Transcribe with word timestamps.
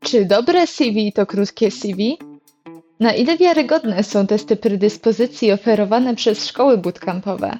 Czy 0.00 0.24
dobre 0.24 0.66
CV 0.66 1.12
to 1.12 1.26
krótkie 1.26 1.70
CV? 1.70 2.18
Na 3.00 3.14
ile 3.14 3.36
wiarygodne 3.36 4.04
są 4.04 4.26
testy 4.26 4.56
predyspozycji 4.56 5.52
oferowane 5.52 6.14
przez 6.14 6.46
szkoły 6.46 6.78
bootcampowe? 6.78 7.58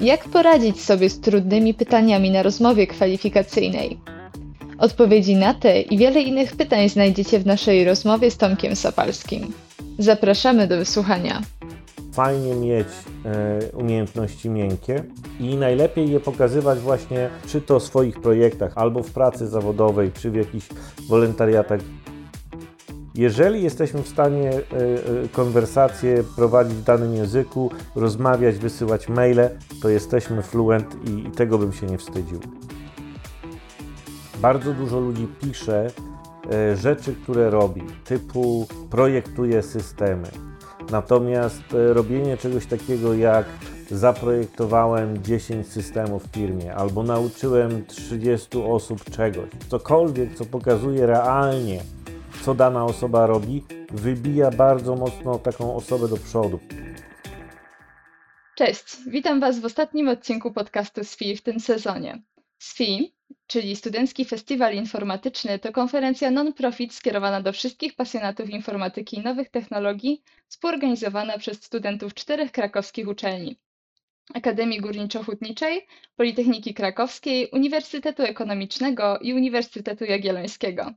Jak 0.00 0.24
poradzić 0.24 0.80
sobie 0.80 1.10
z 1.10 1.20
trudnymi 1.20 1.74
pytaniami 1.74 2.30
na 2.30 2.42
rozmowie 2.42 2.86
kwalifikacyjnej? 2.86 3.98
Odpowiedzi 4.78 5.36
na 5.36 5.54
te 5.54 5.80
i 5.80 5.98
wiele 5.98 6.22
innych 6.22 6.56
pytań 6.56 6.88
znajdziecie 6.88 7.38
w 7.38 7.46
naszej 7.46 7.84
rozmowie 7.84 8.30
z 8.30 8.36
Tomkiem 8.36 8.76
Sapalskim. 8.76 9.52
Zapraszamy 9.98 10.66
do 10.66 10.76
wysłuchania. 10.76 11.42
Fajnie 12.16 12.54
mieć 12.54 12.88
e, 13.24 13.76
umiejętności 13.76 14.50
miękkie 14.50 15.04
i 15.40 15.56
najlepiej 15.56 16.10
je 16.10 16.20
pokazywać 16.20 16.78
właśnie 16.78 17.30
czy 17.46 17.60
to 17.60 17.80
w 17.80 17.82
swoich 17.82 18.20
projektach, 18.20 18.72
albo 18.74 19.02
w 19.02 19.10
pracy 19.10 19.46
zawodowej, 19.46 20.12
czy 20.12 20.30
w 20.30 20.34
jakichś 20.34 20.68
wolontariatach. 21.08 21.80
Jeżeli 23.14 23.62
jesteśmy 23.62 24.02
w 24.02 24.08
stanie 24.08 24.50
e, 24.50 24.60
e, 24.60 25.28
konwersacje 25.32 26.24
prowadzić 26.36 26.74
w 26.74 26.82
danym 26.82 27.14
języku, 27.14 27.70
rozmawiać, 27.94 28.58
wysyłać 28.58 29.08
maile, 29.08 29.48
to 29.82 29.88
jesteśmy 29.88 30.42
fluent 30.42 30.96
i, 31.08 31.30
tego 31.30 31.58
bym 31.58 31.72
się 31.72 31.86
nie 31.86 31.98
wstydził. 31.98 32.40
Bardzo 34.38 34.72
dużo 34.72 35.00
ludzi 35.00 35.28
pisze 35.40 35.90
rzeczy, 36.74 37.14
które 37.22 37.50
robi, 37.50 37.82
typu 38.04 38.66
projektuje 38.90 39.62
systemy. 39.62 40.55
Natomiast 40.90 41.74
e, 41.74 41.94
robienie 41.94 42.36
czegoś 42.36 42.66
takiego 42.66 43.14
jak 43.14 43.46
zaprojektowałem 43.90 45.22
10 45.22 45.66
systemów 45.66 46.24
w 46.24 46.34
firmie 46.34 46.74
albo 46.74 47.02
nauczyłem 47.02 47.86
30 47.86 48.58
osób 48.62 49.10
czegoś, 49.10 49.50
cokolwiek, 49.68 50.34
co 50.34 50.44
pokazuje 50.44 51.06
realnie, 51.06 51.80
co 52.42 52.54
dana 52.54 52.84
osoba 52.84 53.26
robi, 53.26 53.64
wybija 53.90 54.50
bardzo 54.50 54.96
mocno 54.96 55.38
taką 55.38 55.76
osobę 55.76 56.08
do 56.08 56.16
przodu. 56.16 56.58
Cześć, 58.56 58.96
witam 59.06 59.40
Was 59.40 59.60
w 59.60 59.64
ostatnim 59.64 60.08
odcinku 60.08 60.52
podcastu 60.52 61.04
SFI 61.04 61.36
w 61.36 61.42
tym 61.42 61.60
sezonie. 61.60 62.22
SFI, 62.58 63.15
czyli 63.46 63.76
Studencki 63.76 64.24
Festiwal 64.24 64.74
Informatyczny, 64.74 65.58
to 65.58 65.72
konferencja 65.72 66.30
non-profit 66.30 66.94
skierowana 66.94 67.40
do 67.40 67.52
wszystkich 67.52 67.94
pasjonatów 67.94 68.50
informatyki 68.50 69.16
i 69.16 69.22
nowych 69.22 69.50
technologii, 69.50 70.22
współorganizowana 70.48 71.38
przez 71.38 71.62
studentów 71.62 72.14
czterech 72.14 72.52
krakowskich 72.52 73.08
uczelni. 73.08 73.56
Akademii 74.34 74.80
Górniczo-Hutniczej, 74.80 75.86
Politechniki 76.16 76.74
Krakowskiej, 76.74 77.48
Uniwersytetu 77.52 78.22
Ekonomicznego 78.22 79.18
i 79.18 79.34
Uniwersytetu 79.34 80.04
Jagiellońskiego. 80.04 80.92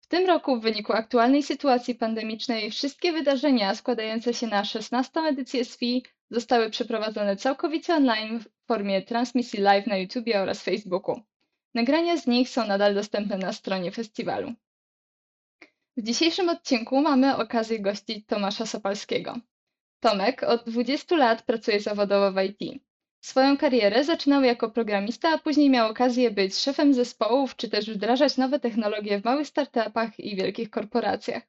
W 0.00 0.06
tym 0.06 0.26
roku 0.26 0.60
w 0.60 0.62
wyniku 0.62 0.92
aktualnej 0.92 1.42
sytuacji 1.42 1.94
pandemicznej 1.94 2.70
wszystkie 2.70 3.12
wydarzenia 3.12 3.74
składające 3.74 4.34
się 4.34 4.46
na 4.46 4.64
16. 4.64 5.20
edycję 5.20 5.64
SFI 5.64 6.04
zostały 6.30 6.70
przeprowadzone 6.70 7.36
całkowicie 7.36 7.94
online 7.94 8.40
w 8.40 8.66
formie 8.66 9.02
transmisji 9.02 9.60
live 9.60 9.86
na 9.86 9.96
YouTube 9.96 10.34
oraz 10.34 10.62
Facebooku. 10.62 11.22
Nagrania 11.74 12.16
z 12.16 12.26
nich 12.26 12.48
są 12.48 12.66
nadal 12.66 12.94
dostępne 12.94 13.38
na 13.38 13.52
stronie 13.52 13.90
festiwalu. 13.92 14.52
W 15.96 16.02
dzisiejszym 16.02 16.48
odcinku 16.48 17.00
mamy 17.00 17.36
okazję 17.36 17.80
gościć 17.80 18.26
Tomasza 18.26 18.66
Sopalskiego. 18.66 19.38
Tomek 20.00 20.42
od 20.42 20.64
20 20.70 21.16
lat 21.16 21.42
pracuje 21.42 21.80
zawodowo 21.80 22.32
w 22.32 22.42
IT. 22.44 22.82
Swoją 23.20 23.56
karierę 23.56 24.04
zaczynał 24.04 24.42
jako 24.42 24.70
programista, 24.70 25.28
a 25.28 25.38
później 25.38 25.70
miał 25.70 25.90
okazję 25.90 26.30
być 26.30 26.58
szefem 26.58 26.94
zespołów 26.94 27.56
czy 27.56 27.68
też 27.68 27.90
wdrażać 27.90 28.36
nowe 28.36 28.60
technologie 28.60 29.20
w 29.20 29.24
małych 29.24 29.48
startupach 29.48 30.20
i 30.20 30.36
wielkich 30.36 30.70
korporacjach. 30.70 31.42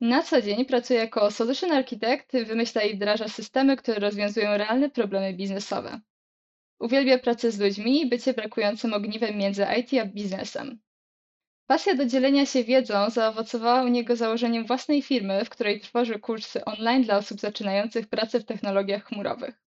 Na 0.00 0.22
co 0.22 0.42
dzień 0.42 0.64
pracuje 0.64 1.00
jako 1.00 1.30
solution 1.30 1.72
architect, 1.72 2.32
wymyśla 2.32 2.82
i 2.82 2.96
wdraża 2.96 3.28
systemy, 3.28 3.76
które 3.76 4.00
rozwiązują 4.00 4.56
realne 4.56 4.90
problemy 4.90 5.32
biznesowe. 5.34 6.00
Uwielbia 6.80 7.18
pracę 7.18 7.50
z 7.50 7.60
ludźmi 7.60 8.00
i 8.00 8.06
bycie 8.06 8.34
brakującym 8.34 8.94
ogniwem 8.94 9.36
między 9.36 9.66
IT 9.78 10.00
a 10.00 10.06
biznesem. 10.06 10.80
Pasja 11.66 11.94
do 11.94 12.06
dzielenia 12.06 12.46
się 12.46 12.64
wiedzą 12.64 13.10
zaowocowała 13.10 13.82
u 13.82 13.88
niego 13.88 14.16
założeniem 14.16 14.66
własnej 14.66 15.02
firmy, 15.02 15.44
w 15.44 15.50
której 15.50 15.80
tworzy 15.80 16.18
kursy 16.18 16.64
online 16.64 17.02
dla 17.02 17.16
osób 17.16 17.40
zaczynających 17.40 18.08
pracę 18.08 18.40
w 18.40 18.44
technologiach 18.44 19.04
chmurowych. 19.04 19.62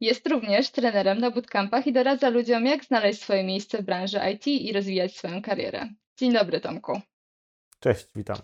Jest 0.00 0.28
również 0.28 0.70
trenerem 0.70 1.18
na 1.18 1.30
bootcampach 1.30 1.86
i 1.86 1.92
doradza 1.92 2.28
ludziom, 2.28 2.66
jak 2.66 2.84
znaleźć 2.84 3.22
swoje 3.22 3.44
miejsce 3.44 3.78
w 3.78 3.82
branży 3.82 4.20
IT 4.34 4.46
i 4.46 4.72
rozwijać 4.72 5.16
swoją 5.16 5.42
karierę. 5.42 5.88
Dzień 6.16 6.32
dobry, 6.32 6.60
Tomku. 6.60 7.00
Cześć, 7.80 8.06
witam. 8.16 8.38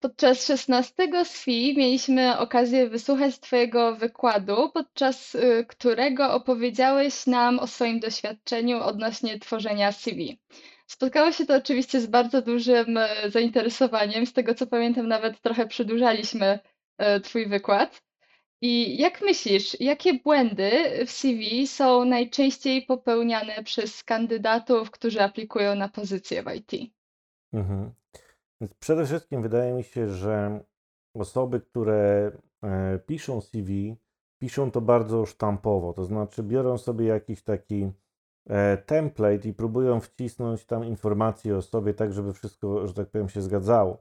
Podczas 0.00 0.46
16 0.46 1.24
SFI 1.24 1.74
mieliśmy 1.76 2.38
okazję 2.38 2.88
wysłuchać 2.88 3.38
Twojego 3.38 3.96
wykładu, 3.96 4.70
podczas 4.74 5.34
y, 5.34 5.64
którego 5.68 6.32
opowiedziałeś 6.34 7.26
nam 7.26 7.58
o 7.58 7.66
swoim 7.66 8.00
doświadczeniu 8.00 8.82
odnośnie 8.82 9.38
tworzenia 9.38 9.92
CV. 9.92 10.38
Spotkało 10.86 11.32
się 11.32 11.46
to 11.46 11.56
oczywiście 11.56 12.00
z 12.00 12.06
bardzo 12.06 12.42
dużym 12.42 12.96
y, 12.96 13.06
zainteresowaniem. 13.30 14.26
Z 14.26 14.32
tego 14.32 14.54
co 14.54 14.66
pamiętam, 14.66 15.08
nawet 15.08 15.40
trochę 15.40 15.66
przedłużaliśmy 15.66 16.58
y, 17.16 17.20
Twój 17.20 17.46
wykład. 17.46 18.02
I 18.60 18.96
jak 18.98 19.20
myślisz, 19.20 19.80
jakie 19.80 20.14
błędy 20.14 20.70
w 21.06 21.10
CV 21.10 21.66
są 21.66 22.04
najczęściej 22.04 22.82
popełniane 22.82 23.64
przez 23.64 24.04
kandydatów, 24.04 24.90
którzy 24.90 25.22
aplikują 25.22 25.74
na 25.74 25.88
pozycję 25.88 26.42
w 26.42 26.54
IT? 26.54 26.92
Mhm. 27.52 27.92
Więc 28.60 28.74
przede 28.74 29.06
wszystkim 29.06 29.42
wydaje 29.42 29.74
mi 29.74 29.84
się, 29.84 30.08
że 30.08 30.60
osoby, 31.14 31.60
które 31.60 32.32
e, 32.62 32.98
piszą 32.98 33.40
CV, 33.40 33.96
piszą 34.38 34.70
to 34.70 34.80
bardzo 34.80 35.26
sztampowo, 35.26 35.92
to 35.92 36.04
znaczy 36.04 36.42
biorą 36.42 36.78
sobie 36.78 37.06
jakiś 37.06 37.42
taki 37.42 37.92
e, 38.48 38.76
template 38.76 39.48
i 39.48 39.54
próbują 39.54 40.00
wcisnąć 40.00 40.64
tam 40.64 40.84
informacje 40.84 41.56
o 41.56 41.62
sobie, 41.62 41.94
tak 41.94 42.12
żeby 42.12 42.32
wszystko, 42.32 42.86
że 42.86 42.94
tak 42.94 43.10
powiem, 43.10 43.28
się 43.28 43.42
zgadzało. 43.42 43.98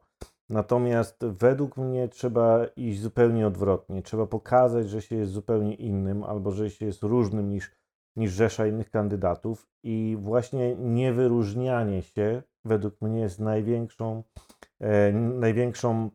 Natomiast 0.50 1.26
według 1.26 1.78
mnie 1.78 2.08
trzeba 2.08 2.66
iść 2.76 3.00
zupełnie 3.00 3.48
odwrotnie. 3.48 4.02
Trzeba 4.02 4.26
pokazać, 4.26 4.90
że 4.90 5.02
się 5.02 5.16
jest 5.16 5.32
zupełnie 5.32 5.76
innym 5.76 6.24
albo 6.24 6.52
że 6.52 6.70
się 6.70 6.86
jest 6.86 7.04
różnym 7.04 7.50
niż, 7.50 7.72
niż 8.16 8.32
rzesza 8.32 8.68
innych 8.68 8.90
kandydatów 8.90 9.70
i 9.84 10.18
właśnie 10.20 10.76
niewyróżnianie 10.76 12.02
się 12.02 12.44
według 12.66 13.02
mnie 13.02 13.20
jest 13.20 13.40
największą, 13.40 14.24
e, 14.80 15.12
największą, 15.14 16.10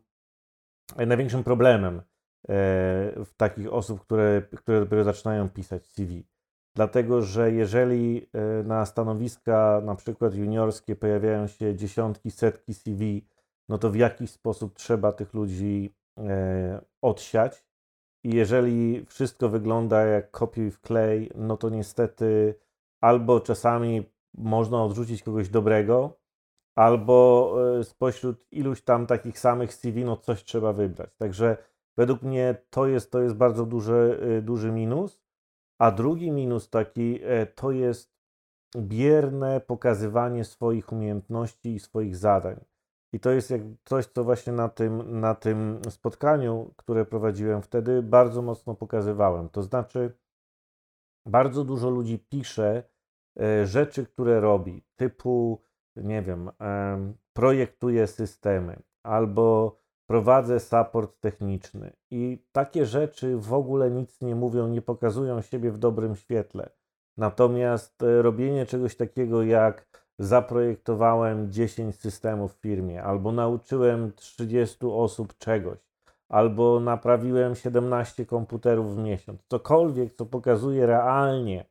e, 0.97 1.05
największym 1.05 1.43
problemem 1.43 1.97
e, 1.97 2.03
w 3.25 3.31
takich 3.37 3.73
osób, 3.73 4.01
które, 4.01 4.41
które 4.57 4.79
dopiero 4.79 5.03
zaczynają 5.03 5.49
pisać 5.49 5.87
CV. 5.87 6.23
Dlatego, 6.75 7.21
że 7.21 7.51
jeżeli 7.51 8.29
e, 8.33 8.63
na 8.63 8.85
stanowiska 8.85 9.81
na 9.85 9.95
przykład 9.95 10.35
juniorskie 10.35 10.95
pojawiają 10.95 11.47
się 11.47 11.75
dziesiątki, 11.75 12.31
setki 12.31 12.73
CV, 12.73 13.27
no 13.69 13.77
to 13.77 13.89
w 13.89 13.95
jakiś 13.95 14.31
sposób 14.31 14.75
trzeba 14.75 15.11
tych 15.11 15.33
ludzi 15.33 15.95
e, 16.17 16.81
odsiać. 17.01 17.65
I 18.23 18.35
jeżeli 18.35 19.05
wszystko 19.05 19.49
wygląda 19.49 20.05
jak 20.05 20.31
kopiuj 20.31 20.71
w 20.71 20.81
klej, 20.81 21.31
no 21.35 21.57
to 21.57 21.69
niestety 21.69 22.55
albo 23.01 23.39
czasami 23.39 24.11
można 24.33 24.83
odrzucić 24.83 25.23
kogoś 25.23 25.49
dobrego, 25.49 26.20
albo 26.81 27.55
e, 27.79 27.83
spośród 27.83 28.47
iluś 28.51 28.81
tam 28.81 29.07
takich 29.07 29.39
samych 29.39 29.73
CV, 29.73 30.05
no 30.05 30.17
coś 30.17 30.43
trzeba 30.43 30.73
wybrać. 30.73 31.09
Także 31.17 31.57
według 31.97 32.21
mnie 32.21 32.55
to 32.69 32.87
jest, 32.87 33.11
to 33.11 33.21
jest 33.21 33.35
bardzo 33.35 33.65
duży, 33.65 34.19
e, 34.37 34.41
duży 34.41 34.71
minus. 34.71 35.21
A 35.79 35.91
drugi 35.91 36.31
minus 36.31 36.69
taki 36.69 37.19
to 37.55 37.71
jest 37.71 38.13
bierne 38.77 39.61
pokazywanie 39.61 40.45
swoich 40.45 40.91
umiejętności 40.91 41.75
i 41.75 41.79
swoich 41.79 42.15
zadań. 42.15 42.65
I 43.13 43.19
to 43.19 43.31
jest 43.31 43.51
jak 43.51 43.61
coś, 43.83 44.05
co 44.05 44.23
właśnie 44.23 44.53
na 44.53 44.69
tym, 44.69 45.19
na 45.19 45.35
tym 45.35 45.81
spotkaniu, 45.89 46.73
które 46.77 47.05
prowadziłem 47.05 47.61
wtedy, 47.61 48.03
bardzo 48.03 48.41
mocno 48.41 48.75
pokazywałem. 48.75 49.49
To 49.49 49.63
znaczy, 49.63 50.17
bardzo 51.25 51.63
dużo 51.63 51.89
ludzi 51.89 52.19
pisze 52.19 52.83
e, 53.39 53.65
rzeczy, 53.65 54.05
które 54.05 54.39
robi, 54.39 54.83
typu, 54.95 55.61
nie 55.95 56.21
wiem, 56.21 56.49
projektuje 57.33 58.07
systemy 58.07 58.79
albo 59.03 59.77
prowadzę 60.05 60.59
support 60.59 61.19
techniczny. 61.19 61.93
I 62.11 62.45
takie 62.51 62.85
rzeczy 62.85 63.37
w 63.37 63.53
ogóle 63.53 63.91
nic 63.91 64.21
nie 64.21 64.35
mówią, 64.35 64.67
nie 64.67 64.81
pokazują 64.81 65.41
siebie 65.41 65.71
w 65.71 65.77
dobrym 65.77 66.15
świetle. 66.15 66.69
Natomiast 67.17 68.03
e, 68.03 68.21
robienie 68.21 68.65
czegoś 68.65 68.95
takiego 68.95 69.43
jak 69.43 70.05
zaprojektowałem 70.19 71.51
10 71.51 71.95
systemów 71.95 72.53
w 72.53 72.61
firmie, 72.61 73.03
albo 73.03 73.31
nauczyłem 73.31 74.11
30 74.15 74.77
osób 74.85 75.37
czegoś, 75.37 75.79
albo 76.29 76.79
naprawiłem 76.79 77.55
17 77.55 78.25
komputerów 78.25 78.95
w 78.95 78.97
miesiąc. 78.97 79.41
Cokolwiek, 79.47 80.13
co 80.13 80.25
pokazuje 80.25 80.85
realnie, 80.85 81.65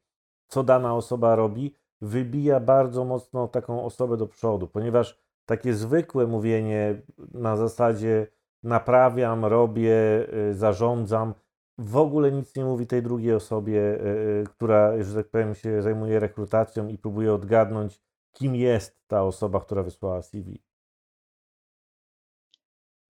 co 0.49 0.63
dana 0.63 0.95
osoba 0.95 1.37
robi, 1.37 1.75
wybija 2.03 2.61
bardzo 2.61 3.05
mocno 3.05 3.49
taką 3.49 3.85
osobę 3.85 4.17
do 4.17 4.27
przodu, 4.27 4.69
ponieważ 4.69 5.19
takie 5.47 5.75
zwykłe 5.75 6.27
mówienie 6.27 7.03
na 7.35 7.57
zasadzie 7.57 8.27
naprawiam, 8.63 9.45
robię, 9.45 10.27
y, 10.51 10.55
zarządzam, 10.55 11.35
w 11.79 11.97
ogóle 11.97 12.33
nic 12.33 12.57
nie 12.57 12.65
mówi 12.65 12.87
tej 12.87 13.03
drugiej 13.03 13.35
osobie, 13.35 13.81
y, 13.81 14.07
y, 14.43 14.45
która, 14.51 15.03
że 15.03 15.15
tak 15.15 15.31
powiem, 15.31 15.55
się 15.55 15.83
zajmuje 15.83 16.21
rekrutacją 16.21 16.89
i 16.89 16.99
próbuje 16.99 17.35
odgadnąć, 17.35 18.01
kim 18.33 18.55
jest 18.57 19.09
ta 19.09 19.23
osoba, 19.23 19.61
która 19.61 19.83
wysłała 19.83 20.23
CV. 20.23 20.70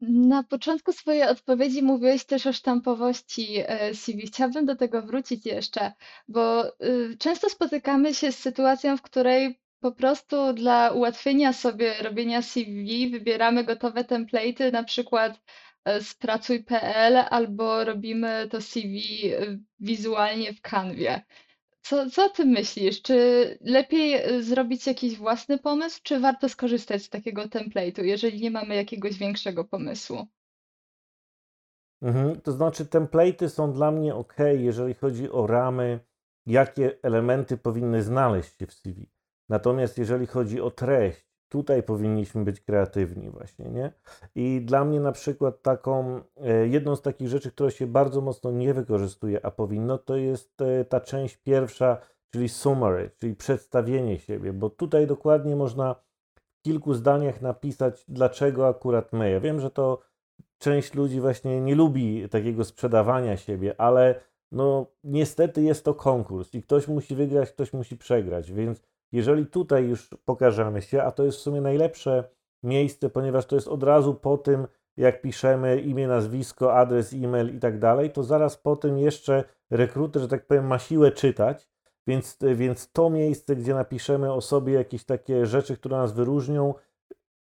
Na 0.01 0.43
początku 0.43 0.93
swojej 0.93 1.23
odpowiedzi 1.23 1.83
mówiłeś 1.83 2.25
też 2.25 2.47
o 2.47 2.53
sztampowości 2.53 3.49
e, 3.59 3.95
CV. 3.95 4.27
Chciałabym 4.27 4.67
do 4.67 4.77
tego 4.77 5.03
wrócić 5.03 5.47
jeszcze, 5.47 5.93
bo 6.29 6.67
y, 6.85 7.17
często 7.19 7.49
spotykamy 7.51 8.15
się 8.15 8.33
z 8.33 8.39
sytuacją, 8.39 8.97
w 8.97 9.03
której 9.03 9.61
po 9.81 9.93
prostu 9.93 10.53
dla 10.53 10.91
ułatwienia 10.91 11.53
sobie 11.53 11.95
robienia 12.03 12.43
CV 12.43 13.11
wybieramy 13.11 13.65
gotowe 13.65 14.05
template'y, 14.05 14.73
na 14.73 14.85
przykład 14.85 15.41
e, 15.85 16.01
z 16.01 16.15
pracuj.pl 16.15 17.17
albo 17.31 17.85
robimy 17.85 18.49
to 18.51 18.61
CV 18.61 19.03
e, 19.35 19.59
wizualnie 19.81 20.53
w 20.55 20.61
Canwie. 20.61 21.23
Co, 21.83 22.11
co 22.11 22.31
ty 22.31 22.45
myślisz? 22.45 23.03
Czy 23.03 23.59
lepiej 23.61 24.35
y, 24.37 24.43
zrobić 24.43 24.87
jakiś 24.87 25.17
własny 25.17 25.59
pomysł, 25.59 26.01
czy 26.03 26.21
warto 26.21 26.49
skorzystać 26.49 27.03
z 27.03 27.09
takiego 27.09 27.43
template'u, 27.43 28.03
jeżeli 28.03 28.41
nie 28.41 28.51
mamy 28.51 28.75
jakiegoś 28.75 29.19
większego 29.19 29.65
pomysłu? 29.65 30.27
Mhm. 32.03 32.41
To 32.41 32.53
znaczy, 32.53 32.85
template'y 32.85 33.49
są 33.49 33.73
dla 33.73 33.91
mnie 33.91 34.15
ok, 34.15 34.37
jeżeli 34.59 34.95
chodzi 34.95 35.31
o 35.31 35.47
ramy, 35.47 36.01
jakie 36.47 37.03
elementy 37.03 37.57
powinny 37.57 38.03
znaleźć 38.03 38.59
się 38.59 38.67
w 38.67 38.75
CV. 38.75 39.11
Natomiast 39.49 39.99
jeżeli 39.99 40.27
chodzi 40.27 40.61
o 40.61 40.71
treść, 40.71 41.30
tutaj 41.51 41.83
powinniśmy 41.83 42.45
być 42.45 42.61
kreatywni 42.61 43.31
właśnie, 43.31 43.65
nie? 43.65 43.93
I 44.35 44.61
dla 44.61 44.85
mnie 44.85 45.01
na 45.01 45.13
przykład 45.13 45.63
taką, 45.63 46.21
e, 46.37 46.67
jedną 46.69 46.97
z 46.97 47.03
takich 47.03 47.29
rzeczy, 47.29 47.51
która 47.51 47.71
się 47.71 47.87
bardzo 47.87 48.21
mocno 48.21 48.51
nie 48.51 48.75
wykorzystuje, 48.75 49.47
a 49.47 49.51
powinno, 49.51 49.99
to 49.99 50.17
jest 50.17 50.63
e, 50.63 50.85
ta 50.85 51.01
część 51.01 51.37
pierwsza, 51.37 51.99
czyli 52.31 52.49
summary, 52.49 53.11
czyli 53.19 53.35
przedstawienie 53.35 54.19
siebie, 54.19 54.53
bo 54.53 54.71
tutaj 54.71 55.07
dokładnie 55.07 55.57
można 55.57 55.95
w 56.35 56.63
kilku 56.63 56.95
zdaniach 56.95 57.43
napisać, 57.43 58.05
dlaczego 58.09 58.69
akurat 58.69 59.13
my. 59.13 59.31
Ja 59.31 59.41
wiem, 59.41 59.61
że 59.61 59.71
to 59.71 60.01
część 60.59 60.95
ludzi 60.95 61.21
właśnie 61.21 61.61
nie 61.61 61.75
lubi 61.75 62.29
takiego 62.29 62.65
sprzedawania 62.65 63.37
siebie, 63.37 63.81
ale 63.81 64.21
no 64.53 64.87
niestety 65.05 65.63
jest 65.63 65.85
to 65.85 65.95
konkurs 65.95 66.55
i 66.55 66.63
ktoś 66.63 66.89
musi 66.89 67.15
wygrać, 67.15 67.51
ktoś 67.51 67.73
musi 67.73 67.97
przegrać, 67.97 68.53
więc 68.53 68.83
jeżeli 69.13 69.47
tutaj 69.47 69.89
już 69.89 70.11
pokażemy 70.25 70.83
się, 70.83 71.03
a 71.03 71.11
to 71.11 71.25
jest 71.25 71.39
w 71.39 71.41
sumie 71.41 71.61
najlepsze 71.61 72.25
miejsce, 72.63 73.11
ponieważ 73.11 73.47
to 73.47 73.55
jest 73.55 73.69
od 73.69 73.83
razu 73.83 74.15
po 74.15 74.39
tym, 74.39 74.67
jak 74.97 75.23
piszemy 75.23 75.81
imię, 75.81 76.09
nazwisko, 76.09 76.75
adres, 76.75 77.13
e-mail 77.13 77.57
i 77.57 77.59
tak 77.59 77.79
dalej, 77.79 78.11
to 78.11 78.23
zaraz 78.23 78.57
po 78.57 78.77
tym 78.77 78.99
jeszcze 78.99 79.45
rekruter, 79.71 80.23
że 80.23 80.29
tak 80.29 80.47
powiem, 80.47 80.67
ma 80.67 80.79
siłę 80.79 81.13
czytać, 81.13 81.69
więc, 82.07 82.39
więc 82.55 82.93
to 82.93 83.11
miejsce, 83.11 83.57
gdzie 83.57 83.75
napiszemy 83.75 84.33
o 84.33 84.41
sobie 84.41 84.73
jakieś 84.73 85.05
takie 85.05 85.47
rzeczy, 85.47 85.77
które 85.77 85.97
nas 85.97 86.13
wyróżnią, 86.13 86.75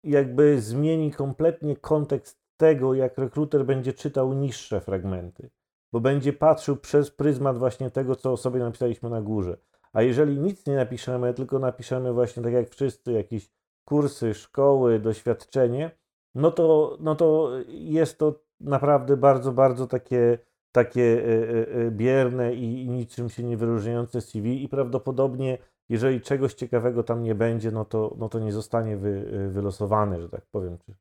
jakby 0.03 0.61
zmieni 0.61 1.11
kompletnie 1.11 1.75
kontekst 1.75 2.43
tego, 2.57 2.93
jak 2.93 3.17
rekruter 3.17 3.65
będzie 3.65 3.93
czytał 3.93 4.33
niższe 4.33 4.81
fragmenty, 4.81 5.49
bo 5.91 5.99
będzie 5.99 6.33
patrzył 6.33 6.77
przez 6.77 7.11
pryzmat 7.11 7.57
właśnie 7.57 7.91
tego, 7.91 8.15
co 8.15 8.31
o 8.31 8.37
sobie 8.37 8.59
napisaliśmy 8.59 9.09
na 9.09 9.21
górze. 9.21 9.57
A 9.93 10.01
jeżeli 10.01 10.39
nic 10.39 10.65
nie 10.67 10.75
napiszemy, 10.75 11.33
tylko 11.33 11.59
napiszemy 11.59 12.13
właśnie 12.13 12.43
tak 12.43 12.53
jak 12.53 12.69
wszyscy 12.69 13.11
jakieś 13.11 13.51
kursy, 13.85 14.33
szkoły, 14.33 14.99
doświadczenie, 14.99 15.91
no 16.35 16.51
to, 16.51 16.97
no 16.99 17.15
to 17.15 17.51
jest 17.67 18.17
to 18.17 18.43
naprawdę 18.59 19.17
bardzo, 19.17 19.51
bardzo 19.51 19.87
takie, 19.87 20.37
takie 20.71 21.03
e, 21.03 21.49
e, 21.49 21.87
e, 21.87 21.91
bierne 21.91 22.53
i, 22.53 22.89
niczym 22.89 23.29
się 23.29 23.43
nie 23.43 23.57
wyróżniające 23.57 24.21
CV 24.21 24.63
i 24.63 24.69
prawdopodobnie 24.69 25.57
jeżeli 25.89 26.21
czegoś 26.21 26.53
ciekawego 26.53 27.03
tam 27.03 27.23
nie 27.23 27.35
będzie, 27.35 27.71
no 27.71 27.85
to, 27.85 28.15
no 28.17 28.29
to 28.29 28.39
nie 28.39 28.51
zostanie 28.51 28.97
wy, 28.97 29.49
wylosowane, 29.49 30.21
że 30.21 30.29
tak 30.29 30.45
powiem, 30.45 30.77
czy, 30.77 30.95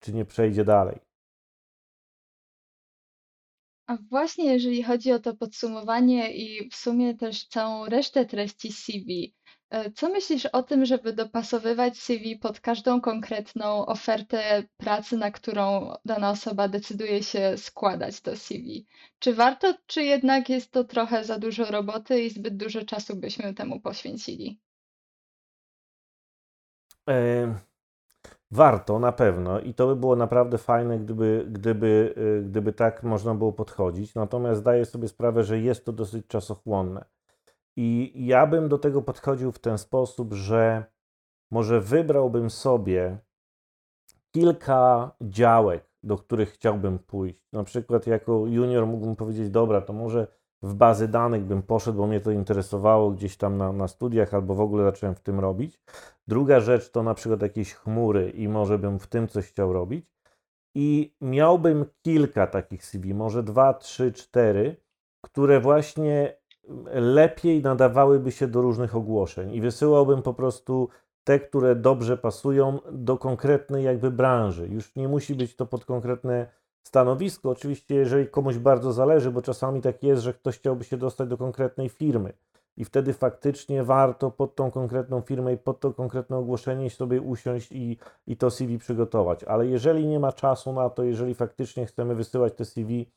czy 0.00 0.14
nie 0.14 0.24
przejdzie 0.24 0.64
dalej. 0.64 0.98
A 3.86 3.96
właśnie 3.96 4.52
jeżeli 4.52 4.82
chodzi 4.82 5.12
o 5.12 5.18
to 5.18 5.34
podsumowanie 5.34 6.34
i 6.34 6.70
w 6.70 6.74
sumie 6.76 7.14
też 7.14 7.46
całą 7.46 7.86
resztę 7.86 8.26
treści 8.26 8.72
CV, 8.72 9.34
e, 9.70 9.90
co 9.90 10.08
myślisz 10.08 10.46
o 10.46 10.62
tym, 10.62 10.84
żeby 10.84 11.12
dopasowywać 11.12 11.98
CV 11.98 12.36
pod 12.38 12.60
każdą 12.60 13.00
konkretną 13.00 13.86
ofertę 13.86 14.62
pracy, 14.76 15.16
na 15.16 15.30
którą 15.30 15.94
dana 16.04 16.30
osoba 16.30 16.68
decyduje 16.68 17.22
się 17.22 17.58
składać 17.58 18.20
to 18.20 18.36
CV? 18.36 18.86
Czy 19.18 19.34
warto, 19.34 19.74
czy 19.86 20.02
jednak 20.02 20.48
jest 20.48 20.70
to 20.70 20.84
trochę 20.84 21.24
za 21.24 21.38
dużo 21.38 21.64
roboty 21.64 22.22
i 22.24 22.30
zbyt 22.30 22.56
dużo 22.56 22.84
czasu 22.84 23.16
byśmy 23.16 23.54
temu 23.54 23.80
poświęcili? 23.80 24.60
Warto, 28.50 28.98
na 28.98 29.12
pewno 29.12 29.60
i 29.60 29.74
to 29.74 29.86
by 29.86 29.96
było 29.96 30.16
naprawdę 30.16 30.58
fajne, 30.58 30.98
gdyby, 30.98 31.46
gdyby, 31.50 32.14
y, 32.18 32.42
gdyby 32.44 32.72
tak 32.72 33.02
można 33.02 33.34
było 33.34 33.52
podchodzić. 33.52 34.14
Natomiast 34.14 34.60
zdaję 34.60 34.84
sobie 34.84 35.08
sprawę, 35.08 35.44
że 35.44 35.60
jest 35.60 35.84
to 35.84 35.92
dosyć 35.92 36.26
czasochłonne. 36.26 37.04
I 37.76 38.12
ja 38.26 38.46
bym 38.46 38.68
do 38.68 38.78
tego 38.78 39.02
podchodził 39.02 39.52
w 39.52 39.58
ten 39.58 39.78
sposób, 39.78 40.32
że 40.32 40.84
może 41.50 41.80
wybrałbym 41.80 42.50
sobie 42.50 43.18
kilka 44.30 45.10
działek, 45.20 45.90
do 46.02 46.16
których 46.16 46.50
chciałbym 46.50 46.98
pójść. 46.98 47.38
Na 47.52 47.64
przykład 47.64 48.06
jako 48.06 48.46
junior 48.46 48.86
mógłbym 48.86 49.16
powiedzieć, 49.16 49.50
dobra, 49.50 49.80
to 49.80 49.92
może 49.92 50.26
w 50.64 50.74
bazy 50.74 51.08
danych 51.08 51.44
bym 51.44 51.62
poszedł, 51.62 51.98
bo 51.98 52.06
mnie 52.06 52.20
to 52.20 52.30
interesowało 52.30 53.10
gdzieś 53.10 53.36
tam 53.36 53.56
na, 53.56 53.72
na 53.72 53.88
studiach 53.88 54.34
albo 54.34 54.54
w 54.54 54.60
ogóle 54.60 54.84
zacząłem 54.84 55.14
w 55.14 55.20
tym 55.20 55.40
robić. 55.40 55.80
Druga 56.28 56.60
rzecz 56.60 56.90
to 56.90 57.02
na 57.02 57.14
przykład 57.14 57.42
jakieś 57.42 57.74
chmury 57.74 58.30
i 58.30 58.48
może 58.48 58.78
bym 58.78 58.98
w 58.98 59.06
tym 59.06 59.28
coś 59.28 59.46
chciał 59.46 59.72
robić. 59.72 60.06
I 60.74 61.14
miałbym 61.20 61.84
kilka 62.02 62.46
takich 62.46 62.84
CV, 62.84 63.14
może 63.14 63.42
dwa, 63.42 63.74
trzy, 63.74 64.12
cztery, 64.12 64.76
które 65.20 65.60
właśnie 65.60 66.36
lepiej 66.92 67.62
nadawałyby 67.62 68.32
się 68.32 68.48
do 68.48 68.60
różnych 68.60 68.96
ogłoszeń 68.96 69.54
i 69.54 69.60
wysyłałbym 69.60 70.22
po 70.22 70.34
prostu 70.34 70.88
te, 71.24 71.40
które 71.40 71.76
dobrze 71.76 72.16
pasują 72.16 72.78
do 72.92 73.18
konkretnej 73.18 73.84
jakby 73.84 74.10
branży. 74.10 74.68
Już 74.68 74.96
nie 74.96 75.08
musi 75.08 75.34
być 75.34 75.56
to 75.56 75.66
pod 75.66 75.84
konkretne 75.84 76.46
stanowisko. 76.84 77.50
Oczywiście, 77.50 77.94
jeżeli 77.94 78.28
komuś 78.28 78.58
bardzo 78.58 78.92
zależy, 78.92 79.30
bo 79.30 79.42
czasami 79.42 79.80
tak 79.80 80.02
jest, 80.02 80.22
że 80.22 80.34
ktoś 80.34 80.58
chciałby 80.58 80.84
się 80.84 80.96
dostać 80.96 81.28
do 81.28 81.36
konkretnej 81.36 81.88
firmy 81.88 82.32
i 82.76 82.84
wtedy 82.84 83.12
faktycznie 83.12 83.84
warto 83.84 84.30
pod 84.30 84.54
tą 84.54 84.70
konkretną 84.70 85.20
firmę 85.20 85.52
i 85.52 85.58
pod 85.58 85.80
to 85.80 85.92
konkretne 85.92 86.36
ogłoszenie 86.36 86.90
sobie 86.90 87.20
usiąść 87.20 87.72
i, 87.72 87.98
i 88.26 88.36
to 88.36 88.50
CV 88.50 88.78
przygotować. 88.78 89.44
Ale 89.44 89.66
jeżeli 89.66 90.06
nie 90.06 90.20
ma 90.20 90.32
czasu 90.32 90.72
na 90.72 90.90
to, 90.90 91.02
jeżeli 91.02 91.34
faktycznie 91.34 91.86
chcemy 91.86 92.14
wysyłać 92.14 92.54
te 92.54 92.64
CV 92.64 93.10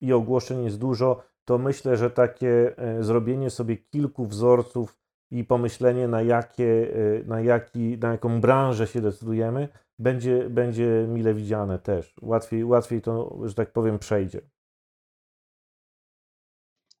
i 0.00 0.12
ogłoszeń 0.12 0.64
jest 0.64 0.78
dużo, 0.78 1.22
to 1.44 1.58
myślę, 1.58 1.96
że 1.96 2.10
takie 2.10 2.78
e, 2.78 3.04
zrobienie 3.04 3.50
sobie 3.50 3.76
kilku 3.76 4.26
wzorców 4.26 4.98
i 5.30 5.44
pomyślenie 5.44 6.08
na, 6.08 6.22
jakie, 6.22 6.94
e, 7.20 7.24
na, 7.24 7.40
jaki, 7.40 7.98
na 7.98 8.12
jaką 8.12 8.40
branżę 8.40 8.86
się 8.86 9.00
decydujemy, 9.00 9.68
będzie, 10.00 10.50
będzie 10.50 11.06
mile 11.08 11.34
widziane 11.34 11.78
też. 11.78 12.14
Łatwiej, 12.22 12.64
łatwiej 12.64 13.02
to, 13.02 13.38
że 13.44 13.54
tak 13.54 13.72
powiem, 13.72 13.98
przejdzie. 13.98 14.40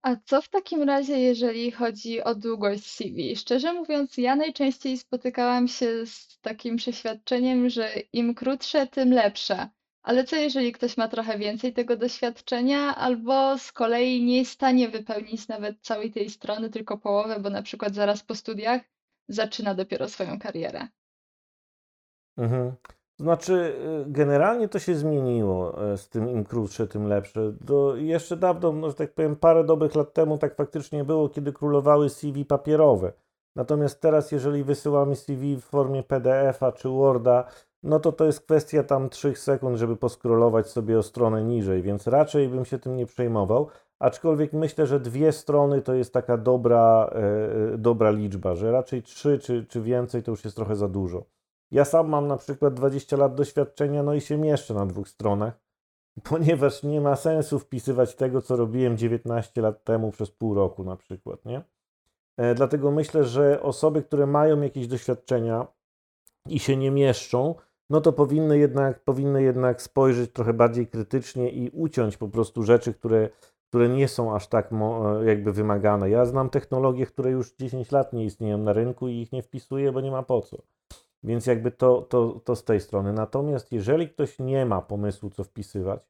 A 0.02 0.16
co 0.24 0.42
w 0.42 0.48
takim 0.48 0.82
razie, 0.82 1.18
jeżeli 1.18 1.70
chodzi 1.70 2.22
o 2.22 2.34
długość 2.34 2.86
CV? 2.86 3.36
Szczerze 3.36 3.72
mówiąc, 3.72 4.16
ja 4.16 4.36
najczęściej 4.36 4.98
spotykałam 4.98 5.68
się 5.68 6.06
z 6.06 6.38
takim 6.40 6.76
przeświadczeniem, 6.76 7.68
że 7.68 7.90
im 8.12 8.34
krótsze, 8.34 8.86
tym 8.86 9.12
lepsze. 9.12 9.68
Ale 10.02 10.24
co 10.24 10.36
jeżeli 10.36 10.72
ktoś 10.72 10.96
ma 10.96 11.08
trochę 11.08 11.38
więcej 11.38 11.72
tego 11.72 11.96
doświadczenia, 11.96 12.96
albo 12.96 13.58
z 13.58 13.72
kolei 13.72 14.24
nie 14.24 14.36
jest 14.36 14.50
w 14.50 14.54
stanie 14.54 14.88
wypełnić 14.88 15.48
nawet 15.48 15.80
całej 15.80 16.12
tej 16.12 16.30
strony, 16.30 16.70
tylko 16.70 16.98
połowę, 16.98 17.40
bo 17.40 17.50
na 17.50 17.62
przykład 17.62 17.94
zaraz 17.94 18.22
po 18.22 18.34
studiach 18.34 18.82
zaczyna 19.28 19.74
dopiero 19.74 20.08
swoją 20.08 20.38
karierę? 20.38 20.88
Mhm. 22.40 22.72
Znaczy, 23.20 23.74
y, 24.06 24.10
generalnie 24.10 24.68
to 24.68 24.78
się 24.78 24.94
zmieniło. 24.94 25.84
E, 25.92 25.96
z 25.96 26.08
tym 26.08 26.28
im 26.28 26.44
krótsze, 26.44 26.86
tym 26.86 27.06
lepsze. 27.06 27.52
Do, 27.60 27.96
jeszcze 27.96 28.36
dawno, 28.36 28.72
no, 28.72 28.88
że 28.88 28.94
tak 28.94 29.12
powiem, 29.14 29.36
parę 29.36 29.64
dobrych 29.64 29.94
lat 29.94 30.12
temu 30.12 30.38
tak 30.38 30.54
faktycznie 30.54 31.04
było, 31.04 31.28
kiedy 31.28 31.52
królowały 31.52 32.10
CV 32.10 32.44
papierowe. 32.44 33.12
Natomiast 33.56 34.00
teraz, 34.00 34.32
jeżeli 34.32 34.64
wysyłamy 34.64 35.16
CV 35.16 35.56
w 35.56 35.64
formie 35.64 36.02
PDF-a 36.02 36.72
czy 36.72 36.88
Worda, 36.88 37.44
no 37.82 38.00
to 38.00 38.12
to 38.12 38.24
jest 38.24 38.40
kwestia 38.40 38.82
tam 38.82 39.08
3 39.08 39.34
sekund, 39.34 39.78
żeby 39.78 39.96
poskrolować 39.96 40.66
sobie 40.68 40.98
o 40.98 41.02
stronę 41.02 41.44
niżej, 41.44 41.82
więc 41.82 42.06
raczej 42.06 42.48
bym 42.48 42.64
się 42.64 42.78
tym 42.78 42.96
nie 42.96 43.06
przejmował. 43.06 43.68
aczkolwiek 43.98 44.52
myślę, 44.52 44.86
że 44.86 45.00
dwie 45.00 45.32
strony 45.32 45.82
to 45.82 45.94
jest 45.94 46.12
taka 46.14 46.36
dobra, 46.36 47.10
e, 47.74 47.78
dobra 47.78 48.10
liczba, 48.10 48.54
że 48.54 48.72
raczej 48.72 49.02
trzy 49.02 49.38
czy, 49.38 49.66
czy 49.66 49.80
więcej 49.82 50.22
to 50.22 50.30
już 50.30 50.44
jest 50.44 50.56
trochę 50.56 50.76
za 50.76 50.88
dużo. 50.88 51.24
Ja 51.70 51.84
sam 51.84 52.08
mam 52.08 52.26
na 52.26 52.36
przykład 52.36 52.74
20 52.74 53.16
lat 53.16 53.34
doświadczenia, 53.34 54.02
no 54.02 54.14
i 54.14 54.20
się 54.20 54.36
mieszczę 54.36 54.74
na 54.74 54.86
dwóch 54.86 55.08
stronach, 55.08 55.60
ponieważ 56.30 56.82
nie 56.82 57.00
ma 57.00 57.16
sensu 57.16 57.58
wpisywać 57.58 58.14
tego, 58.14 58.42
co 58.42 58.56
robiłem 58.56 58.96
19 58.96 59.62
lat 59.62 59.84
temu 59.84 60.10
przez 60.10 60.30
pół 60.30 60.54
roku 60.54 60.84
na 60.84 60.96
przykład, 60.96 61.44
nie? 61.44 61.62
E, 62.36 62.54
dlatego 62.54 62.90
myślę, 62.90 63.24
że 63.24 63.62
osoby, 63.62 64.02
które 64.02 64.26
mają 64.26 64.60
jakieś 64.60 64.86
doświadczenia 64.86 65.66
i 66.48 66.58
się 66.58 66.76
nie 66.76 66.90
mieszczą, 66.90 67.54
no 67.90 68.00
to 68.00 68.12
powinny 68.12 68.58
jednak, 68.58 69.04
powinny 69.04 69.42
jednak 69.42 69.82
spojrzeć 69.82 70.32
trochę 70.32 70.52
bardziej 70.52 70.86
krytycznie 70.86 71.50
i 71.50 71.70
uciąć 71.70 72.16
po 72.16 72.28
prostu 72.28 72.62
rzeczy, 72.62 72.94
które, 72.94 73.28
które 73.68 73.88
nie 73.88 74.08
są 74.08 74.34
aż 74.34 74.46
tak 74.46 74.72
e, 74.72 75.24
jakby 75.24 75.52
wymagane. 75.52 76.10
Ja 76.10 76.24
znam 76.24 76.50
technologie, 76.50 77.06
które 77.06 77.30
już 77.30 77.54
10 77.56 77.92
lat 77.92 78.12
nie 78.12 78.24
istnieją 78.24 78.58
na 78.58 78.72
rynku 78.72 79.08
i 79.08 79.20
ich 79.20 79.32
nie 79.32 79.42
wpisuję, 79.42 79.92
bo 79.92 80.00
nie 80.00 80.10
ma 80.10 80.22
po 80.22 80.40
co. 80.40 80.56
Więc 81.22 81.46
jakby 81.46 81.70
to, 81.70 82.02
to, 82.02 82.40
to 82.44 82.56
z 82.56 82.64
tej 82.64 82.80
strony. 82.80 83.12
Natomiast 83.12 83.72
jeżeli 83.72 84.08
ktoś 84.08 84.38
nie 84.38 84.66
ma 84.66 84.82
pomysłu, 84.82 85.30
co 85.30 85.44
wpisywać, 85.44 86.00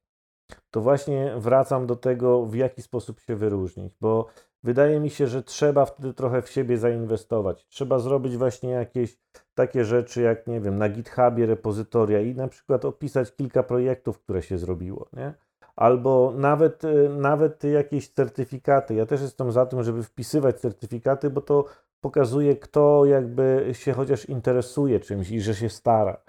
to 0.71 0.81
właśnie 0.81 1.35
wracam 1.37 1.87
do 1.87 1.97
tego, 1.97 2.47
w 2.47 2.55
jaki 2.55 2.83
sposób 2.83 3.21
się 3.21 3.37
wyróżnić, 3.37 3.95
bo 4.01 4.27
wydaje 4.63 5.01
mi 5.01 5.11
się, 5.11 5.27
że 5.27 5.43
trzeba 5.43 5.85
wtedy 5.85 6.15
trochę 6.15 6.43
w 6.43 6.51
siebie 6.51 6.79
zainwestować. 6.79 7.67
Trzeba 7.69 7.99
zrobić 7.99 8.37
właśnie 8.37 8.71
jakieś 8.71 9.19
takie 9.55 9.85
rzeczy, 9.85 10.23
jak 10.23 10.47
nie 10.47 10.61
wiem, 10.61 10.79
na 10.79 10.89
GitHubie 10.89 11.47
repozytoria 11.47 12.21
i 12.21 12.35
na 12.35 12.49
przykład 12.49 12.85
opisać 12.85 13.37
kilka 13.37 13.63
projektów, 13.63 14.19
które 14.19 14.43
się 14.43 14.59
zrobiło, 14.59 15.09
nie? 15.13 15.35
Albo 15.77 16.33
nawet, 16.37 16.83
nawet 17.11 17.65
jakieś 17.65 18.09
certyfikaty. 18.09 18.95
Ja 18.95 19.07
też 19.07 19.21
jestem 19.21 19.53
za 19.53 19.67
tym, 19.67 19.83
żeby 19.83 20.03
wpisywać 20.03 20.61
certyfikaty, 20.61 21.31
bo 21.31 21.41
to 21.41 21.65
pokazuje, 22.01 22.57
kto 22.57 23.05
jakby 23.05 23.71
się 23.73 23.93
chociaż 23.93 24.29
interesuje 24.29 25.01
czymś 25.01 25.31
i 25.31 25.41
że 25.41 25.55
się 25.55 25.69
stara. 25.69 26.23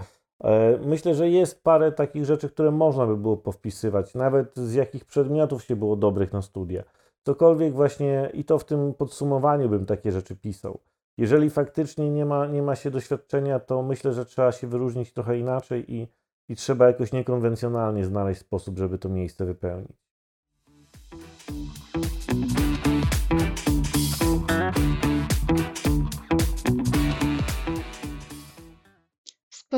E, 0.44 0.78
myślę, 0.86 1.16
że 1.16 1.30
jest 1.30 1.64
parę 1.64 1.92
takich 1.92 2.26
rzeczy, 2.26 2.50
które 2.50 2.72
można 2.72 3.08
by 3.08 3.18
było 3.18 3.38
powpisywać, 3.38 4.16
nawet 4.16 4.56
z 4.56 4.74
jakich 4.74 5.06
przedmiotów 5.06 5.64
się 5.64 5.76
było 5.76 5.96
dobrych 5.96 6.34
na 6.34 6.42
studia. 6.42 6.84
Cokolwiek 7.24 7.74
właśnie 7.74 8.30
i 8.34 8.44
to 8.44 8.60
w 8.60 8.66
tym 8.66 8.94
podsumowaniu 8.94 9.70
bym 9.70 9.86
takie 9.86 10.12
rzeczy 10.12 10.36
pisał. 10.36 10.80
Jeżeli 11.18 11.50
faktycznie 11.50 12.10
nie 12.10 12.26
ma, 12.26 12.48
nie 12.48 12.62
ma 12.62 12.76
się 12.76 12.92
doświadczenia, 12.92 13.60
to 13.60 13.84
myślę, 13.84 14.14
że 14.14 14.26
trzeba 14.26 14.52
się 14.52 14.68
wyróżnić 14.68 15.14
trochę 15.14 15.38
inaczej 15.38 15.94
i, 15.94 16.08
i 16.50 16.56
trzeba 16.56 16.88
jakoś 16.88 17.12
niekonwencjonalnie 17.12 18.06
znaleźć 18.06 18.42
sposób, 18.42 18.78
żeby 18.78 18.98
to 18.98 19.10
miejsce 19.10 19.46
wypełnić. 19.46 20.01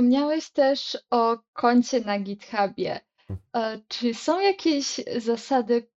Wspomniałeś 0.03 0.51
też 0.51 0.97
o 1.11 1.37
koncie 1.53 1.99
na 1.99 2.19
GitHubie. 2.19 2.99
Hmm. 3.27 3.43
E, 3.55 3.81
czy 3.87 4.13
są 4.13 4.39
jakieś 4.39 5.01
zasady, 5.17 5.87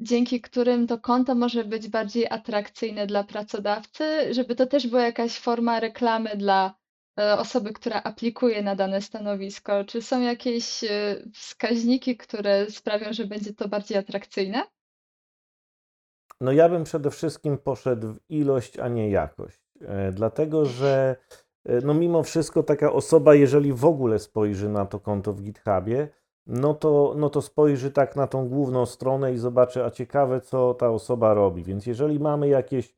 dzięki 0.00 0.40
którym 0.40 0.86
to 0.86 0.98
konto 0.98 1.34
może 1.34 1.64
być 1.64 1.88
bardziej 1.88 2.26
atrakcyjne 2.30 3.06
dla 3.06 3.24
pracodawcy, 3.24 4.34
żeby 4.34 4.54
to 4.54 4.66
też 4.66 4.86
była 4.86 5.02
jakaś 5.02 5.38
forma 5.38 5.80
reklamy 5.80 6.36
dla 6.36 6.74
e, 7.20 7.38
osoby, 7.38 7.72
która 7.72 8.02
aplikuje 8.02 8.62
na 8.62 8.76
dane 8.76 9.02
stanowisko? 9.02 9.84
Czy 9.84 10.02
są 10.02 10.20
jakieś 10.20 10.84
e, 10.84 10.88
wskaźniki, 11.34 12.16
które 12.16 12.70
sprawią, 12.70 13.12
że 13.12 13.24
będzie 13.24 13.54
to 13.54 13.68
bardziej 13.68 13.98
atrakcyjne? 13.98 14.62
No 16.40 16.52
ja 16.52 16.68
bym 16.68 16.84
przede 16.84 17.10
wszystkim 17.10 17.58
poszedł 17.58 18.12
w 18.12 18.20
ilość, 18.28 18.78
a 18.78 18.88
nie 18.88 19.10
jakość. 19.10 19.58
Dlatego, 20.12 20.64
że 20.64 21.16
no 21.82 21.94
mimo 21.94 22.22
wszystko 22.22 22.62
taka 22.62 22.92
osoba, 22.92 23.34
jeżeli 23.34 23.72
w 23.72 23.84
ogóle 23.84 24.18
spojrzy 24.18 24.68
na 24.68 24.86
to 24.86 25.00
konto 25.00 25.32
w 25.32 25.42
GitHubie, 25.42 26.08
no 26.46 26.74
to, 26.74 27.14
no 27.16 27.30
to 27.30 27.42
spojrzy 27.42 27.90
tak 27.90 28.16
na 28.16 28.26
tą 28.26 28.48
główną 28.48 28.86
stronę 28.86 29.32
i 29.32 29.38
zobaczy, 29.38 29.84
a 29.84 29.90
ciekawe, 29.90 30.40
co 30.40 30.74
ta 30.74 30.90
osoba 30.90 31.34
robi. 31.34 31.64
Więc 31.64 31.86
jeżeli 31.86 32.20
mamy 32.20 32.48
jakieś 32.48 32.96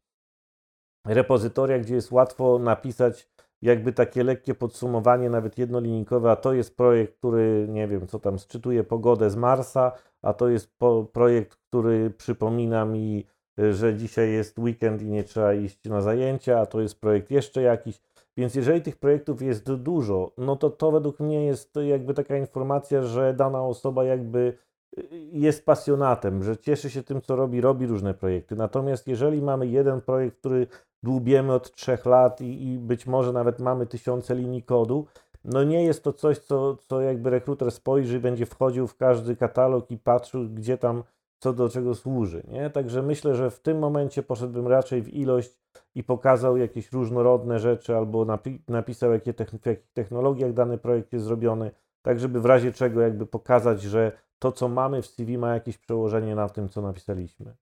repozytoria, 1.06 1.78
gdzie 1.78 1.94
jest 1.94 2.12
łatwo 2.12 2.58
napisać 2.58 3.30
jakby 3.62 3.92
takie 3.92 4.24
lekkie 4.24 4.54
podsumowanie, 4.54 5.30
nawet 5.30 5.58
jednolinijkowe, 5.58 6.30
a 6.30 6.36
to 6.36 6.52
jest 6.52 6.76
projekt, 6.76 7.18
który, 7.18 7.66
nie 7.68 7.88
wiem, 7.88 8.06
co 8.06 8.18
tam, 8.18 8.38
sczytuje 8.38 8.84
pogodę 8.84 9.30
z 9.30 9.36
Marsa, 9.36 9.92
a 10.22 10.32
to 10.32 10.48
jest 10.48 10.78
po, 10.78 11.04
projekt, 11.12 11.56
który 11.68 12.10
przypomina 12.10 12.84
mi, 12.84 13.26
że 13.70 13.94
dzisiaj 13.94 14.32
jest 14.32 14.58
weekend 14.58 15.02
i 15.02 15.06
nie 15.06 15.24
trzeba 15.24 15.54
iść 15.54 15.84
na 15.84 16.00
zajęcia, 16.00 16.60
a 16.60 16.66
to 16.66 16.80
jest 16.80 17.00
projekt 17.00 17.30
jeszcze 17.30 17.62
jakiś, 17.62 18.00
więc 18.40 18.54
jeżeli 18.54 18.82
tych 18.82 18.96
projektów 18.96 19.42
jest 19.42 19.72
dużo, 19.74 20.32
no 20.38 20.56
to 20.56 20.70
to 20.70 20.90
według 20.90 21.20
mnie 21.20 21.44
jest 21.44 21.74
jakby 21.88 22.14
taka 22.14 22.36
informacja, 22.36 23.02
że 23.02 23.34
dana 23.34 23.62
osoba 23.62 24.04
jakby 24.04 24.58
y, 24.98 25.08
jest 25.32 25.66
pasjonatem, 25.66 26.42
że 26.42 26.56
cieszy 26.56 26.90
się 26.90 27.02
tym, 27.02 27.22
co 27.22 27.36
robi, 27.36 27.60
robi 27.60 27.86
różne 27.86 28.14
projekty. 28.14 28.56
Natomiast 28.56 29.08
jeżeli 29.08 29.42
mamy 29.42 29.66
jeden 29.66 30.00
projekt, 30.00 30.38
który 30.38 30.66
dłubiemy 31.02 31.52
od 31.52 31.72
trzech 31.72 32.06
lat 32.06 32.40
i, 32.40 32.72
i 32.72 32.78
być 32.78 33.06
może 33.06 33.32
nawet 33.32 33.58
mamy 33.58 33.86
tysiące 33.86 34.34
linii 34.34 34.62
kodu, 34.62 35.06
no 35.44 35.64
nie 35.64 35.84
jest 35.84 36.04
to 36.04 36.12
coś, 36.12 36.38
co, 36.38 36.76
co 36.76 37.00
jakby 37.00 37.30
rekruter 37.30 37.70
spojrzy, 37.70 38.20
będzie 38.20 38.46
wchodził 38.46 38.86
w 38.86 38.96
każdy 38.96 39.36
katalog 39.36 39.90
i 39.90 39.98
patrzył, 39.98 40.48
gdzie 40.48 40.78
tam 40.78 41.02
co 41.38 41.52
do 41.52 41.68
czego 41.68 41.94
służy. 41.94 42.42
Nie? 42.48 42.70
Także 42.70 43.02
myślę, 43.02 43.34
że 43.34 43.50
w 43.50 43.60
tym 43.60 43.78
momencie 43.78 44.22
poszedłbym 44.22 44.66
raczej 44.66 45.02
w 45.02 45.14
ilość 45.14 45.60
i 45.94 46.04
pokazał 46.04 46.56
jakieś 46.56 46.92
różnorodne 46.92 47.58
rzeczy 47.58 47.96
albo 47.96 48.24
napi 48.24 48.62
napisał, 48.68 49.12
jakie 49.12 49.32
w 49.32 49.40
jakich 49.40 49.92
technologiach 49.92 50.52
dany 50.52 50.78
projekt 50.78 51.12
jest 51.12 51.24
zrobiony, 51.24 51.70
tak 52.02 52.20
żeby 52.20 52.40
w 52.40 52.46
razie 52.46 52.72
czego 52.72 53.00
jakby 53.00 53.26
pokazać, 53.26 53.82
że 53.82 54.12
to, 54.38 54.52
co 54.52 54.68
mamy 54.68 55.02
w 55.02 55.06
CV 55.06 55.38
ma 55.38 55.54
jakieś 55.54 55.78
przełożenie 55.78 56.34
na 56.34 56.48
tym, 56.48 56.68
co 56.68 56.82
napisaliśmy. 56.82 57.56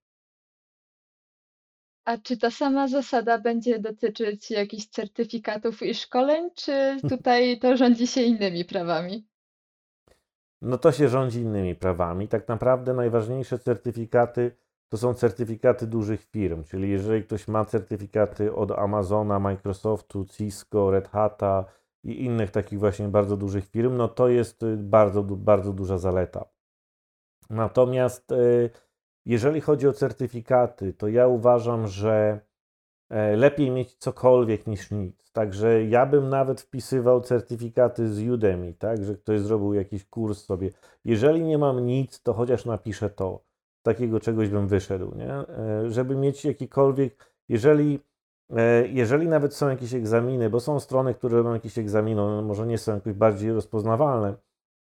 A 2.04 2.18
czy 2.18 2.38
ta 2.38 2.50
sama 2.50 2.88
zasada 2.88 3.38
będzie 3.38 3.78
dotyczyć 3.78 4.50
jakichś 4.50 4.86
certyfikatów 4.86 5.82
i 5.82 5.94
szkoleń, 5.94 6.50
czy 6.54 6.96
tutaj 7.10 7.58
to 7.58 7.76
rządzi 7.76 8.06
się 8.06 8.22
innymi 8.22 8.64
prawami? 8.64 9.26
No 10.62 10.78
to 10.78 10.92
się 10.92 11.08
rządzi 11.08 11.40
innymi 11.40 11.74
prawami. 11.74 12.28
Tak 12.28 12.48
naprawdę 12.48 12.94
najważniejsze 12.94 13.58
certyfikaty 13.58 14.56
to 14.88 14.96
są 14.96 15.14
certyfikaty 15.14 15.86
dużych 15.86 16.24
firm, 16.24 16.64
czyli 16.64 16.90
jeżeli 16.90 17.24
ktoś 17.24 17.48
ma 17.48 17.64
certyfikaty 17.64 18.54
od 18.54 18.70
Amazona, 18.70 19.38
Microsoftu, 19.38 20.24
Cisco, 20.24 20.90
Red 20.90 21.08
Hata 21.08 21.64
i 22.04 22.24
innych 22.24 22.50
takich 22.50 22.78
właśnie 22.78 23.08
bardzo 23.08 23.36
dużych 23.36 23.68
firm, 23.68 23.96
no 23.96 24.08
to 24.08 24.28
jest 24.28 24.62
y, 24.62 24.76
bardzo, 24.76 25.22
bardzo 25.22 25.72
duża 25.72 25.98
zaleta. 25.98 26.44
Natomiast 27.50 28.32
y, 28.32 28.70
jeżeli 29.26 29.60
chodzi 29.60 29.88
o 29.88 29.92
certyfikaty, 29.92 30.92
to 30.92 31.08
ja 31.08 31.26
uważam, 31.26 31.86
że 31.86 32.40
e, 33.10 33.36
lepiej 33.36 33.70
mieć 33.70 33.94
cokolwiek 33.94 34.66
niż 34.66 34.90
nic. 34.90 35.32
Także 35.32 35.84
ja 35.84 36.06
bym 36.06 36.28
nawet 36.28 36.60
wpisywał 36.60 37.20
certyfikaty 37.20 38.08
z 38.08 38.28
Udemy, 38.28 38.74
tak, 38.74 39.04
że 39.04 39.14
ktoś 39.14 39.40
zrobił 39.40 39.74
jakiś 39.74 40.04
kurs 40.04 40.44
sobie. 40.44 40.70
Jeżeli 41.04 41.42
nie 41.42 41.58
mam 41.58 41.86
nic, 41.86 42.22
to 42.22 42.34
chociaż 42.34 42.64
napiszę 42.64 43.10
to 43.10 43.47
takiego 43.88 44.20
czegoś 44.20 44.48
bym 44.48 44.68
wyszedł, 44.68 45.14
nie? 45.16 45.32
E, 45.32 45.90
żeby 45.90 46.16
mieć 46.16 46.44
jakikolwiek, 46.44 47.32
jeżeli, 47.48 48.00
e, 48.56 48.88
jeżeli 48.88 49.28
nawet 49.28 49.54
są 49.54 49.68
jakieś 49.68 49.94
egzaminy, 49.94 50.50
bo 50.50 50.60
są 50.60 50.80
strony, 50.80 51.14
które 51.14 51.36
robią 51.36 51.52
jakieś 51.54 51.78
egzaminy, 51.78 52.22
one 52.22 52.42
może 52.42 52.66
nie 52.66 52.78
są 52.78 52.94
jakoś 52.94 53.12
bardziej 53.12 53.52
rozpoznawalne, 53.52 54.34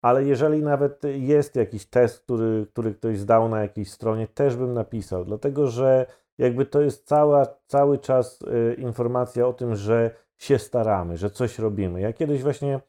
ale 0.01 0.23
jeżeli 0.23 0.63
nawet 0.63 1.01
jest 1.03 1.55
jakiś 1.55 1.85
test, 1.85 2.23
który, 2.23 2.67
który 2.71 2.93
ktoś 2.93 3.19
zdał 3.19 3.49
na 3.49 3.61
jakiejś 3.61 3.91
stronie, 3.91 4.27
też 4.27 4.55
bym 4.55 4.73
napisał, 4.73 5.25
dlatego 5.25 5.67
że 5.67 6.05
jakby 6.37 6.65
to 6.65 6.81
jest 6.81 7.07
cała, 7.07 7.45
cały 7.67 7.97
czas 7.97 8.39
e, 8.41 8.73
informacja 8.73 9.47
o 9.47 9.53
tym, 9.53 9.75
że 9.75 10.11
się 10.37 10.59
staramy, 10.59 11.17
że 11.17 11.29
coś 11.29 11.59
robimy. 11.59 12.01
Ja 12.01 12.13
kiedyś 12.13 12.43
właśnie, 12.43 12.79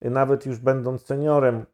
nawet 0.00 0.46
już 0.46 0.58
będąc 0.58 1.06
seniorem, 1.06 1.66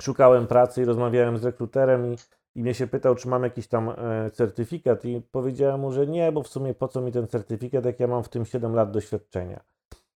szukałem 0.00 0.46
pracy 0.46 0.82
i 0.82 0.84
rozmawiałem 0.84 1.38
z 1.38 1.44
rekruterem 1.44 2.12
i 2.12 2.16
i 2.54 2.62
mnie 2.62 2.74
się 2.74 2.86
pytał, 2.86 3.14
czy 3.14 3.28
mam 3.28 3.42
jakiś 3.42 3.68
tam 3.68 3.90
e, 3.90 4.30
certyfikat 4.30 5.04
i 5.04 5.22
powiedziałem 5.30 5.80
mu, 5.80 5.92
że 5.92 6.06
nie, 6.06 6.32
bo 6.32 6.42
w 6.42 6.48
sumie 6.48 6.74
po 6.74 6.88
co 6.88 7.00
mi 7.00 7.12
ten 7.12 7.28
certyfikat, 7.28 7.84
jak 7.84 8.00
ja 8.00 8.06
mam 8.06 8.22
w 8.22 8.28
tym 8.28 8.44
7 8.44 8.74
lat 8.74 8.90
doświadczenia. 8.90 9.60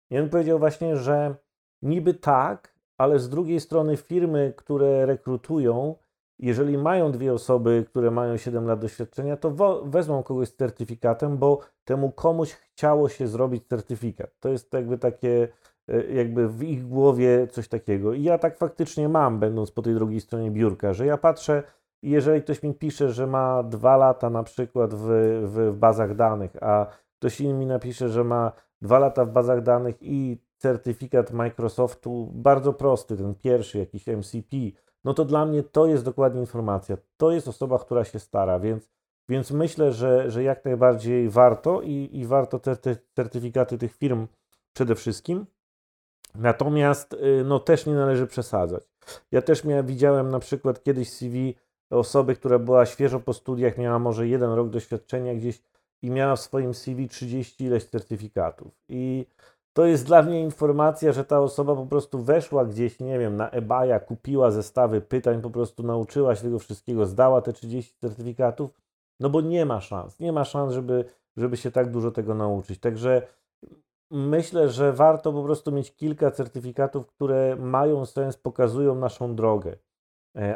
I 0.10 0.20
on 0.20 0.30
powiedział 0.30 0.60
właśnie, 0.60 0.98
że 0.98 1.36
niby 1.82 2.13
tak, 2.13 2.75
ale 2.98 3.20
z 3.20 3.30
drugiej 3.30 3.60
strony 3.60 3.98
firmy, 3.98 4.54
które 4.58 5.06
rekrutują, 5.06 5.96
jeżeli 6.39 6.77
mają 6.77 7.12
dwie 7.12 7.34
osoby, 7.34 7.86
które 7.88 8.12
mają 8.12 8.38
7 8.38 8.68
lat 8.68 8.80
doświadczenia, 8.80 9.38
to 9.38 9.51
wezmą 9.86 10.24
kogoś 10.24 10.48
z 10.48 10.56
certyfikatem, 10.56 11.38
bo 11.38 11.60
temu 11.86 12.12
komuś 12.12 12.51
chciało 12.51 13.10
się 13.10 13.27
zrobić 13.27 13.68
certyfikat. 13.68 14.39
To 14.39 14.50
jest 14.50 14.74
jakby 14.74 14.98
takie, 14.98 15.48
e, 15.88 16.13
jakby 16.13 16.50
w 16.50 16.63
ich 16.63 16.88
głowie 16.88 17.48
coś 17.48 17.68
takiego. 17.68 18.13
I 18.13 18.24
ja 18.24 18.38
tak 18.38 18.58
faktycznie 18.58 19.10
mam, 19.10 19.39
będąc 19.39 19.72
po 19.72 19.82
tej 19.82 19.94
drugiej 19.94 20.22
stronie 20.22 20.51
biurka, 20.51 20.94
że 20.94 21.06
ja 21.06 21.18
patrzę, 21.18 21.63
I 22.06 22.10
jeżeli 22.10 22.42
ktoś 22.42 22.64
mi 22.64 22.74
pisze, 22.74 23.12
że 23.12 23.28
ma 23.28 23.64
dwa 23.64 23.98
lata 23.98 24.30
na 24.30 24.44
przykład 24.44 24.94
w, 24.94 25.08
w, 25.44 25.78
bazach 25.78 26.16
danych, 26.16 26.64
a 26.64 26.88
ktoś 27.20 27.42
inny 27.42 27.54
mi 27.54 27.66
napisze, 27.66 28.10
że 28.10 28.24
ma 28.24 28.52
dwa 28.82 29.00
lata 29.00 29.26
w 29.26 29.32
bazach 29.32 29.62
danych 29.62 29.96
i 30.02 30.38
certyfikat 30.58 31.32
Microsoftu, 31.32 32.32
bardzo 32.34 32.74
prosty, 32.74 33.18
ten 33.18 33.36
pierwszy, 33.36 33.78
jakiś 33.78 34.08
MCP, 34.08 34.58
no 35.04 35.14
to 35.14 35.26
dla 35.26 35.46
mnie 35.46 35.64
to 35.64 35.86
jest 35.86 36.06
dokładnie 36.06 36.42
informacja. 36.42 36.98
To 37.18 37.32
jest 37.32 37.48
osoba, 37.48 37.80
która 37.80 38.04
się 38.04 38.20
stara, 38.20 38.60
więc, 38.60 38.90
więc 39.30 39.52
myślę, 39.52 39.92
że, 39.92 40.32
że 40.32 40.44
jak 40.44 40.66
najbardziej 40.66 41.30
warto 41.30 41.82
i, 41.82 42.10
i 42.14 42.26
warto 42.26 42.60
te, 42.60 42.76
te 42.76 42.96
certyfikaty 43.16 43.78
tych 43.78 43.96
firm 43.96 44.28
przede 44.74 44.96
wszystkim. 44.96 45.46
Natomiast 46.36 47.14
y, 47.14 47.44
no, 47.46 47.60
też 47.60 47.86
nie 47.86 47.94
należy 47.94 48.28
przesadzać. 48.28 48.84
Ja 49.32 49.42
też 49.42 49.64
miałem, 49.64 49.86
widziałem 49.86 50.30
na 50.30 50.40
przykład 50.40 50.84
kiedyś 50.84 51.14
CV 51.14 51.56
osoby, 51.98 52.36
która 52.36 52.60
była 52.60 52.86
świeżo 52.86 53.20
po 53.20 53.34
studiach, 53.34 53.78
miała 53.78 54.00
może 54.00 54.28
jeden 54.28 54.52
rok 54.52 54.70
doświadczenia 54.70 55.36
gdzieś 55.36 55.62
i 56.02 56.10
miała 56.10 56.36
w 56.36 56.40
swoim 56.40 56.74
CV 56.74 57.08
30 57.08 57.66
ileś 57.66 57.86
certyfikatów. 57.86 58.72
I 58.90 59.25
to 59.74 59.86
jest 59.86 60.06
dla 60.06 60.24
mnie 60.24 60.42
informacja, 60.42 61.14
że 61.14 61.25
ta 61.25 61.40
osoba 61.40 61.75
po 61.75 61.86
prostu 61.86 62.20
weszła 62.20 62.66
gdzieś, 62.66 63.00
nie 63.00 63.20
wiem, 63.20 63.38
na 63.38 63.50
eBaya, 63.50 64.00
kupiła 64.08 64.52
zestawy 64.52 65.02
pytań, 65.02 65.42
po 65.42 65.50
prostu 65.50 65.84
nauczyła 65.84 66.36
się 66.36 66.42
tego 66.42 66.60
wszystkiego, 66.60 67.06
zdała 67.06 67.42
te 67.42 67.54
30 67.54 67.96
certyfikatów, 68.02 68.72
no 69.20 69.30
bo 69.30 69.42
nie 69.42 69.66
ma 69.66 69.82
szans, 69.82 70.20
nie 70.20 70.32
ma 70.32 70.44
szans, 70.44 70.74
żeby, 70.74 71.06
żeby 71.38 71.58
się 71.58 71.72
tak 71.72 71.92
dużo 71.92 72.12
tego 72.12 72.36
nauczyć. 72.36 72.80
Także 72.80 73.28
myślę, 74.12 74.70
że 74.70 74.94
warto 74.94 75.34
po 75.34 75.44
prostu 75.44 75.72
mieć 75.72 75.96
kilka 75.96 76.32
certyfikatów, 76.32 77.08
które 77.08 77.56
mają 77.56 78.06
sens, 78.06 78.38
pokazują 78.38 78.96
naszą 78.96 79.36
drogę, 79.36 79.78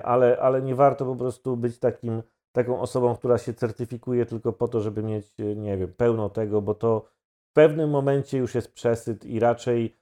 ale, 0.03 0.37
ale 0.39 0.61
nie 0.61 0.75
warto 0.75 1.05
po 1.05 1.15
prostu 1.15 1.57
być 1.57 1.79
takim, 1.79 2.23
taką 2.51 2.81
osobą, 2.81 3.15
która 3.15 3.37
się 3.37 3.53
certyfikuje 3.53 4.25
tylko 4.25 4.53
po 4.53 4.67
to, 4.67 4.81
żeby 4.81 5.03
mieć, 5.03 5.39
e, 5.39 5.55
nie 5.55 5.77
wiem, 5.77 5.93
pełno 5.93 6.29
tego, 6.29 6.61
bo 6.61 6.75
to 6.75 7.09
w 7.49 7.53
pewnym 7.53 7.89
momencie 7.89 8.37
już 8.37 8.55
jest 8.55 8.73
przesyt 8.73 9.25
i 9.25 9.39
raczej 9.39 9.95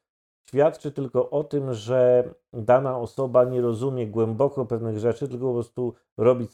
świadczy 0.50 0.92
tylko 0.92 1.30
o 1.30 1.44
tym, 1.44 1.74
że 1.74 2.30
dana 2.54 2.98
osoba 2.98 3.44
nie 3.44 3.62
rozumie 3.62 4.08
głęboko 4.08 4.66
pewnych 4.66 5.00
rzeczy, 5.00 5.28
tylko 5.28 5.48
po 5.48 5.54
prostu 5.54 5.94
robi 6.18 6.48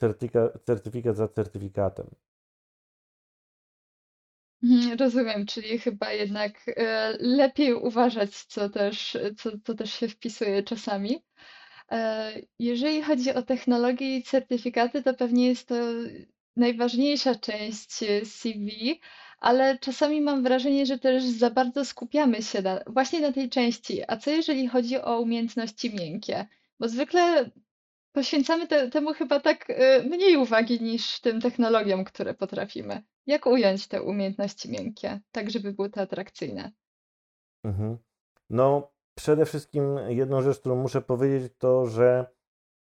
certyfikat 0.65 1.17
za 1.17 1.27
certyfikatem. 1.27 2.07
Mhm, 4.63 4.97
rozumiem, 4.99 5.45
czyli 5.45 5.79
chyba 5.79 6.11
jednak 6.11 6.53
e, 6.67 7.17
lepiej 7.19 7.73
uważać, 7.73 8.43
co 8.43 8.69
też, 8.69 9.17
co, 9.37 9.51
co 9.63 9.73
też 9.73 9.93
się 9.93 10.07
wpisuje 10.07 10.63
czasami. 10.63 11.23
E, 11.91 12.31
jeżeli 12.59 13.01
chodzi 13.01 13.33
o 13.33 13.41
technologię 13.41 14.17
i 14.17 14.23
certyfikaty, 14.23 15.03
to 15.03 15.13
pewnie 15.13 15.47
jest 15.47 15.67
to 15.67 15.75
najważniejsza 16.55 17.35
część 17.35 17.89
CV, 18.23 18.99
ale 19.39 19.77
czasami 19.79 20.21
mam 20.21 20.43
wrażenie, 20.43 20.85
że 20.85 20.99
też 20.99 21.23
za 21.23 21.49
bardzo 21.49 21.85
skupiamy 21.85 22.41
się 22.41 22.61
na, 22.61 22.79
właśnie 22.87 23.19
na 23.21 23.31
tej 23.31 23.49
części. 23.49 24.01
A 24.07 24.17
co 24.17 24.31
jeżeli 24.31 24.67
chodzi 24.67 24.97
o 24.97 25.19
umiejętności 25.19 25.95
miękkie? 25.95 26.47
Bo 26.79 26.89
zwykle 26.89 27.49
poświęcamy 28.11 28.67
te, 28.67 28.89
temu 28.89 29.13
chyba 29.13 29.39
tak 29.39 29.69
e, 29.69 30.03
mniej 30.03 30.37
uwagi 30.37 30.81
niż 30.81 31.19
tym 31.19 31.41
technologiom, 31.41 32.03
które 32.03 32.33
potrafimy. 32.33 33.03
Jak 33.27 33.45
ująć 33.45 33.87
te 33.87 34.01
umiejętności 34.03 34.71
miękkie, 34.71 35.19
tak 35.31 35.51
żeby 35.51 35.73
były 35.73 35.89
to 35.89 36.01
atrakcyjne? 36.01 36.71
Mhm. 37.63 37.97
No, 38.49 38.92
przede 39.15 39.45
wszystkim 39.45 39.99
jedną 40.07 40.41
rzecz, 40.41 40.59
którą 40.59 40.75
muszę 40.75 41.01
powiedzieć, 41.01 41.53
to 41.57 41.85
że 41.85 42.25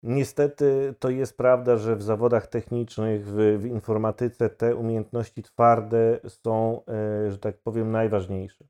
niestety 0.03 0.95
to 0.99 1.11
jest 1.11 1.37
prawda, 1.37 1.77
że 1.77 1.97
w 1.97 2.03
zawodach 2.03 2.47
technicznych, 2.47 3.27
w, 3.27 3.59
w 3.59 3.67
informatyce 3.67 4.51
te 4.51 4.77
umiejętności 4.77 5.43
twarde 5.43 6.21
są, 6.29 6.83
e, 6.85 7.31
że 7.31 7.39
tak 7.39 7.59
powiem, 7.59 7.91
najważniejsze. 7.91 8.65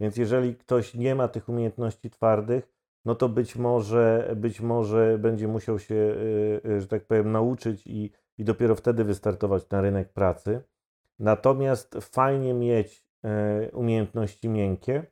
Więc 0.00 0.16
jeżeli 0.16 0.56
ktoś 0.56 0.94
nie 0.94 1.14
ma 1.14 1.28
tych 1.28 1.48
umiejętności 1.48 2.10
twardych, 2.10 2.72
no 3.04 3.14
to 3.14 3.28
być 3.28 3.56
może, 3.56 4.32
być 4.36 4.60
może 4.60 5.18
będzie 5.18 5.48
musiał 5.48 5.78
się, 5.78 5.94
e, 6.64 6.70
e, 6.70 6.80
że 6.80 6.86
tak 6.86 7.04
powiem, 7.04 7.32
nauczyć 7.32 7.86
i, 7.86 8.12
i 8.38 8.44
dopiero 8.44 8.74
wtedy 8.74 9.04
wystartować 9.04 9.70
na 9.70 9.80
rynek 9.80 10.12
pracy. 10.12 10.62
Natomiast 11.18 11.96
fajnie 12.00 12.54
mieć 12.54 13.08
umiejętności 13.72 14.48
miękkie 14.48 15.06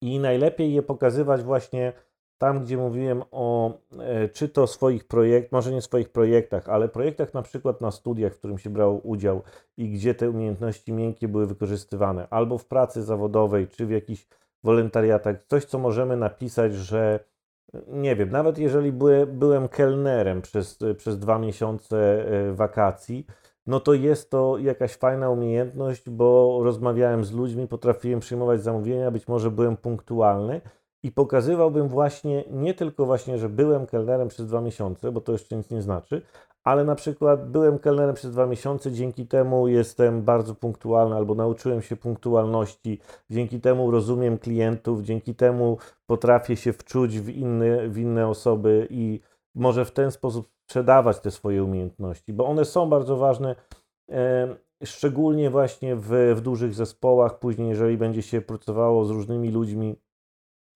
i 0.00 0.18
najlepiej 0.18 0.74
je 0.74 0.82
pokazywać 0.82 1.42
właśnie 1.42 1.92
tam, 2.38 2.64
gdzie 2.64 2.76
mówiłem 2.76 3.22
o 3.30 3.78
e, 3.98 4.28
czy 4.28 4.48
to 4.48 4.66
swoich 4.66 5.08
projektach, 5.08 5.52
może 5.52 5.72
nie 5.72 5.82
swoich 5.82 6.08
projektach, 6.08 6.68
ale 6.68 6.88
projektach 6.88 7.34
na 7.34 7.42
przykład 7.42 7.80
na 7.80 7.90
studiach, 7.90 8.34
w 8.34 8.38
którym 8.38 8.58
się 8.58 8.70
brał 8.70 9.00
udział 9.08 9.42
i 9.76 9.90
gdzie 9.90 10.14
te 10.14 10.30
umiejętności 10.30 10.92
miękkie 10.92 11.28
były 11.28 11.46
wykorzystywane, 11.46 12.26
albo 12.30 12.58
w 12.58 12.66
pracy 12.66 13.02
zawodowej, 13.02 13.68
czy 13.68 13.86
w 13.86 13.90
jakichś 13.90 14.26
wolontariatach, 14.64 15.36
coś, 15.46 15.64
co 15.64 15.78
możemy 15.78 16.16
napisać, 16.16 16.74
że 16.74 17.20
nie 17.88 18.16
wiem, 18.16 18.30
nawet 18.30 18.58
jeżeli 18.58 18.92
byłem, 18.92 19.68
kelnerem 19.68 20.42
przez, 20.42 20.78
przez 20.96 21.18
dwa 21.18 21.38
miesiące 21.38 22.26
e, 22.26 22.52
wakacji, 22.52 23.26
no 23.68 23.80
to 23.80 23.94
jest 23.94 24.30
to 24.30 24.58
jakaś 24.58 24.96
fajna 24.96 25.30
umiejętność, 25.30 26.10
bo 26.10 26.60
rozmawiałem 26.62 27.24
z 27.24 27.32
ludźmi, 27.32 27.68
potrafiłem 27.68 28.20
przyjmować 28.20 28.62
zamówienia, 28.62 29.10
być 29.10 29.28
może 29.28 29.50
byłem 29.50 29.76
punktualny 29.76 30.60
i 31.02 31.12
pokazywałbym 31.12 31.88
właśnie 31.88 32.44
nie 32.50 32.74
tylko 32.74 33.06
właśnie, 33.06 33.38
że 33.38 33.48
byłem 33.48 33.86
kelnerem 33.86 34.28
przez 34.28 34.46
dwa 34.46 34.60
miesiące, 34.60 35.12
bo 35.12 35.20
to 35.20 35.32
jeszcze 35.32 35.56
nic 35.56 35.70
nie 35.70 35.82
znaczy, 35.82 36.22
ale 36.64 36.84
na 36.84 36.94
przykład 36.94 37.50
byłem 37.50 37.78
kelnerem 37.78 38.14
przez 38.14 38.32
dwa 38.32 38.46
miesiące, 38.46 38.92
dzięki 38.92 39.26
temu 39.26 39.68
jestem 39.68 40.22
bardzo 40.22 40.54
punktualny 40.54 41.16
albo 41.16 41.34
nauczyłem 41.34 41.82
się 41.82 41.96
punktualności, 41.96 43.00
dzięki 43.30 43.60
temu 43.60 43.90
rozumiem 43.90 44.38
klientów, 44.38 45.02
dzięki 45.02 45.34
temu 45.34 45.78
potrafię 46.06 46.56
się 46.56 46.72
wczuć 46.72 47.20
w 47.20 47.28
inne, 47.28 47.88
w 47.88 47.98
inne 47.98 48.28
osoby 48.28 48.86
i 48.90 49.20
może 49.58 49.84
w 49.84 49.90
ten 49.90 50.10
sposób 50.10 50.48
sprzedawać 50.64 51.20
te 51.20 51.30
swoje 51.30 51.64
umiejętności, 51.64 52.32
bo 52.32 52.46
one 52.46 52.64
są 52.64 52.88
bardzo 52.88 53.16
ważne, 53.16 53.56
e, 54.10 54.56
szczególnie 54.84 55.50
właśnie 55.50 55.96
w, 55.96 56.34
w 56.36 56.40
dużych 56.40 56.74
zespołach. 56.74 57.38
Później, 57.38 57.68
jeżeli 57.68 57.96
będzie 57.96 58.22
się 58.22 58.40
pracowało 58.40 59.04
z 59.04 59.10
różnymi 59.10 59.50
ludźmi, 59.50 59.96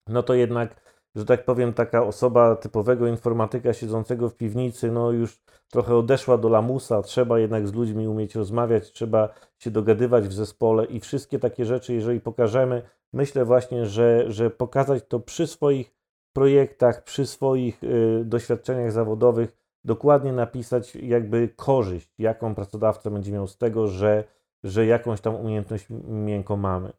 no 0.07 0.23
to 0.23 0.33
jednak, 0.33 0.81
że 1.15 1.25
tak 1.25 1.45
powiem, 1.45 1.73
taka 1.73 2.03
osoba 2.03 2.55
typowego 2.55 3.07
informatyka 3.07 3.73
siedzącego 3.73 4.29
w 4.29 4.35
piwnicy, 4.35 4.91
no 4.91 5.11
już 5.11 5.41
trochę 5.71 5.95
odeszła 5.95 6.37
do 6.37 6.49
lamusa. 6.49 7.01
Trzeba 7.01 7.39
jednak 7.39 7.67
z 7.67 7.73
ludźmi 7.73 8.07
umieć 8.07 8.35
rozmawiać, 8.35 8.91
trzeba 8.91 9.33
się 9.59 9.71
dogadywać 9.71 10.27
w 10.27 10.33
zespole 10.33 10.85
i 10.85 10.99
wszystkie 10.99 11.39
takie 11.39 11.65
rzeczy, 11.65 11.93
jeżeli 11.93 12.19
pokażemy, 12.19 12.81
myślę 13.13 13.45
właśnie, 13.45 13.85
że, 13.85 14.31
że 14.31 14.49
pokazać 14.49 15.03
to 15.07 15.19
przy 15.19 15.47
swoich 15.47 16.02
projektach, 16.33 17.03
przy 17.03 17.25
swoich 17.25 17.83
y, 17.83 18.21
doświadczeniach 18.25 18.91
zawodowych, 18.91 19.57
dokładnie 19.83 20.33
napisać 20.33 20.95
jakby 20.95 21.49
korzyść, 21.55 22.09
jaką 22.17 22.55
pracodawca 22.55 23.09
będzie 23.09 23.31
miał 23.31 23.47
z 23.47 23.57
tego, 23.57 23.87
że, 23.87 24.23
że 24.63 24.85
jakąś 24.85 25.21
tam 25.21 25.35
umiejętność 25.35 25.85
miękką 26.07 26.57
mamy. 26.57 26.93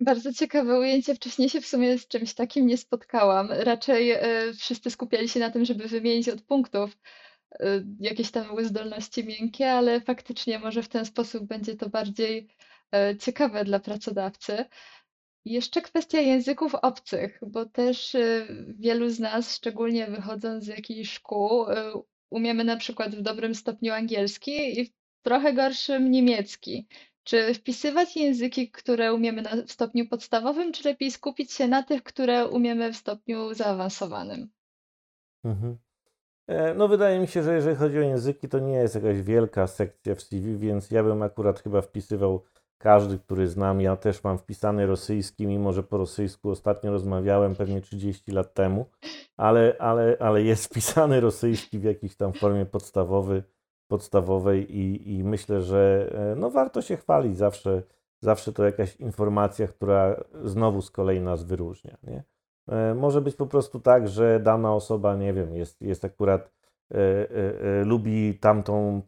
Bardzo 0.00 0.32
ciekawe 0.32 0.78
ujęcie. 0.78 1.14
Wcześniej 1.14 1.48
się 1.48 1.60
w 1.60 1.66
sumie 1.66 1.98
z 1.98 2.08
czymś 2.08 2.34
takim 2.34 2.66
nie 2.66 2.76
spotkałam. 2.76 3.48
Raczej 3.52 4.12
y, 4.12 4.54
wszyscy 4.54 4.90
skupiali 4.90 5.28
się 5.28 5.40
na 5.40 5.50
tym, 5.50 5.64
żeby 5.64 5.88
wymienić 5.88 6.28
od 6.28 6.42
punktów 6.42 6.98
y, 7.52 7.86
jakieś 8.00 8.30
tam 8.30 8.64
zdolności 8.64 9.24
miękkie, 9.24 9.72
ale 9.72 10.00
faktycznie 10.00 10.58
może 10.58 10.82
w 10.82 10.88
ten 10.88 11.04
sposób 11.04 11.44
będzie 11.44 11.76
to 11.76 11.88
bardziej 11.88 12.48
ciekawe 13.18 13.64
dla 13.64 13.80
pracodawcy. 13.80 14.64
Jeszcze 15.44 15.82
kwestia 15.82 16.20
języków 16.20 16.74
obcych, 16.74 17.40
bo 17.46 17.66
też 17.66 18.14
y, 18.14 18.46
wielu 18.78 19.10
z 19.10 19.20
nas, 19.20 19.54
szczególnie 19.54 20.06
wychodząc 20.06 20.64
z 20.64 20.66
jakichś 20.66 21.10
szkół, 21.10 21.70
y, 21.70 21.74
umiemy 22.30 22.64
na 22.64 22.76
przykład 22.76 23.14
w 23.14 23.22
dobrym 23.22 23.54
stopniu 23.54 23.92
angielski 23.92 24.80
i 24.80 24.86
w 24.86 24.90
trochę 25.22 25.52
gorszym 25.52 26.10
niemiecki. 26.10 26.86
Czy 27.24 27.54
wpisywać 27.54 28.16
języki, 28.16 28.70
które 28.70 29.14
umiemy 29.14 29.42
na, 29.42 29.50
w 29.66 29.72
stopniu 29.72 30.08
podstawowym, 30.08 30.72
czy 30.72 30.88
lepiej 30.88 31.10
skupić 31.10 31.52
się 31.52 31.68
na 31.68 31.82
tych, 31.82 32.02
które 32.02 32.48
umiemy 32.48 32.92
w 32.92 32.96
stopniu 32.96 33.54
zaawansowanym? 33.54 34.50
Mhm. 35.44 35.78
E, 36.46 36.74
no, 36.74 36.88
wydaje 36.88 37.20
mi 37.20 37.28
się, 37.28 37.42
że 37.42 37.54
jeżeli 37.54 37.76
chodzi 37.76 37.98
o 37.98 38.02
języki, 38.02 38.48
to 38.48 38.58
nie 38.58 38.74
jest 38.74 38.94
jakaś 38.94 39.22
wielka 39.22 39.66
sekcja 39.66 40.14
w 40.14 40.22
CV, 40.22 40.58
więc 40.58 40.90
ja 40.90 41.02
bym 41.02 41.22
akurat 41.22 41.60
chyba 41.60 41.82
wpisywał 41.82 42.44
każdy, 42.82 43.18
który 43.18 43.48
znam, 43.48 43.80
ja 43.80 43.96
też 43.96 44.24
mam 44.24 44.38
wpisany 44.38 44.86
rosyjski, 44.86 45.46
mimo 45.46 45.72
że 45.72 45.82
po 45.82 45.98
rosyjsku 45.98 46.50
ostatnio 46.50 46.90
rozmawiałem 46.90 47.54
pewnie 47.54 47.80
30 47.80 48.32
lat 48.32 48.54
temu, 48.54 48.86
ale, 49.36 49.76
ale, 49.78 50.16
ale 50.20 50.42
jest 50.42 50.64
wpisany 50.64 51.20
rosyjski 51.20 51.78
w 51.78 51.84
jakiejś 51.84 52.16
tam 52.16 52.32
formie 52.32 52.66
podstawowy, 52.66 53.42
podstawowej 53.88 54.76
i, 54.78 55.14
i 55.14 55.24
myślę, 55.24 55.60
że 55.60 56.10
e, 56.32 56.36
no 56.36 56.50
warto 56.50 56.82
się 56.82 56.96
chwalić 56.96 57.36
zawsze, 57.36 57.82
zawsze 58.20 58.52
to 58.52 58.64
jakaś 58.64 58.96
informacja, 58.96 59.66
która 59.68 60.24
znowu 60.44 60.82
z 60.82 60.90
kolei 60.90 61.20
nas 61.20 61.44
wyróżnia. 61.44 61.96
Nie? 62.02 62.24
E, 62.68 62.94
może 62.94 63.20
być 63.20 63.36
po 63.36 63.46
prostu 63.46 63.80
tak, 63.80 64.08
że 64.08 64.40
dana 64.40 64.74
osoba, 64.74 65.16
nie 65.16 65.32
wiem, 65.32 65.54
jest, 65.56 65.82
jest 65.82 66.04
akurat, 66.04 66.50
e, 66.90 66.96
e, 66.98 67.84
lubi 67.84 68.38
tamtą 68.38 69.02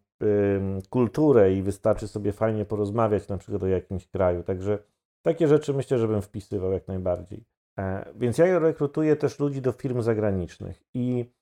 kulturę 0.90 1.52
i 1.52 1.62
wystarczy 1.62 2.08
sobie 2.08 2.32
fajnie 2.32 2.64
porozmawiać 2.64 3.28
na 3.28 3.38
przykład 3.38 3.62
o 3.62 3.66
jakimś 3.66 4.06
kraju. 4.06 4.42
Także 4.42 4.78
takie 5.22 5.48
rzeczy 5.48 5.74
myślę, 5.74 5.98
że 5.98 6.08
bym 6.08 6.22
wpisywał 6.22 6.72
jak 6.72 6.88
najbardziej. 6.88 7.44
Więc 8.14 8.38
ja 8.38 8.58
rekrutuję 8.58 9.16
też 9.16 9.38
ludzi 9.38 9.62
do 9.62 9.72
firm 9.72 10.02
zagranicznych 10.02 10.82
i 10.94 11.32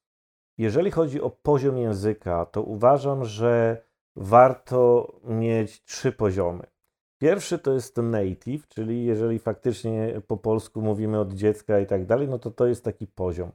jeżeli 0.59 0.91
chodzi 0.91 1.21
o 1.21 1.31
poziom 1.31 1.79
języka, 1.79 2.47
to 2.47 2.63
uważam, 2.63 3.25
że 3.25 3.85
warto 4.17 5.13
mieć 5.25 5.85
trzy 5.85 6.13
poziomy. 6.13 6.63
Pierwszy 7.21 7.59
to 7.59 7.73
jest 7.73 7.97
native, 7.97 8.69
czyli 8.69 9.05
jeżeli 9.05 9.39
faktycznie 9.39 10.21
po 10.27 10.37
polsku 10.37 10.83
mówimy 10.83 11.21
od 11.21 11.33
dziecka 11.33 11.81
i 11.81 11.87
tak 11.87 12.07
dalej, 12.07 12.29
no 12.29 12.39
to 12.39 12.51
to 12.51 12.67
jest 12.67 12.85
taki 12.85 13.07
poziom. 13.07 13.53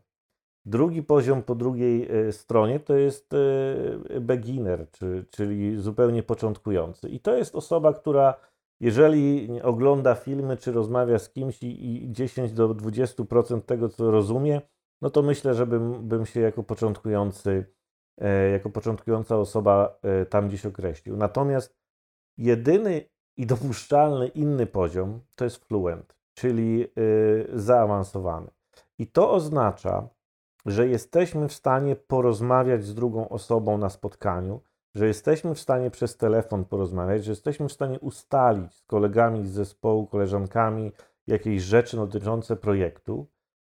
Drugi 0.68 1.04
poziom 1.04 1.44
po 1.44 1.56
drugiej 1.56 2.08
e, 2.12 2.32
stronie 2.32 2.80
to 2.80 2.96
jest 2.96 3.34
e, 3.34 4.20
beginner, 4.20 4.88
czyli 5.30 5.78
zupełnie 5.78 6.24
początkujący. 6.24 7.10
I 7.10 7.20
to 7.20 7.38
jest 7.38 7.56
osoba, 7.56 7.94
która 7.94 8.34
jeżeli 8.80 9.50
ogląda 9.62 10.16
filmy 10.16 10.58
czy 10.58 10.72
rozmawia 10.72 11.20
z 11.20 11.30
kimś 11.30 11.64
i 11.64 12.08
10 12.12 12.52
do 12.52 12.70
20% 12.70 13.62
tego, 13.62 13.90
co 13.90 14.12
rozumie, 14.12 14.62
no 15.02 15.10
to 15.10 15.22
myślę, 15.22 15.54
że 15.54 15.68
bym, 15.68 16.08
bym 16.08 16.26
się 16.26 16.40
jako 16.40 16.64
początkujący, 16.64 17.66
e, 18.22 18.50
jako 18.50 18.70
początkująca 18.70 19.38
osoba 19.38 20.00
tam 20.30 20.48
gdzieś 20.48 20.66
określił. 20.66 21.18
Natomiast 21.18 21.78
jedyny 22.38 23.10
i 23.38 23.46
dopuszczalny 23.46 24.28
inny 24.28 24.66
poziom 24.66 25.20
to 25.36 25.44
jest 25.44 25.66
fluent, 25.66 26.16
czyli 26.34 26.88
zaawansowany. 27.54 28.48
I 29.00 29.08
to 29.08 29.32
oznacza, 29.32 30.10
że 30.68 30.88
jesteśmy 30.88 31.48
w 31.48 31.54
stanie 31.54 31.96
porozmawiać 31.96 32.86
z 32.86 32.96
drugą 32.96 33.30
osobą 33.30 33.78
na 33.78 33.90
spotkaniu, 33.90 34.62
że 34.96 35.08
jesteśmy 35.08 35.56
w 35.56 35.60
stanie 35.60 35.92
przez 35.92 36.18
telefon 36.18 36.66
porozmawiać, 36.66 37.24
że 37.24 37.32
jesteśmy 37.32 37.68
w 37.68 37.72
stanie 37.72 38.00
ustalić 38.00 38.74
z 38.76 38.84
kolegami 38.84 39.48
z 39.48 39.52
zespołu, 39.52 40.08
koleżankami 40.08 40.92
jakieś 41.28 41.62
rzeczy 41.62 41.98
dotyczące 41.98 42.56
projektu 42.56 43.28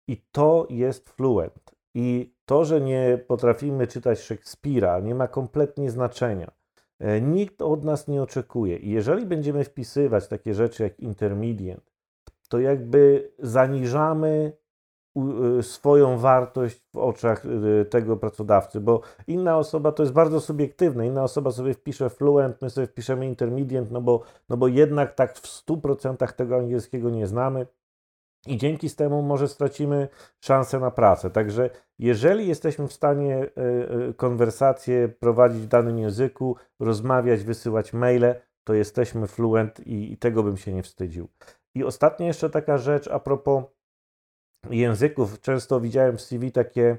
i 0.08 0.18
to 0.32 0.68
jest 0.70 1.10
fluent. 1.10 1.72
I 1.94 2.36
to, 2.46 2.66
że 2.66 2.82
nie 2.82 3.20
potrafimy 3.28 3.88
czytać 3.88 4.20
Szekspira, 4.20 5.00
nie 5.00 5.16
ma 5.16 5.28
kompletnie 5.28 5.92
znaczenia. 5.92 6.52
E, 7.00 7.22
nikt 7.22 7.62
od 7.62 7.84
nas 7.84 8.08
nie 8.08 8.22
oczekuje. 8.24 8.78
I 8.78 8.90
jeżeli 8.90 9.26
będziemy 9.26 9.64
wpisywać 9.64 10.28
takie 10.28 10.54
rzeczy 10.54 10.84
jak 10.84 11.00
intermediate, 11.00 11.92
to 12.50 12.60
jakby 12.60 13.32
zaniżamy 13.40 14.61
swoją 15.62 16.18
wartość 16.18 16.86
w 16.94 16.98
oczach 16.98 17.46
y, 17.46 17.86
tego 17.86 18.18
pracodawcy, 18.18 18.80
bo 18.80 19.02
inna 19.28 19.58
osoba 19.58 19.92
to 19.92 20.04
jest 20.04 20.14
bardzo 20.14 20.42
subiektywne. 20.42 21.08
Inna 21.08 21.24
osoba 21.24 21.52
sobie 21.52 21.74
wpisze 21.74 22.10
fluent, 22.10 22.62
my 22.62 22.70
sobie 22.70 22.88
wpiszemy 22.88 23.26
intermediate, 23.26 23.88
no 23.92 24.02
bo, 24.02 24.22
no 24.50 24.58
bo 24.58 24.68
jednak 24.68 25.14
tak 25.14 25.38
w 25.38 25.66
100% 25.66 26.34
tego 26.34 26.56
angielskiego 26.56 27.10
nie 27.10 27.28
znamy. 27.28 27.68
I 28.48 28.58
dzięki 28.58 28.90
temu 28.90 29.22
może 29.22 29.48
stracimy 29.48 30.08
szansę 30.40 30.80
na 30.80 30.92
pracę. 30.92 31.30
Także 31.30 31.70
jeżeli 32.00 32.48
jesteśmy 32.48 32.88
w 32.88 32.94
stanie 32.94 33.50
y, 34.10 34.14
konwersacje 34.14 35.10
prowadzić 35.10 35.62
w 35.62 35.68
danym 35.68 36.00
języku, 36.00 36.56
rozmawiać, 36.80 37.44
wysyłać 37.44 37.94
maile, 37.94 38.36
to 38.64 38.74
jesteśmy 38.74 39.28
fluent 39.28 39.88
i, 39.88 40.14
i 40.14 40.18
tego 40.18 40.44
bym 40.44 40.58
się 40.58 40.74
nie 40.74 40.84
wstydził. 40.84 41.28
I 41.76 41.84
ostatnia 41.84 42.28
jeszcze 42.28 42.50
taka 42.50 42.78
rzecz 42.78 43.08
a 43.08 43.20
propos 43.20 43.64
języków. 44.70 45.42
Często 45.42 45.80
widziałem 45.80 46.18
w 46.18 46.22
CV 46.22 46.52
takie 46.52 46.98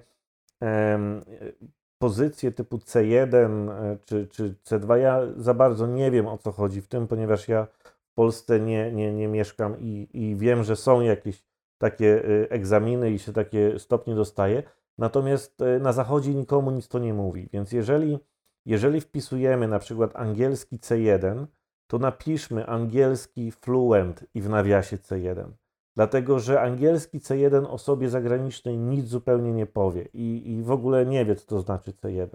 pozycje 2.03 2.53
typu 2.53 2.77
C1 2.77 3.71
e, 3.71 3.99
czy, 4.05 4.27
czy 4.27 4.55
C2. 4.65 4.95
Ja 4.97 5.21
za 5.37 5.55
bardzo 5.55 5.87
nie 5.87 6.11
wiem 6.11 6.27
o 6.27 6.39
co 6.39 6.53
chodzi 6.53 6.81
w 6.81 6.89
tym, 6.89 7.09
ponieważ 7.09 7.49
ja 7.49 7.67
w 8.11 8.15
Polsce 8.15 8.61
nie, 8.61 8.93
nie, 8.93 9.13
nie 9.13 9.29
mieszkam 9.29 9.77
i, 9.81 10.09
i 10.13 10.37
wiem, 10.37 10.65
że 10.65 10.77
są 10.77 11.01
jakieś 11.01 11.45
takie 11.79 12.25
e, 12.25 12.51
egzaminy 12.51 13.11
i 13.11 13.19
się 13.19 13.33
takie 13.33 13.79
stopnie 13.79 14.15
dostaje. 14.15 14.63
Natomiast 14.99 15.63
e, 15.63 15.79
na 15.79 15.93
zachodzie 15.93 16.35
nikomu 16.35 16.71
nic 16.71 16.89
to 16.89 16.99
nie 16.99 17.15
mówi. 17.15 17.49
Więc 17.53 17.73
jeżeli, 17.73 18.19
jeżeli 18.67 19.01
wpisujemy 19.01 19.69
na 19.69 19.79
przykład 19.79 20.17
angielski 20.17 20.79
C1, 20.79 21.47
to 21.87 21.99
napiszmy 21.99 22.67
angielski 22.67 23.53
fluent 23.53 24.25
i 24.35 24.43
w 24.43 24.49
nawiasie 24.49 24.97
C1 24.97 25.51
dlatego 25.97 26.39
że 26.39 26.61
angielski 26.61 27.21
C1 27.21 27.67
osobie 27.67 28.09
zagranicznej 28.09 28.79
nic 28.79 29.07
zupełnie 29.07 29.53
nie 29.53 29.67
powie 29.67 30.09
i, 30.13 30.53
i 30.53 30.63
w 30.63 30.71
ogóle 30.71 31.07
nie 31.07 31.25
wie, 31.25 31.37
co 31.37 31.47
to 31.47 31.61
znaczy 31.61 31.93
C1. 31.93 32.29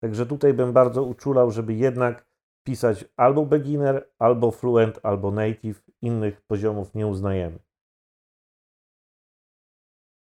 Także 0.00 0.26
tutaj 0.26 0.54
bym 0.54 0.72
bardzo 0.72 1.04
uczulał, 1.04 1.50
żeby 1.50 1.74
jednak 1.74 2.26
pisać 2.64 3.04
albo 3.16 3.46
beginner, 3.46 4.10
albo 4.18 4.50
fluent, 4.50 5.00
albo 5.02 5.30
native. 5.30 5.82
Innych 6.02 6.40
poziomów 6.40 6.94
nie 6.94 7.06
uznajemy. 7.06 7.58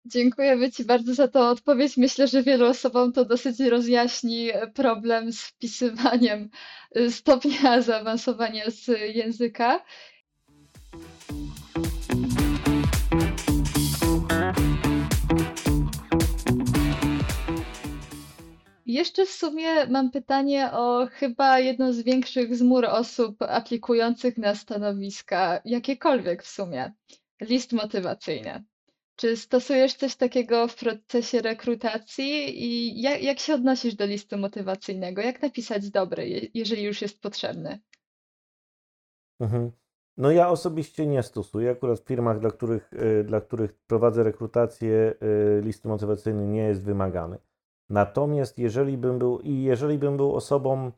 Dziękujemy 0.04 0.72
Ci 0.72 0.84
bardzo 0.84 1.14
za 1.14 1.28
tę 1.28 1.40
odpowiedź. 1.40 1.96
Myślę, 1.96 2.28
że 2.28 2.42
wielu 2.42 2.66
osobom 2.66 3.12
to 3.12 3.24
dosyć 3.24 3.60
rozjaśni 3.60 4.50
problem 4.74 5.32
z 5.32 5.40
wpisywaniem 5.40 6.48
stopnia 7.10 7.80
zaawansowania 7.82 8.70
z 8.70 8.86
języka. 9.14 9.84
Jeszcze 18.92 19.26
w 19.26 19.30
sumie 19.30 19.86
mam 19.86 20.10
pytanie 20.10 20.72
o 20.72 21.06
chyba 21.10 21.58
jedną 21.58 21.92
z 21.92 22.02
większych 22.02 22.56
zmur 22.56 22.84
osób 22.84 23.42
aplikujących 23.42 24.38
na 24.38 24.54
stanowiska, 24.54 25.60
jakiekolwiek 25.64 26.42
w 26.42 26.46
sumie, 26.46 26.92
list 27.40 27.72
motywacyjny. 27.72 28.64
Czy 29.16 29.36
stosujesz 29.36 29.94
coś 29.94 30.16
takiego 30.16 30.68
w 30.68 30.76
procesie 30.76 31.42
rekrutacji 31.42 32.64
i 32.64 33.00
jak, 33.02 33.22
jak 33.22 33.38
się 33.38 33.54
odnosisz 33.54 33.94
do 33.94 34.06
listu 34.06 34.38
motywacyjnego? 34.38 35.22
Jak 35.22 35.42
napisać 35.42 35.90
dobry, 35.90 36.50
jeżeli 36.54 36.82
już 36.82 37.02
jest 37.02 37.20
potrzebny? 37.20 37.80
Mhm. 39.40 39.72
No 40.16 40.30
ja 40.30 40.48
osobiście 40.48 41.06
nie 41.06 41.22
stosuję. 41.22 41.70
Akurat 41.70 42.00
w 42.00 42.06
firmach, 42.06 42.40
dla 42.40 42.50
których, 42.50 42.92
y, 42.92 43.24
dla 43.24 43.40
których 43.40 43.74
prowadzę 43.86 44.22
rekrutację, 44.22 45.14
y, 45.22 45.62
list 45.64 45.84
motywacyjny 45.84 46.46
nie 46.46 46.62
jest 46.62 46.84
wymagany. 46.84 47.38
Natomiast 47.92 48.58
jeżeli 48.58 48.98
bym 48.98 49.18
był 49.18 49.38
i 49.38 49.62
jeżeli 49.62 49.98
bym 49.98 50.16
był 50.16 50.34
osobą 50.34 50.92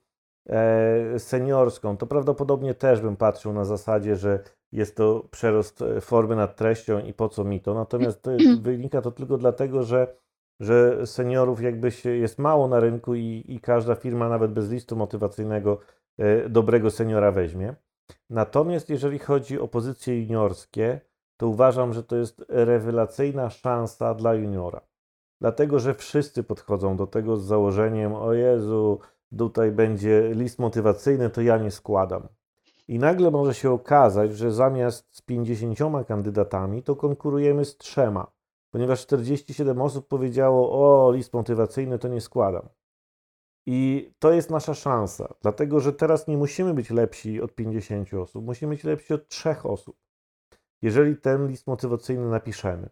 e, 0.49 1.19
seniorską, 1.19 1.97
to 1.97 2.07
prawdopodobnie 2.07 2.75
też 2.75 3.01
bym 3.01 3.17
patrzył 3.17 3.53
na 3.53 3.65
zasadzie, 3.65 4.17
że 4.17 4.41
jest 4.73 4.97
to 4.97 5.29
przerost 5.31 5.83
e, 5.83 6.01
formy 6.01 6.37
nad 6.37 6.57
treścią 6.57 7.01
i 7.01 7.13
po 7.13 7.29
co 7.29 7.45
mi 7.45 7.61
to. 7.61 7.75
Natomiast 7.75 8.27
wynika 8.63 9.03
to 9.03 9.11
tylko 9.11 9.39
dlatego, 9.39 9.83
że, 9.83 10.17
że 10.61 11.07
seniorów 11.07 11.63
jakby 11.63 11.91
się 11.91 12.11
jest 12.11 12.39
mało 12.39 12.69
na 12.69 12.81
rynku 12.81 13.15
i, 13.15 13.45
i 13.49 13.61
każda 13.61 13.95
firma 13.95 14.29
nawet 14.29 14.53
bez 14.53 14.71
listu 14.71 14.97
motywacyjnego 14.97 15.79
e, 16.19 16.49
dobrego 16.49 16.91
seniora 16.91 17.33
weźmie. 17.33 17.75
Natomiast 18.31 18.91
jeżeli 18.91 19.19
chodzi 19.19 19.61
o 19.61 19.69
pozycje 19.69 20.21
juniorskie, 20.21 21.01
to 21.37 21.49
uważam, 21.49 21.93
że 21.93 22.03
to 22.03 22.17
jest 22.17 22.45
rewelacyjna 22.49 23.51
szansa 23.51 24.15
dla 24.15 24.35
juniora 24.35 24.94
dlatego 25.41 25.79
że 25.79 25.95
wszyscy 25.95 26.43
podchodzą 26.43 26.97
do 26.97 27.07
tego 27.07 27.37
z 27.37 27.45
założeniem: 27.45 28.15
O 28.15 28.33
Jezu, 28.33 28.99
tutaj 29.39 29.73
będzie 29.73 30.31
list 30.35 30.59
motywacyjny, 30.59 31.31
to 31.31 31.41
ja 31.43 31.59
nie 31.59 31.71
składam. 31.71 32.29
I 32.89 32.99
nagle 32.99 33.31
może 33.31 33.55
się 33.55 33.71
okazać, 33.71 34.37
że 34.37 34.53
zamiast 34.53 35.17
z 35.17 35.23
50 35.23 35.79
kandydatami, 36.09 36.83
to 36.83 36.97
konkurujemy 36.97 37.65
z 37.65 37.77
trzema, 37.77 38.33
ponieważ 38.71 39.01
47 39.01 39.83
osób 39.83 40.09
powiedziało: 40.09 40.73
O, 40.73 41.13
list 41.13 41.33
motywacyjny 41.33 41.99
to 41.99 42.09
nie 42.09 42.21
składam. 42.21 42.69
I 43.67 44.11
to 44.19 44.33
jest 44.33 44.51
nasza 44.51 44.75
szansa, 44.75 45.35
dlatego 45.43 45.81
że 45.81 45.93
teraz 45.93 46.29
nie 46.29 46.37
musimy 46.37 46.75
być 46.75 46.91
lepsi 46.91 47.41
od 47.41 47.55
50 47.55 48.15
osób, 48.15 48.45
musimy 48.45 48.75
być 48.75 48.85
lepsi 48.85 49.15
od 49.15 49.29
trzech 49.29 49.67
osób, 49.67 49.97
jeżeli 50.83 51.17
ten 51.17 51.49
list 51.49 51.67
motywacyjny 51.67 52.29
napiszemy. 52.29 52.89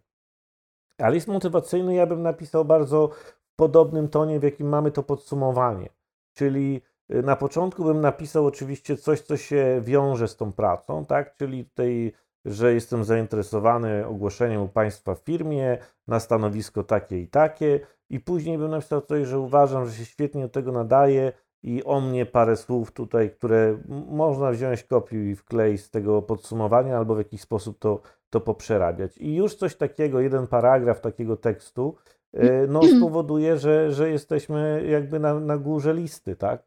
A 0.98 1.08
list 1.08 1.28
motywacyjny 1.28 1.94
ja 1.94 2.06
bym 2.06 2.22
napisał 2.22 2.64
bardzo 2.64 3.08
w 3.44 3.56
podobnym 3.56 4.08
tonie, 4.08 4.40
w 4.40 4.42
jakim 4.42 4.68
mamy 4.68 4.90
to 4.90 5.02
podsumowanie. 5.02 5.88
Czyli 6.34 6.80
y, 7.14 7.22
na 7.22 7.36
początku 7.36 7.84
bym 7.84 8.00
napisał 8.00 8.46
oczywiście 8.46 8.96
coś, 8.96 9.20
co 9.20 9.36
się 9.36 9.80
wiąże 9.84 10.28
z 10.28 10.36
tą 10.36 10.52
pracą, 10.52 11.04
tak? 11.04 11.36
Czyli 11.36 11.64
tutaj, 11.64 12.12
że 12.44 12.74
jestem 12.74 13.04
zainteresowany 13.04 14.06
ogłoszeniem 14.06 14.62
u 14.62 14.68
Państwa 14.68 15.14
w 15.14 15.18
firmie 15.18 15.78
na 16.08 16.20
stanowisko 16.20 16.82
takie 16.84 17.20
i 17.20 17.28
takie. 17.28 17.80
I 18.10 18.20
później 18.20 18.58
bym 18.58 18.70
napisał 18.70 19.00
coś, 19.00 19.26
że 19.28 19.38
uważam, 19.38 19.86
że 19.86 19.92
się 19.92 20.04
świetnie 20.04 20.42
do 20.42 20.48
tego 20.48 20.72
nadaje 20.72 21.32
i 21.62 21.84
o 21.84 22.00
mnie 22.00 22.26
parę 22.26 22.56
słów 22.56 22.92
tutaj, 22.92 23.30
które 23.30 23.78
można 24.08 24.50
wziąć 24.50 24.84
kopiuj 24.84 25.30
i 25.30 25.36
wkleić 25.36 25.84
z 25.84 25.90
tego 25.90 26.22
podsumowania 26.22 26.98
albo 26.98 27.14
w 27.14 27.18
jakiś 27.18 27.40
sposób 27.40 27.78
to 27.78 28.00
to 28.32 28.40
poprzerabiać. 28.40 29.18
I 29.18 29.34
już 29.34 29.54
coś 29.54 29.76
takiego, 29.76 30.20
jeden 30.20 30.46
paragraf 30.46 31.00
takiego 31.00 31.36
tekstu, 31.36 31.96
e, 32.32 32.66
no 32.66 32.80
spowoduje, 32.96 33.58
że, 33.58 33.92
że 33.92 34.10
jesteśmy 34.10 34.84
jakby 34.90 35.20
na, 35.20 35.40
na 35.40 35.58
górze 35.58 35.94
listy, 35.94 36.36
tak? 36.36 36.62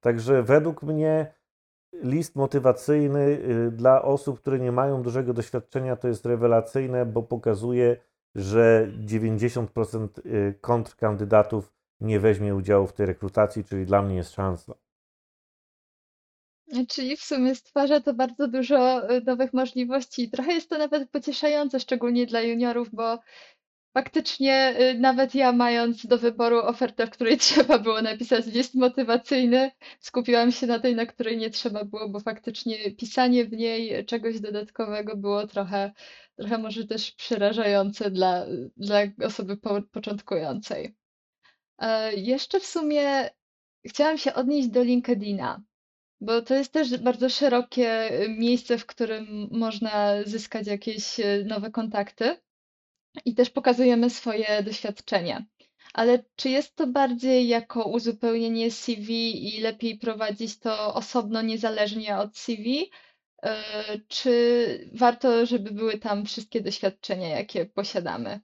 Także 0.00 0.42
według 0.42 0.82
mnie 0.82 1.34
list 1.92 2.36
motywacyjny 2.36 3.20
y, 3.20 3.70
dla 3.70 4.02
osób, 4.02 4.40
które 4.40 4.58
nie 4.58 4.72
mają 4.72 5.02
dużego 5.02 5.32
doświadczenia, 5.32 5.96
to 5.96 6.08
jest 6.08 6.26
rewelacyjne, 6.26 7.06
bo 7.06 7.22
pokazuje, 7.22 7.96
że 8.34 8.88
90% 9.06 10.08
y, 10.26 10.54
kontrkandydatów 10.60 11.72
nie 12.00 12.20
weźmie 12.20 12.54
udziału 12.54 12.86
w 12.86 12.92
tej 12.92 13.06
rekrutacji, 13.06 13.64
czyli 13.64 13.86
dla 13.86 14.02
mnie 14.02 14.16
jest 14.16 14.32
szansa. 14.32 14.74
Czyli 16.88 17.16
w 17.16 17.24
sumie 17.24 17.54
stwarza 17.54 18.00
to 18.00 18.14
bardzo 18.14 18.48
dużo 18.48 19.10
y, 19.12 19.20
nowych 19.20 19.52
możliwości. 19.52 20.30
Trochę 20.30 20.52
jest 20.52 20.70
to 20.70 20.78
nawet 20.78 21.10
pocieszające, 21.10 21.80
szczególnie 21.80 22.26
dla 22.26 22.40
juniorów, 22.40 22.88
bo 22.92 23.18
faktycznie 23.94 24.76
y, 24.80 24.98
nawet 24.98 25.34
ja 25.34 25.52
mając 25.52 26.06
do 26.06 26.18
wyboru 26.18 26.58
ofertę, 26.58 27.06
w 27.06 27.10
której 27.10 27.38
trzeba 27.48 27.78
było 27.78 28.02
napisać 28.02 28.46
list 28.46 28.74
motywacyjny, 28.74 29.70
skupiłam 30.00 30.52
się 30.52 30.66
na 30.66 30.78
tej, 30.78 30.94
na 30.94 31.06
której 31.06 31.36
nie 31.38 31.50
trzeba 31.50 31.84
było, 31.84 32.08
bo 32.08 32.20
faktycznie 32.20 32.90
pisanie 32.92 33.44
w 33.44 33.52
niej 33.52 34.06
czegoś 34.06 34.40
dodatkowego 34.40 35.16
było 35.16 35.46
trochę, 35.46 35.92
trochę 36.36 36.58
może 36.58 36.86
też 36.86 37.12
przerażające 37.12 38.10
dla, 38.10 38.46
dla 38.76 38.98
osoby 39.24 39.56
po, 39.56 39.82
początkującej. 39.82 40.96
E, 41.78 42.14
jeszcze 42.14 42.60
w 42.60 42.66
sumie 42.66 43.30
chciałam 43.86 44.18
się 44.18 44.34
odnieść 44.34 44.68
do 44.68 44.82
LinkedIna. 44.82 45.62
Bo 46.20 46.42
to 46.42 46.54
jest 46.54 46.72
też 46.72 46.98
bardzo 46.98 47.28
szerokie 47.28 48.12
y, 48.24 48.28
miejsce, 48.28 48.78
w 48.78 48.86
którym 48.86 49.48
można 49.50 50.22
zyskać 50.24 50.66
jakieś 50.66 51.20
y, 51.20 51.44
nowe 51.48 51.70
kontakty 51.70 52.36
i 53.24 53.34
też 53.34 53.50
pokazujemy 53.50 54.10
swoje 54.10 54.62
doświadczenia. 54.62 55.44
Ale 55.94 56.24
czy 56.36 56.50
jest 56.50 56.76
to 56.76 56.86
bardziej 56.86 57.48
jako 57.48 57.84
uzupełnienie 57.84 58.70
CV 58.70 59.10
i 59.56 59.60
lepiej 59.60 59.98
prowadzić 59.98 60.58
to 60.58 60.94
osobno, 60.94 61.42
niezależnie 61.42 62.18
od 62.18 62.36
CV? 62.36 62.90
Y, 63.44 63.48
czy 64.08 64.90
warto, 64.94 65.46
żeby 65.46 65.70
były 65.70 65.98
tam 65.98 66.26
wszystkie 66.26 66.60
doświadczenia, 66.60 67.28
jakie 67.28 67.66
posiadamy? 67.66 68.40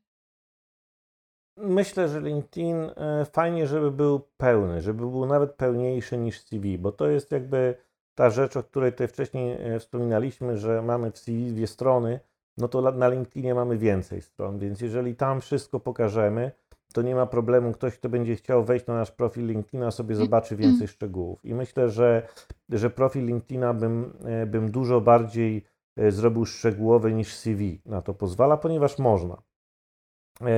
Myślę, 1.56 2.08
że 2.08 2.20
LinkedIn 2.20 2.90
e, 2.96 3.24
fajnie, 3.24 3.66
żeby 3.66 3.90
był 3.90 4.20
pełny, 4.36 4.80
żeby 4.80 4.98
był 4.98 5.26
nawet 5.26 5.54
pełniejszy 5.54 6.18
niż 6.18 6.40
CV, 6.40 6.78
bo 6.78 6.92
to 6.92 7.08
jest 7.08 7.32
jakby 7.32 7.74
ta 8.14 8.30
rzecz, 8.30 8.56
o 8.56 8.62
której 8.62 8.92
tutaj 8.92 9.08
wcześniej 9.08 9.74
e, 9.74 9.78
wspominaliśmy, 9.78 10.56
że 10.56 10.82
mamy 10.82 11.10
w 11.10 11.18
CV 11.18 11.52
dwie 11.52 11.66
strony, 11.66 12.20
no 12.58 12.68
to 12.68 12.92
na 12.92 13.08
LinkedInie 13.08 13.54
mamy 13.54 13.78
więcej 13.78 14.22
stron, 14.22 14.58
więc 14.58 14.80
jeżeli 14.80 15.16
tam 15.16 15.40
wszystko 15.40 15.80
pokażemy, 15.80 16.52
to 16.92 17.02
nie 17.02 17.14
ma 17.14 17.26
problemu. 17.26 17.72
Ktoś, 17.72 17.98
kto 17.98 18.08
będzie 18.08 18.36
chciał 18.36 18.64
wejść 18.64 18.86
na 18.86 18.94
nasz 18.94 19.10
profil 19.10 19.46
LinkedIna, 19.46 19.90
sobie 19.90 20.14
zobaczy 20.14 20.56
więcej 20.56 20.88
szczegółów. 20.88 21.44
I 21.44 21.54
myślę, 21.54 21.90
że, 21.90 22.28
że 22.68 22.90
profil 22.90 23.26
LinkedIna 23.26 23.74
bym, 23.74 24.12
e, 24.24 24.46
bym 24.46 24.70
dużo 24.70 25.00
bardziej 25.00 25.64
zrobił 26.08 26.44
szczegółowy 26.44 27.12
niż 27.12 27.34
CV. 27.34 27.80
Na 27.86 28.02
to 28.02 28.14
pozwala, 28.14 28.56
ponieważ 28.56 28.98
można. 28.98 29.42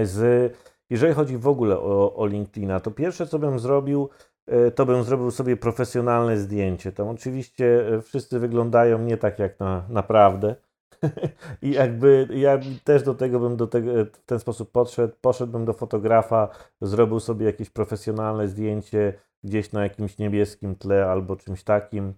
Z 0.02 0.52
jeżeli 0.90 1.14
chodzi 1.14 1.38
w 1.38 1.48
ogóle 1.48 1.78
o, 1.78 2.14
o 2.16 2.26
LinkedIna, 2.26 2.80
to 2.80 2.90
pierwsze, 2.90 3.26
co 3.26 3.38
bym 3.38 3.58
zrobił, 3.58 4.08
e, 4.46 4.70
to 4.70 4.86
bym 4.86 5.02
zrobił 5.02 5.30
sobie 5.30 5.56
profesjonalne 5.56 6.38
zdjęcie. 6.38 6.92
Tam 6.92 7.08
oczywiście 7.08 7.88
e, 7.88 8.02
wszyscy 8.02 8.38
wyglądają 8.38 8.98
nie 8.98 9.16
tak 9.16 9.38
jak 9.38 9.60
na 9.60 9.84
naprawdę. 9.88 10.54
I 11.62 11.70
jakby 11.70 12.28
ja 12.30 12.58
też 12.84 13.02
do 13.02 13.14
tego 13.14 13.40
bym 13.40 13.56
do 13.56 13.66
tego, 13.66 14.00
e, 14.00 14.04
w 14.04 14.24
ten 14.24 14.38
sposób 14.38 14.72
podszedł, 14.72 15.14
poszedłbym 15.20 15.64
do 15.64 15.72
fotografa, 15.72 16.48
zrobił 16.80 17.20
sobie 17.20 17.46
jakieś 17.46 17.70
profesjonalne 17.70 18.48
zdjęcie 18.48 19.12
gdzieś 19.44 19.72
na 19.72 19.82
jakimś 19.82 20.18
niebieskim 20.18 20.76
tle 20.76 21.06
albo 21.06 21.36
czymś 21.36 21.64
takim. 21.64 22.14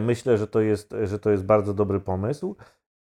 Myślę, 0.00 0.38
że 0.38 0.46
to 0.46 0.60
jest, 0.60 0.94
że 1.02 1.18
to 1.18 1.30
jest 1.30 1.44
bardzo 1.44 1.74
dobry 1.74 2.00
pomysł. 2.00 2.56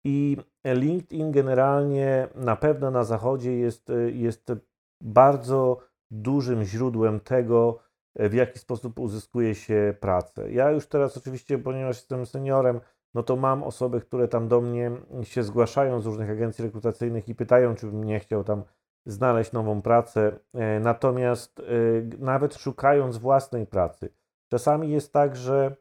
I 0.04 0.36
LinkedIn 0.64 1.32
generalnie 1.32 2.28
na 2.34 2.56
pewno 2.56 2.90
na 2.90 3.04
zachodzie 3.04 3.58
jest, 3.58 3.92
jest 4.12 4.52
bardzo 5.00 5.78
dużym 6.10 6.64
źródłem 6.64 7.20
tego, 7.20 7.78
w 8.16 8.34
jaki 8.34 8.58
sposób 8.58 8.98
uzyskuje 8.98 9.54
się 9.54 9.94
pracę. 10.00 10.52
Ja 10.52 10.70
już 10.70 10.86
teraz 10.86 11.16
oczywiście, 11.16 11.58
ponieważ 11.58 11.96
jestem 11.96 12.26
seniorem, 12.26 12.80
no 13.14 13.22
to 13.22 13.36
mam 13.36 13.62
osoby, 13.62 14.00
które 14.00 14.28
tam 14.28 14.48
do 14.48 14.60
mnie 14.60 14.90
się 15.22 15.42
zgłaszają 15.42 16.00
z 16.00 16.06
różnych 16.06 16.30
agencji 16.30 16.64
rekrutacyjnych 16.64 17.28
i 17.28 17.34
pytają, 17.34 17.74
czy 17.74 17.86
bym 17.86 18.04
nie 18.04 18.20
chciał 18.20 18.44
tam 18.44 18.64
znaleźć 19.06 19.52
nową 19.52 19.82
pracę. 19.82 20.38
E, 20.54 20.80
natomiast 20.80 21.60
e, 21.60 21.62
nawet 22.18 22.54
szukając 22.54 23.16
własnej 23.16 23.66
pracy, 23.66 24.12
czasami 24.48 24.90
jest 24.90 25.12
tak, 25.12 25.36
że 25.36 25.76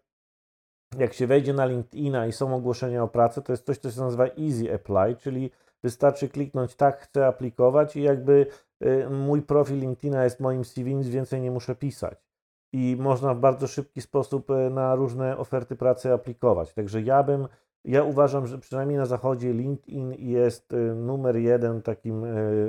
jak 0.98 1.14
się 1.14 1.28
wejdzie 1.28 1.54
na 1.54 1.66
LinkedIna 1.66 2.28
i 2.28 2.32
są 2.32 2.56
ogłoszenia 2.56 3.04
o 3.04 3.08
pracę, 3.08 3.42
to 3.42 3.54
jest 3.54 3.66
coś, 3.66 3.78
co 3.78 3.92
się 3.92 4.02
nazywa 4.02 4.26
Easy 4.26 4.74
Apply, 4.74 5.16
czyli 5.16 5.52
wystarczy 5.84 6.30
kliknąć 6.30 6.76
tak, 6.76 7.00
chcę 7.00 7.28
aplikować 7.28 7.96
i 7.96 8.02
jakby 8.02 8.48
Y, 8.84 9.10
mój 9.10 9.42
profil 9.42 9.80
LinkedIna 9.80 10.24
jest 10.24 10.40
moim 10.40 10.66
CV, 10.66 10.96
nic 10.96 11.08
więcej 11.08 11.42
nie 11.42 11.52
muszę 11.52 11.76
pisać. 11.76 12.26
I 12.74 12.98
można 13.00 13.34
w 13.34 13.40
bardzo 13.40 13.68
szybki 13.68 14.02
sposób 14.02 14.50
y, 14.50 14.70
na 14.70 14.96
różne 14.96 15.38
oferty 15.38 15.76
pracy 15.76 16.14
aplikować. 16.14 16.74
Także 16.74 17.02
ja 17.02 17.24
bym, 17.24 17.48
ja 17.86 18.04
uważam, 18.04 18.48
że 18.48 18.58
przynajmniej 18.58 18.98
na 18.98 19.06
zachodzie 19.06 19.54
LinkedIn 19.54 20.14
jest 20.20 20.74
y, 20.74 20.96
numer 20.96 21.36
jeden 21.36 21.82
takim, 21.82 22.26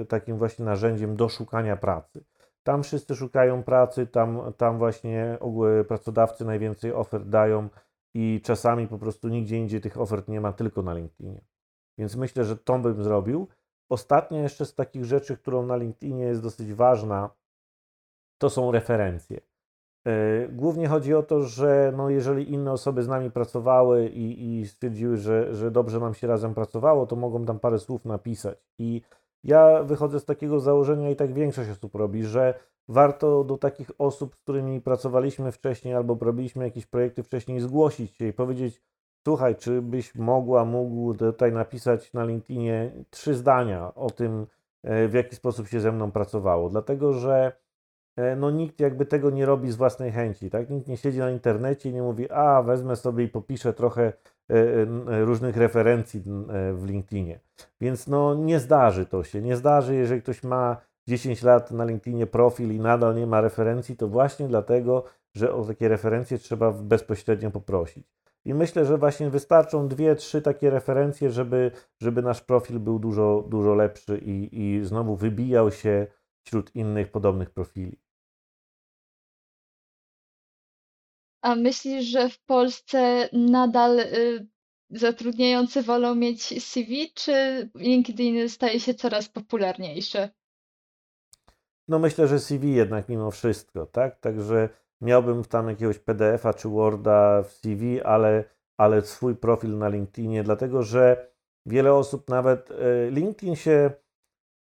takim 0.08 0.38
właśnie 0.38 0.64
narzędziem 0.64 1.16
do 1.16 1.28
szukania 1.28 1.76
pracy. 1.76 2.24
Tam 2.62 2.82
wszyscy 2.82 3.14
szukają 3.14 3.62
pracy, 3.62 4.06
tam, 4.06 4.52
tam 4.56 4.78
właśnie 4.78 5.38
pracodawcy 5.88 6.44
najwięcej 6.44 6.92
ofert 6.92 7.28
dają 7.28 7.68
i 8.14 8.40
czasami 8.44 8.88
po 8.88 8.98
prostu 8.98 9.28
nigdzie 9.28 9.56
indziej 9.56 9.80
tych 9.80 10.00
ofert 10.00 10.28
nie 10.28 10.40
ma, 10.40 10.52
tylko 10.52 10.82
na 10.82 10.94
LinkedInie. 10.94 11.40
Więc 11.98 12.16
myślę, 12.16 12.44
że 12.44 12.56
to 12.56 12.78
bym 12.78 13.02
zrobił. 13.02 13.48
Ostatnia 13.88 14.42
jeszcze 14.42 14.66
z 14.66 14.74
takich 14.74 15.04
rzeczy, 15.04 15.36
którą 15.36 15.66
na 15.66 15.76
LinkedInie 15.76 16.24
jest 16.24 16.42
dosyć 16.42 16.74
ważna, 16.74 17.30
to 18.38 18.50
są 18.50 18.72
referencje. 18.72 19.40
E, 20.06 20.48
głównie 20.48 20.88
chodzi 20.88 21.14
o 21.14 21.22
to, 21.22 21.42
że 21.42 21.92
no 21.96 22.10
jeżeli 22.10 22.52
inne 22.52 22.72
osoby 22.72 23.02
z 23.02 23.08
nami 23.08 23.30
pracowały 23.30 24.08
i, 24.08 24.58
i 24.58 24.66
stwierdziły, 24.66 25.16
że, 25.16 25.54
że 25.54 25.70
dobrze 25.70 26.00
nam 26.00 26.14
się 26.14 26.26
razem 26.26 26.54
pracowało, 26.54 27.06
to 27.06 27.16
mogą 27.16 27.44
tam 27.44 27.58
parę 27.58 27.78
słów 27.78 28.04
napisać. 28.04 28.58
I 28.78 29.02
ja 29.44 29.82
wychodzę 29.82 30.20
z 30.20 30.24
takiego 30.24 30.60
założenia, 30.60 31.10
i 31.10 31.16
tak 31.16 31.32
większość 31.32 31.70
osób 31.70 31.94
robi, 31.94 32.24
że 32.24 32.54
warto 32.88 33.44
do 33.44 33.58
takich 33.58 33.90
osób, 33.98 34.34
z 34.34 34.38
którymi 34.38 34.80
pracowaliśmy 34.80 35.52
wcześniej 35.52 35.94
albo 35.94 36.18
robiliśmy 36.20 36.64
jakieś 36.64 36.86
projekty 36.86 37.22
wcześniej, 37.22 37.60
zgłosić 37.60 38.16
się 38.16 38.26
i 38.26 38.32
powiedzieć: 38.32 38.82
Słuchaj, 39.26 39.56
czy 39.56 39.82
byś 39.82 40.14
mogła, 40.14 40.64
mógł 40.64 41.14
tutaj 41.14 41.52
napisać 41.52 42.12
na 42.12 42.24
LinkedInie 42.24 42.90
trzy 43.10 43.34
zdania 43.34 43.94
o 43.94 44.10
tym, 44.10 44.46
e, 44.82 45.08
w 45.08 45.14
jaki 45.14 45.36
sposób 45.36 45.68
się 45.68 45.80
ze 45.80 45.92
mną 45.92 46.10
pracowało? 46.10 46.70
Dlatego, 46.70 47.12
że 47.12 47.52
e, 48.16 48.36
no, 48.36 48.50
nikt 48.50 48.80
jakby 48.80 49.06
tego 49.06 49.30
nie 49.30 49.46
robi 49.46 49.70
z 49.70 49.76
własnej 49.76 50.12
chęci, 50.12 50.50
tak? 50.50 50.70
Nikt 50.70 50.88
nie 50.88 50.96
siedzi 50.96 51.18
na 51.18 51.30
internecie 51.30 51.90
i 51.90 51.92
nie 51.92 52.02
mówi, 52.02 52.30
a 52.30 52.62
wezmę 52.62 52.96
sobie 52.96 53.24
i 53.24 53.28
popiszę 53.28 53.72
trochę 53.72 54.02
e, 54.02 55.24
różnych 55.24 55.56
referencji 55.56 56.22
w 56.74 56.84
LinkedInie. 56.86 57.40
Więc 57.80 58.06
no 58.06 58.34
nie 58.34 58.60
zdarzy 58.60 59.06
to 59.06 59.24
się. 59.24 59.42
Nie 59.42 59.56
zdarzy, 59.56 59.94
jeżeli 59.94 60.22
ktoś 60.22 60.42
ma 60.42 60.76
10 61.06 61.42
lat 61.42 61.70
na 61.70 61.84
LinkedInie 61.84 62.26
profil 62.26 62.74
i 62.74 62.80
nadal 62.80 63.14
nie 63.14 63.26
ma 63.26 63.40
referencji, 63.40 63.96
to 63.96 64.08
właśnie 64.08 64.48
dlatego, 64.48 65.04
że 65.34 65.52
o 65.54 65.64
takie 65.64 65.88
referencje 65.88 66.38
trzeba 66.38 66.72
bezpośrednio 66.72 67.50
poprosić. 67.50 68.16
I 68.46 68.54
myślę, 68.54 68.84
że 68.86 68.98
właśnie 68.98 69.30
wystarczą 69.30 69.88
dwie, 69.88 70.14
trzy 70.14 70.42
takie 70.42 70.70
referencje, 70.70 71.30
żeby, 71.30 71.70
żeby 72.00 72.22
nasz 72.22 72.40
profil 72.40 72.78
był 72.78 72.98
dużo, 72.98 73.44
dużo 73.48 73.74
lepszy 73.74 74.18
i, 74.18 74.48
i 74.60 74.84
znowu 74.84 75.16
wybijał 75.16 75.70
się 75.70 76.06
wśród 76.44 76.74
innych 76.74 77.10
podobnych 77.10 77.50
profili. 77.50 77.98
A 81.42 81.54
myślisz, 81.54 82.04
że 82.04 82.28
w 82.28 82.38
Polsce 82.44 83.28
nadal 83.32 84.00
y, 84.00 84.46
zatrudniający 84.90 85.82
wolą 85.82 86.14
mieć 86.14 86.64
CV, 86.64 87.12
czy 87.14 87.68
LinkedIn 87.74 88.48
staje 88.48 88.80
się 88.80 88.94
coraz 88.94 89.28
popularniejszy? 89.28 90.28
No 91.88 91.98
myślę, 91.98 92.28
że 92.28 92.38
CV 92.38 92.74
jednak 92.74 93.08
mimo 93.08 93.30
wszystko, 93.30 93.86
tak? 93.86 94.20
Także 94.20 94.68
miałbym 95.00 95.44
tam 95.44 95.68
jakiegoś 95.68 95.98
PDF-a 95.98 96.54
czy 96.54 96.68
Worda 96.68 97.42
w 97.42 97.52
CV, 97.52 98.02
ale, 98.02 98.44
ale 98.76 99.02
swój 99.02 99.36
profil 99.36 99.78
na 99.78 99.88
LinkedInie, 99.88 100.42
dlatego 100.42 100.82
że 100.82 101.30
wiele 101.66 101.94
osób 101.94 102.28
nawet 102.28 102.70
e, 102.70 103.10
LinkedIn 103.10 103.56
się 103.56 103.90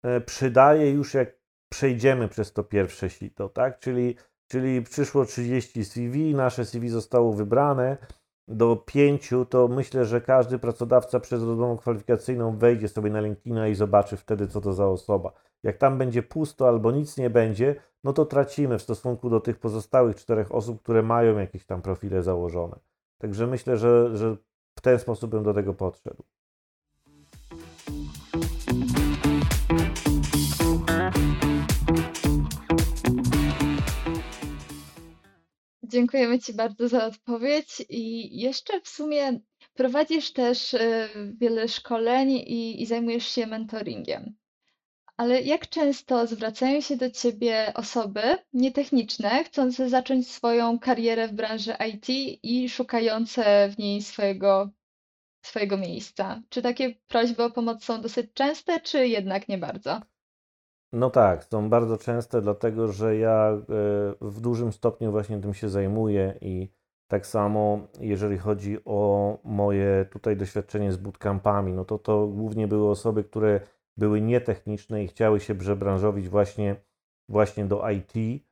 e, 0.04 0.22
przydaje 0.22 0.92
już 0.92 1.14
jak 1.14 1.38
przejdziemy 1.70 2.28
przez 2.28 2.54
to 2.54 2.64
pierwsze 2.64 3.10
sito, 3.10 3.50
tak? 3.50 3.80
Czyli, 3.80 4.16
czyli 4.48 4.82
przyszło 4.82 5.26
30 5.26 5.86
CV, 5.86 6.36
nasze 6.36 6.66
CV 6.66 6.90
zostało 6.90 7.34
wybrane 7.34 7.98
do 8.48 8.76
pięciu, 8.76 9.46
to 9.46 9.68
myślę, 9.68 10.06
że 10.06 10.22
każdy 10.22 10.60
pracodawca 10.60 11.20
przez 11.20 11.44
rozmowę 11.44 11.78
kwalifikacyjną 11.78 12.58
wejdzie 12.58 12.88
sobie 12.88 13.10
na 13.10 13.22
LinkedIna 13.22 13.68
i 13.68 13.76
zobaczy 13.76 14.18
wtedy, 14.18 14.48
co 14.48 14.62
to 14.62 14.74
za 14.74 14.88
osoba. 14.88 15.32
Jak 15.64 15.78
tam 15.78 15.98
będzie 15.98 16.24
pusto 16.24 16.68
albo 16.68 16.92
nic 16.92 17.18
nie 17.18 17.30
będzie, 17.30 17.76
no 18.04 18.14
to 18.14 18.26
tracimy 18.26 18.78
w 18.78 18.82
stosunku 18.82 19.30
do 19.30 19.40
tych 19.40 19.60
pozostałych 19.60 20.16
czterech 20.16 20.52
osób, 20.52 20.82
które 20.82 21.04
mają 21.04 21.38
jakieś 21.38 21.66
tam 21.66 21.82
profile 21.82 22.24
założone. 22.24 22.80
Także 23.18 23.48
myślę, 23.48 23.78
że, 23.78 24.18
że 24.18 24.38
w 24.76 24.82
ten 24.82 25.00
sposób 25.00 25.32
bym 25.32 25.44
do 25.44 25.54
tego 25.54 25.74
podszedł. 25.74 26.24
Dziękujemy 35.84 36.40
Ci 36.40 36.54
bardzo 36.54 36.88
za 36.88 37.06
odpowiedź 37.06 37.86
i 37.90 38.40
jeszcze 38.42 38.82
w 38.82 38.88
sumie 38.88 39.40
prowadzisz 39.74 40.34
też 40.34 40.74
e, 40.74 41.10
wiele 41.42 41.68
szkoleń 41.68 42.30
i, 42.32 42.82
i 42.82 42.86
zajmujesz 42.86 43.26
się 43.26 43.48
mentoringiem. 43.48 44.36
Ale 45.18 45.42
jak 45.42 45.70
często 45.70 46.28
zwracają 46.28 46.82
się 46.82 46.98
do 46.98 47.12
Ciebie 47.12 47.72
osoby 47.76 48.22
nietechniczne, 48.54 49.44
chcące 49.44 49.90
zacząć 49.90 50.32
swoją 50.32 50.80
karierę 50.80 51.28
w 51.28 51.34
branży 51.34 51.74
IT 51.90 52.10
i 52.44 52.70
szukające 52.70 53.70
w 53.70 53.78
niej 53.78 54.02
swojego, 54.02 54.70
swojego 55.42 55.78
miejsca? 55.78 56.42
Czy 56.50 56.62
takie 56.62 56.96
prośby 57.08 57.44
o 57.44 57.52
pomoc 57.52 57.84
są 57.84 58.02
dosyć 58.02 58.34
częste, 58.34 58.80
czy 58.80 59.08
jednak 59.08 59.50
nie 59.50 59.58
bardzo? 59.58 60.02
No 60.94 61.10
tak, 61.10 61.44
są 61.44 61.70
bardzo 61.70 61.98
częste, 61.98 62.42
dlatego 62.42 62.92
że 62.92 63.18
ja 63.18 63.50
e, 63.50 63.62
w 64.22 64.42
dużym 64.42 64.72
stopniu 64.72 65.12
właśnie 65.12 65.40
tym 65.42 65.54
się 65.54 65.70
zajmuję 65.70 66.38
i 66.42 66.70
tak 67.08 67.28
samo 67.28 67.88
jeżeli 68.00 68.38
chodzi 68.38 68.78
o 68.86 69.38
moje 69.44 70.06
tutaj 70.12 70.38
doświadczenie 70.38 70.92
z 70.92 70.98
bootcampami, 70.98 71.74
no 71.74 71.86
to 71.86 72.00
to 72.00 72.28
głównie 72.28 72.68
były 72.68 72.90
osoby, 72.90 73.24
które 73.24 73.60
były 73.98 74.22
nietechniczne 74.22 75.04
i 75.04 75.08
chciały 75.08 75.40
się 75.40 75.56
przebranżowić 75.56 76.30
właśnie, 76.30 76.76
właśnie 77.30 77.66
do 77.66 77.90
IT. 77.90 78.44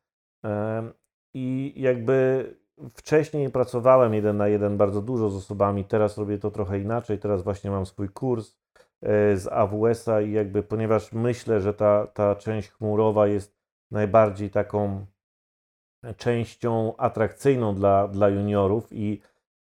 I 1.34 1.74
jakby 1.76 2.46
wcześniej 2.90 3.50
pracowałem 3.50 4.14
jeden 4.14 4.38
na 4.38 4.48
jeden 4.48 4.78
bardzo 4.78 5.02
dużo 5.02 5.30
z 5.30 5.36
osobami, 5.36 5.86
teraz 5.86 6.18
robię 6.18 6.38
to 6.38 6.52
trochę 6.52 6.80
inaczej. 6.80 7.20
Teraz 7.20 7.44
właśnie 7.44 7.72
mam 7.72 7.86
swój 7.86 8.10
kurs 8.10 8.56
e, 9.02 9.38
z 9.38 9.48
AWS-a 9.48 10.22
i 10.22 10.32
jakby 10.32 10.64
ponieważ 10.64 11.14
myślę, 11.14 11.62
że 11.62 11.74
ta, 11.74 12.08
ta 12.08 12.36
część 12.36 12.70
chmurowa 12.70 13.28
jest 13.28 13.56
najbardziej 13.92 14.50
taką 14.50 15.06
częścią 16.18 16.98
atrakcyjną 16.98 17.76
dla, 17.76 18.08
dla 18.08 18.30
juniorów 18.30 18.94
i 18.94 19.22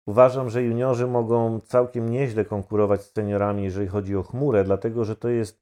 uważam, 0.06 0.50
że 0.50 0.62
juniorzy 0.62 1.06
mogą 1.06 1.60
całkiem 1.60 2.08
nieźle 2.08 2.44
konkurować 2.44 3.02
z 3.02 3.12
seniorami, 3.12 3.64
jeżeli 3.64 3.86
chodzi 3.86 4.16
o 4.16 4.22
chmurę, 4.22 4.64
dlatego 4.64 5.04
że 5.04 5.16
to 5.16 5.28
jest 5.28 5.61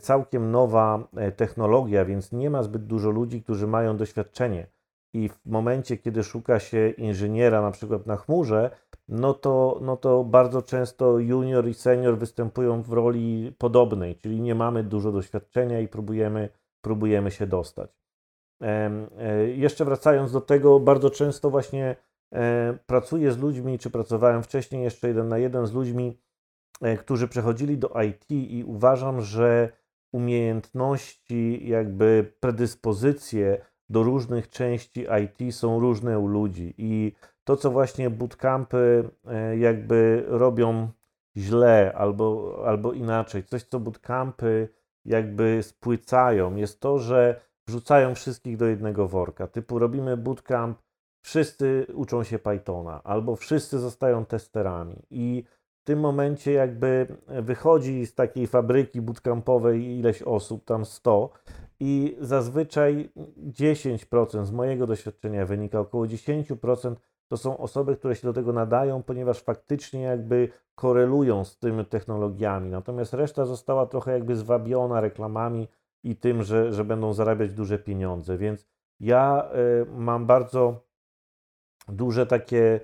całkiem 0.00 0.50
nowa 0.50 1.08
e, 1.16 1.32
technologia, 1.32 2.04
więc 2.04 2.32
nie 2.32 2.50
ma 2.50 2.62
zbyt 2.62 2.86
dużo 2.86 3.10
ludzi, 3.10 3.42
którzy 3.42 3.66
mają 3.66 3.96
doświadczenie. 3.96 4.66
I 5.14 5.28
w 5.28 5.46
momencie, 5.46 5.96
kiedy 5.96 6.24
szuka 6.24 6.60
się 6.60 6.88
inżyniera, 6.90 7.62
na 7.62 7.70
przykład 7.70 8.06
na 8.06 8.16
chmurze, 8.16 8.70
no 9.08 9.34
to, 9.34 9.78
no 9.82 9.96
to 9.96 10.24
bardzo 10.24 10.62
często 10.62 11.18
junior 11.18 11.68
i 11.68 11.74
senior 11.74 12.18
występują 12.18 12.82
w 12.82 12.92
roli 12.92 13.54
podobnej, 13.58 14.16
czyli 14.16 14.40
nie 14.40 14.54
mamy 14.54 14.84
dużo 14.84 15.12
doświadczenia 15.12 15.80
i 15.80 15.88
próbujemy, 15.88 16.48
próbujemy 16.80 17.30
się 17.30 17.46
dostać. 17.46 17.90
E, 18.62 18.90
jeszcze 19.48 19.84
wracając 19.84 20.32
do 20.32 20.40
tego, 20.40 20.80
bardzo 20.80 21.10
często 21.10 21.50
właśnie 21.50 21.96
pracuję 22.86 23.32
z 23.32 23.38
ludźmi, 23.38 23.78
czy 23.78 23.90
pracowałem 23.90 24.42
wcześniej 24.42 24.82
jeszcze 24.82 25.08
jeden 25.08 25.28
na 25.28 25.38
jeden 25.38 25.66
z 25.66 25.72
ludźmi, 25.72 26.18
E, 26.18 26.29
którzy 26.98 27.28
przechodzili 27.28 27.78
do 27.78 27.92
IT 28.08 28.30
i 28.30 28.64
uważam, 28.66 29.20
że 29.20 29.72
umiejętności, 30.12 31.68
jakby 31.68 32.32
predyspozycje 32.40 33.60
do 33.88 34.02
różnych 34.02 34.48
części 34.48 35.06
IT 35.24 35.54
są 35.54 35.80
różne 35.80 36.18
u 36.18 36.26
ludzi 36.26 36.74
i 36.78 37.12
to, 37.44 37.56
co 37.56 37.70
właśnie 37.70 38.10
bootcampy 38.10 39.10
e, 39.26 39.58
jakby 39.58 40.24
robią 40.26 40.88
źle 41.36 41.92
albo, 41.96 42.58
albo 42.66 42.92
inaczej, 42.92 43.44
coś, 43.44 43.62
co 43.62 43.80
bootcampy 43.80 44.68
jakby 45.04 45.58
spłycają, 45.62 46.56
jest 46.56 46.80
to, 46.80 46.98
że 46.98 47.40
wrzucają 47.66 48.14
wszystkich 48.14 48.56
do 48.56 48.66
jednego 48.66 49.08
worka. 49.08 49.46
Typu 49.46 49.78
robimy 49.78 50.16
bootcamp, 50.16 50.78
wszyscy 51.24 51.86
uczą 51.94 52.22
się 52.24 52.38
Pythona 52.38 53.02
albo 53.02 53.36
wszyscy 53.36 53.78
zostają 53.78 54.24
testerami 54.24 54.96
i 55.10 55.44
w 55.80 55.84
tym 55.84 56.00
momencie 56.00 56.52
jakby 56.52 57.06
wychodzi 57.28 58.06
z 58.06 58.14
takiej 58.14 58.46
fabryki 58.46 59.00
bootcampowej 59.00 59.98
ileś 59.98 60.22
osób, 60.22 60.64
tam 60.64 60.84
100 60.84 61.30
i 61.80 62.16
zazwyczaj 62.20 63.10
10% 63.50 64.44
z 64.44 64.52
mojego 64.52 64.86
doświadczenia 64.86 65.46
wynika, 65.46 65.80
około 65.80 66.06
10% 66.06 66.94
to 67.28 67.36
są 67.36 67.58
osoby, 67.58 67.96
które 67.96 68.16
się 68.16 68.28
do 68.28 68.32
tego 68.32 68.52
nadają, 68.52 69.02
ponieważ 69.02 69.40
faktycznie 69.40 70.00
jakby 70.00 70.48
korelują 70.74 71.44
z 71.44 71.58
tymi 71.58 71.84
technologiami. 71.84 72.70
Natomiast 72.70 73.14
reszta 73.14 73.44
została 73.44 73.86
trochę 73.86 74.12
jakby 74.12 74.36
zwabiona 74.36 75.00
reklamami 75.00 75.68
i 76.04 76.16
tym, 76.16 76.42
że, 76.42 76.72
że 76.72 76.84
będą 76.84 77.12
zarabiać 77.12 77.52
duże 77.52 77.78
pieniądze. 77.78 78.38
Więc 78.38 78.66
ja 79.00 79.50
y, 79.82 79.86
mam 79.90 80.26
bardzo 80.26 80.84
duże 81.88 82.26
takie 82.26 82.80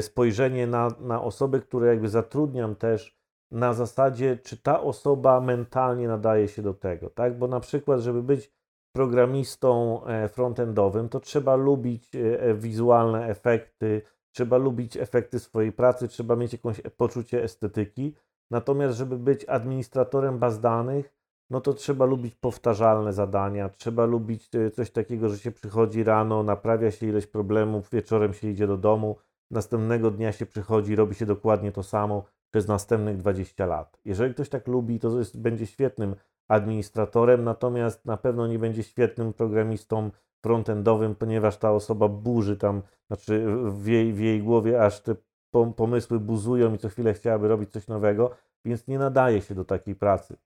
spojrzenie 0.00 0.66
na, 0.66 0.88
na 1.00 1.22
osoby, 1.22 1.60
które 1.60 1.88
jakby 1.88 2.08
zatrudniam 2.08 2.76
też 2.76 3.18
na 3.50 3.74
zasadzie, 3.74 4.36
czy 4.36 4.56
ta 4.56 4.80
osoba 4.80 5.40
mentalnie 5.40 6.08
nadaje 6.08 6.48
się 6.48 6.62
do 6.62 6.74
tego, 6.74 7.10
tak? 7.10 7.38
Bo 7.38 7.48
na 7.48 7.60
przykład, 7.60 8.00
żeby 8.00 8.22
być 8.22 8.52
programistą 8.92 10.00
e, 10.06 10.28
frontendowym, 10.28 11.08
to 11.08 11.20
trzeba 11.20 11.56
lubić 11.56 12.14
e, 12.14 12.54
wizualne 12.54 13.26
efekty, 13.26 14.02
trzeba 14.32 14.56
lubić 14.56 14.96
efekty 14.96 15.38
swojej 15.38 15.72
pracy, 15.72 16.08
trzeba 16.08 16.36
mieć 16.36 16.52
jakieś 16.52 16.80
poczucie 16.96 17.42
estetyki. 17.42 18.14
Natomiast, 18.50 18.98
żeby 18.98 19.18
być 19.18 19.44
administratorem 19.44 20.38
baz 20.38 20.60
danych, 20.60 21.14
no 21.50 21.60
to 21.60 21.74
trzeba 21.74 22.04
lubić 22.04 22.34
powtarzalne 22.34 23.12
zadania, 23.12 23.68
trzeba 23.68 24.04
lubić 24.04 24.50
coś 24.72 24.90
takiego, 24.90 25.28
że 25.28 25.38
się 25.38 25.52
przychodzi 25.52 26.04
rano, 26.04 26.42
naprawia 26.42 26.90
się 26.90 27.06
ileś 27.06 27.26
problemów, 27.26 27.90
wieczorem 27.90 28.34
się 28.34 28.48
idzie 28.48 28.66
do 28.66 28.76
domu, 28.76 29.16
następnego 29.54 30.10
dnia 30.10 30.32
się 30.32 30.46
przychodzi, 30.46 30.96
robi 30.96 31.14
się 31.14 31.26
dokładnie 31.26 31.72
to 31.72 31.82
samo 31.82 32.24
przez 32.50 32.68
następnych 32.68 33.16
20 33.16 33.66
lat. 33.66 33.98
Jeżeli 34.04 34.34
ktoś 34.34 34.48
tak 34.48 34.66
lubi, 34.66 35.00
to 35.00 35.18
jest, 35.18 35.40
będzie 35.40 35.66
świetnym 35.66 36.16
administratorem, 36.48 37.44
natomiast 37.44 38.04
na 38.04 38.16
pewno 38.16 38.46
nie 38.46 38.58
będzie 38.58 38.82
świetnym 38.82 39.32
programistą 39.32 40.10
frontendowym, 40.42 41.14
ponieważ 41.14 41.56
ta 41.56 41.72
osoba 41.72 42.08
burzy 42.08 42.56
tam, 42.56 42.82
znaczy 43.06 43.46
w 43.66 43.86
jej, 43.86 44.12
w 44.12 44.20
jej 44.20 44.42
głowie 44.42 44.84
aż 44.84 45.00
te 45.00 45.14
pomysły 45.76 46.20
buzują 46.20 46.74
i 46.74 46.78
co 46.78 46.88
chwilę 46.88 47.14
chciałaby 47.14 47.48
robić 47.48 47.70
coś 47.70 47.88
nowego, 47.88 48.30
więc 48.64 48.88
nie 48.88 48.98
nadaje 48.98 49.40
się 49.42 49.54
do 49.54 49.64
takiej 49.64 49.94
pracy. 49.94 50.36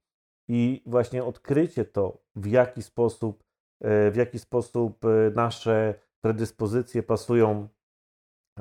I 0.49 0.83
właśnie 0.87 1.25
odkrycie 1.25 1.85
to, 1.85 2.19
w 2.37 2.47
jaki 2.47 2.83
sposób, 2.83 3.45
e, 3.81 4.11
w 4.11 4.17
jaki 4.17 4.39
sposób 4.39 5.05
e, 5.05 5.09
nasze 5.35 5.95
predyspozycje 6.21 7.03
pasują 7.03 7.69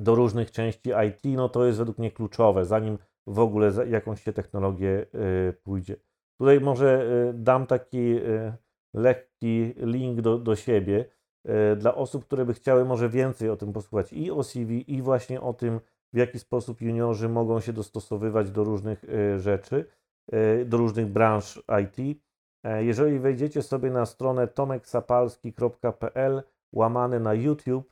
do 0.01 0.15
różnych 0.15 0.51
części 0.51 0.89
IT, 1.07 1.21
no 1.36 1.49
to 1.49 1.65
jest 1.65 1.77
według 1.77 1.97
mnie 1.97 2.12
kluczowe, 2.12 2.65
zanim 2.65 2.97
w 3.27 3.39
ogóle 3.39 3.71
jakąś 3.89 4.23
się 4.23 4.33
technologię 4.33 5.05
y, 5.49 5.53
pójdzie. 5.63 5.95
Tutaj 6.39 6.62
może 6.62 7.05
y, 7.29 7.33
dam 7.33 7.67
taki 7.67 7.97
y, 7.97 8.53
lekki 8.93 9.73
link 9.77 10.21
do, 10.21 10.38
do 10.38 10.55
siebie 10.55 11.05
dla 11.77 11.95
osób, 11.95 12.25
które 12.25 12.45
by 12.45 12.53
chciały 12.53 12.86
może 12.86 13.10
więcej 13.10 13.49
o 13.49 13.57
tym 13.57 13.73
posłuchać 13.73 14.13
i 14.13 14.31
o 14.31 14.43
CV, 14.43 14.93
i 14.93 15.01
właśnie 15.01 15.41
o 15.41 15.53
tym, 15.53 15.79
w 16.13 16.17
jaki 16.17 16.39
sposób 16.39 16.81
juniorzy 16.81 17.29
mogą 17.29 17.60
się 17.60 17.73
dostosowywać 17.73 18.51
do 18.51 18.63
różnych 18.63 19.05
rzeczy, 19.38 19.86
do 20.65 20.77
różnych 20.77 21.07
branż 21.07 21.63
IT. 21.83 22.19
E, 22.67 22.83
jeżeli 22.83 23.19
wejdziecie 23.19 23.62
sobie 23.62 23.91
na 23.91 24.05
stronę 24.05 24.47
tomeksapalski.pl 24.47 26.43
łamane 26.73 27.19
na 27.19 27.33
YouTube, 27.33 27.91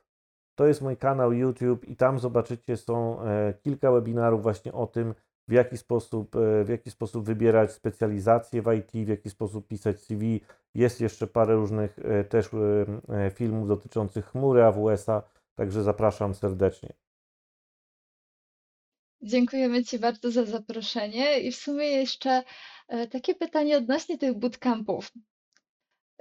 to 0.56 0.68
jest 0.68 0.82
mój 0.82 0.98
kanał 0.98 1.34
YouTube 1.34 1.88
i 1.88 1.96
tam 1.96 2.20
zobaczycie, 2.20 2.78
są 2.78 3.22
e, 3.22 3.54
kilka 3.64 3.92
webinarów 3.92 4.44
właśnie 4.44 4.74
o 4.74 4.88
tym, 4.88 5.16
w 5.48 5.52
jaki 5.52 5.78
sposób, 5.78 6.36
e, 6.36 6.64
w 6.64 6.70
jaki 6.70 6.92
sposób 6.92 7.26
wybierać 7.26 7.72
specjalizację 7.72 8.62
w 8.62 8.74
IT, 8.74 9.06
w 9.06 9.10
jaki 9.10 9.30
sposób 9.30 9.68
pisać 9.68 10.00
CV. 10.00 10.42
Jest 10.76 11.02
jeszcze 11.02 11.28
parę 11.28 11.56
różnych 11.56 12.00
e, 12.00 12.24
też 12.24 12.50
filmów 13.34 13.68
dotyczących 13.68 14.26
chmury 14.26 14.64
AWS-a, 14.64 15.24
także 15.56 15.84
zapraszam 15.84 16.36
serdecznie. 16.36 16.94
Dziękujemy 19.22 19.84
Ci 19.84 20.00
bardzo 20.00 20.32
za 20.32 20.46
zaproszenie 20.46 21.40
i 21.40 21.52
w 21.52 21.56
sumie 21.56 21.86
jeszcze 21.86 22.44
takie 23.12 23.36
pytanie 23.36 23.78
odnośnie 23.78 24.18
tych 24.18 24.40
bootcampów. 24.40 25.12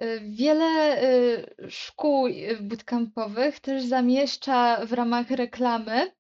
Y, 0.03 0.21
wiele 0.21 1.03
y, 1.03 1.71
szkół 1.71 2.27
y, 2.27 2.59
bootcampowych 2.61 3.61
też 3.61 3.85
zamieszcza 3.85 4.87
w 4.87 4.93
ramach 4.93 5.31
reklamy 5.31 6.13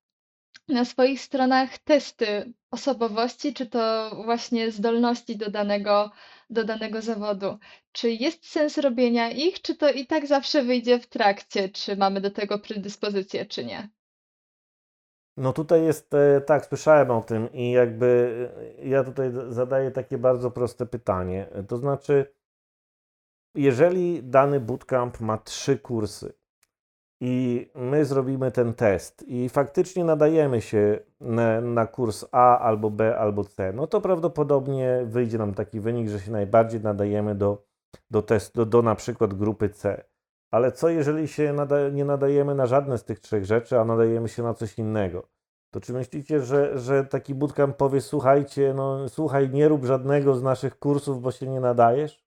na 0.68 0.84
swoich 0.84 1.20
stronach 1.20 1.78
testy 1.78 2.52
osobowości, 2.70 3.54
czy 3.54 3.66
to 3.66 4.10
właśnie 4.24 4.70
zdolności 4.70 5.36
do 5.36 5.50
danego, 5.50 6.10
do 6.50 6.64
danego 6.64 7.02
zawodu. 7.02 7.58
Czy 7.92 8.10
jest 8.10 8.46
sens 8.46 8.78
robienia 8.78 9.30
ich, 9.30 9.62
czy 9.62 9.74
to 9.74 9.90
i 9.90 10.06
tak 10.06 10.26
zawsze 10.26 10.62
wyjdzie 10.62 10.98
w 10.98 11.06
trakcie, 11.06 11.68
czy 11.68 11.96
mamy 11.96 12.20
do 12.20 12.30
tego 12.30 12.58
predyspozycję, 12.58 13.46
czy 13.46 13.64
nie? 13.64 13.88
No 15.36 15.52
tutaj 15.52 15.84
jest, 15.84 16.14
e, 16.14 16.40
tak, 16.40 16.66
słyszałem 16.66 17.10
o 17.10 17.22
tym 17.22 17.52
i 17.52 17.70
jakby 17.70 18.38
e, 18.80 18.88
ja 18.88 19.04
tutaj 19.04 19.32
zadaję 19.48 19.90
takie 19.90 20.18
bardzo 20.18 20.50
proste 20.50 20.86
pytanie. 20.86 21.46
To 21.68 21.76
znaczy, 21.76 22.34
jeżeli 23.54 24.22
dany 24.22 24.60
bootcamp 24.60 25.20
ma 25.20 25.38
trzy 25.38 25.78
kursy 25.78 26.32
i 27.20 27.70
my 27.74 28.04
zrobimy 28.04 28.50
ten 28.50 28.74
test 28.74 29.24
i 29.28 29.48
faktycznie 29.48 30.04
nadajemy 30.04 30.60
się 30.60 30.98
na, 31.20 31.60
na, 31.60 31.86
kurs 31.86 32.24
A 32.32 32.58
albo 32.58 32.90
B 32.90 33.18
albo 33.18 33.44
C, 33.44 33.72
no 33.72 33.86
to 33.86 34.00
prawdopodobnie 34.00 35.02
wyjdzie 35.06 35.38
nam 35.38 35.54
taki 35.54 35.80
wynik, 35.80 36.08
że 36.08 36.20
się 36.20 36.32
najbardziej 36.32 36.80
nadajemy 36.80 37.34
do, 37.34 37.64
do 38.10 38.22
testu, 38.22 38.58
do, 38.60 38.66
do 38.66 38.82
na 38.82 38.94
przykład 38.94 39.34
grupy 39.34 39.68
C. 39.68 40.04
Ale 40.50 40.72
co 40.72 40.88
jeżeli 40.88 41.28
się 41.28 41.52
nada, 41.52 41.88
nie 41.88 42.04
nadajemy 42.04 42.54
na 42.54 42.66
żadne 42.66 42.98
z 42.98 43.04
tych 43.04 43.20
trzech 43.20 43.44
rzeczy, 43.44 43.80
a 43.80 43.84
nadajemy 43.84 44.28
się 44.28 44.42
na 44.42 44.54
coś 44.54 44.78
innego? 44.78 45.28
To 45.70 45.80
czy 45.80 45.92
myślicie, 45.92 46.40
że, 46.40 46.78
że 46.78 47.04
taki 47.04 47.34
bootcamp 47.34 47.76
powie, 47.76 48.00
słuchajcie, 48.00 48.74
no 48.76 49.08
słuchaj, 49.08 49.50
nie 49.50 49.68
rób 49.68 49.84
żadnego 49.84 50.34
z 50.34 50.42
naszych 50.42 50.78
kursów, 50.78 51.22
bo 51.22 51.32
się 51.32 51.46
nie 51.46 51.60
nadajesz? 51.60 52.23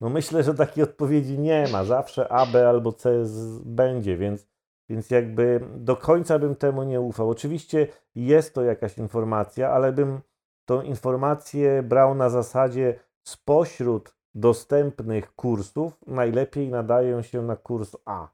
No 0.00 0.08
myślę, 0.08 0.42
że 0.42 0.54
takiej 0.54 0.84
odpowiedzi 0.84 1.38
nie 1.38 1.68
ma. 1.72 1.84
Zawsze 1.84 2.32
A, 2.32 2.46
B 2.46 2.68
albo 2.68 2.92
C 2.92 3.24
będzie, 3.64 4.16
więc, 4.16 4.46
więc 4.88 5.10
jakby 5.10 5.60
do 5.76 5.96
końca 5.96 6.38
bym 6.38 6.56
temu 6.56 6.82
nie 6.82 7.00
ufał. 7.00 7.30
Oczywiście 7.30 7.86
jest 8.14 8.54
to 8.54 8.62
jakaś 8.62 8.98
informacja, 8.98 9.70
ale 9.70 9.92
bym 9.92 10.20
tą 10.64 10.82
informację 10.82 11.82
brał 11.82 12.14
na 12.14 12.30
zasadzie 12.30 13.00
spośród 13.22 14.14
dostępnych 14.34 15.34
kursów 15.34 15.98
najlepiej 16.06 16.68
nadają 16.68 17.22
się 17.22 17.42
na 17.42 17.56
kurs 17.56 17.96
A. 18.04 18.28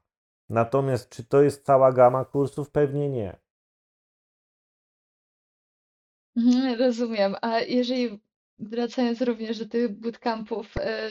Natomiast 0.49 1.09
czy 1.09 1.23
to 1.23 1.41
jest 1.41 1.65
cała 1.65 1.91
gama 1.91 2.25
kursów? 2.25 2.69
Pewnie 2.69 3.09
nie. 3.09 3.37
Mhm, 6.37 6.79
rozumiem. 6.79 7.35
A 7.41 7.59
jeżeli 7.59 8.19
wracając 8.59 9.21
również 9.21 9.59
do 9.59 9.65
tych 9.65 9.99
bootcampów, 9.99 10.77
e, 10.77 11.09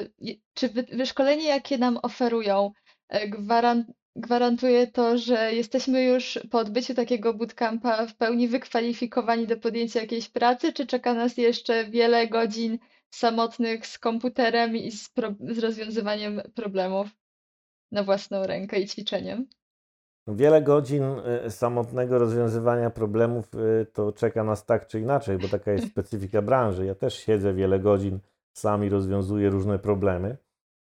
czy 0.55 0.69
wyszkolenie, 0.93 1.45
jakie 1.45 1.79
nam 1.79 1.99
oferują, 2.03 2.73
e, 3.09 3.29
gwaran 3.29 3.85
gwarantuje 4.17 4.87
to, 4.87 5.19
że 5.19 5.55
jesteśmy 5.55 6.05
już 6.05 6.39
po 6.51 6.59
odbyciu 6.59 6.95
takiego 6.95 7.35
bootcampa 7.35 8.07
w 8.07 8.17
pełni 8.17 8.49
wykwalifikowani 8.49 9.47
do 9.47 9.57
podjęcia 9.57 10.01
jakiejś 10.01 10.29
pracy, 10.29 10.73
czy 10.73 10.87
czeka 10.87 11.15
nas 11.15 11.37
jeszcze 11.37 11.85
wiele 11.85 12.29
godzin 12.29 12.79
samotnych 13.11 13.87
z 13.87 13.99
komputerem 13.99 14.77
i 14.77 14.91
z, 14.91 15.11
z 15.41 15.59
rozwiązywaniem 15.59 16.43
problemów 16.55 17.09
na 17.93 18.03
własną 18.03 18.47
rękę 18.47 18.81
i 18.81 18.89
ćwiczeniem? 18.89 19.47
Wiele 20.27 20.63
godzin 20.63 21.05
y, 21.47 21.51
samotnego 21.51 22.19
rozwiązywania 22.19 22.91
problemów 22.91 23.55
y, 23.55 23.87
to 23.93 24.13
czeka 24.13 24.45
nas 24.45 24.67
tak 24.67 24.87
czy 24.87 25.01
inaczej, 25.01 25.39
bo 25.39 25.49
taka 25.49 25.73
jest 25.73 25.89
specyfika 25.93 26.43
branży. 26.43 26.87
Ja 26.87 26.95
też 26.95 27.15
siedzę 27.15 27.55
wiele 27.55 27.81
godzin, 27.81 28.19
sami 28.53 28.89
rozwiązuję 28.89 29.51
różne 29.51 29.79
problemy, 29.79 30.37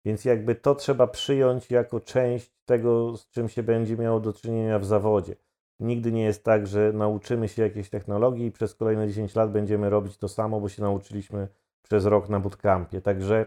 więc 0.05 0.25
jakby 0.25 0.55
to 0.55 0.75
trzeba 0.75 1.07
przyjąć 1.07 1.71
jako 1.71 2.01
część 2.01 2.53
tego, 2.65 3.17
z 3.17 3.31
czym 3.31 3.49
się 3.49 3.63
będzie 3.63 3.97
miało 3.97 4.21
do 4.21 4.33
czynienia 4.33 4.79
w 4.79 4.85
zawodzie. 4.85 5.37
Nigdy 5.81 6.13
nie 6.13 6.25
jest 6.25 6.45
tak, 6.45 6.67
że 6.67 6.93
nauczymy 6.93 7.49
się 7.49 7.63
jakiejś 7.63 7.91
technologii 7.91 8.47
i 8.47 8.53
przez 8.53 8.75
kolejne 8.75 9.09
10 9.09 9.35
lat 9.35 9.53
będziemy 9.53 9.91
robić 9.91 10.19
to 10.19 10.29
samo, 10.29 10.61
bo 10.61 10.69
się 10.69 10.83
nauczyliśmy 10.83 11.49
przez 11.83 12.07
rok 12.07 12.29
na 12.29 12.41
bootcampie. 12.41 13.01
Także 13.01 13.47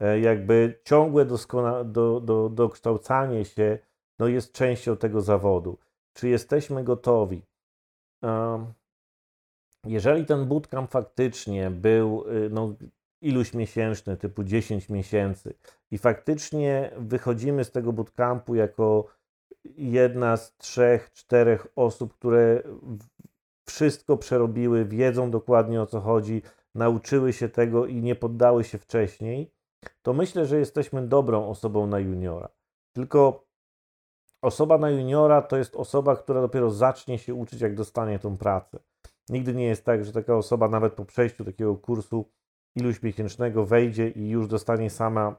e, 0.00 0.20
jakby 0.20 0.80
ciągłe 0.84 1.26
doskona- 1.26 1.84
do, 1.84 2.20
do, 2.20 2.48
dokształcanie 2.48 3.44
się 3.44 3.78
no 4.18 4.28
jest 4.28 4.52
częścią 4.52 4.96
tego 4.96 5.20
zawodu. 5.20 5.78
Czy 6.12 6.28
jesteśmy 6.28 6.84
gotowi? 6.84 7.42
Jeżeli 9.86 10.26
ten 10.26 10.48
bootcamp 10.48 10.90
faktycznie 10.90 11.70
był 11.70 12.24
y, 12.28 12.50
no, 12.50 12.74
iluś 13.20 13.54
miesięczny, 13.54 14.16
typu 14.16 14.44
10 14.44 14.88
miesięcy, 14.88 15.54
i 15.90 15.98
faktycznie 15.98 16.90
wychodzimy 16.96 17.64
z 17.64 17.70
tego 17.70 17.92
bootcampu 17.92 18.54
jako 18.54 19.06
jedna 19.64 20.36
z 20.36 20.56
trzech, 20.56 21.12
czterech 21.12 21.66
osób, 21.76 22.14
które 22.14 22.62
wszystko 23.66 24.16
przerobiły, 24.16 24.84
wiedzą 24.84 25.30
dokładnie 25.30 25.82
o 25.82 25.86
co 25.86 26.00
chodzi, 26.00 26.42
nauczyły 26.74 27.32
się 27.32 27.48
tego 27.48 27.86
i 27.86 28.02
nie 28.02 28.14
poddały 28.14 28.64
się 28.64 28.78
wcześniej, 28.78 29.50
to 30.02 30.12
myślę, 30.12 30.46
że 30.46 30.58
jesteśmy 30.58 31.06
dobrą 31.08 31.48
osobą 31.48 31.86
na 31.86 31.98
juniora. 31.98 32.48
Tylko 32.92 33.44
osoba 34.42 34.78
na 34.78 34.90
juniora 34.90 35.42
to 35.42 35.56
jest 35.56 35.76
osoba, 35.76 36.16
która 36.16 36.40
dopiero 36.40 36.70
zacznie 36.70 37.18
się 37.18 37.34
uczyć, 37.34 37.60
jak 37.60 37.74
dostanie 37.74 38.18
tą 38.18 38.36
pracę. 38.36 38.78
Nigdy 39.28 39.54
nie 39.54 39.64
jest 39.64 39.84
tak, 39.84 40.04
że 40.04 40.12
taka 40.12 40.36
osoba 40.36 40.68
nawet 40.68 40.92
po 40.92 41.04
przejściu 41.04 41.44
takiego 41.44 41.76
kursu 41.76 42.30
iluś 42.76 43.02
miesięcznego 43.02 43.66
wejdzie 43.66 44.08
i 44.08 44.28
już 44.28 44.46
dostanie 44.46 44.90
sama, 44.90 45.36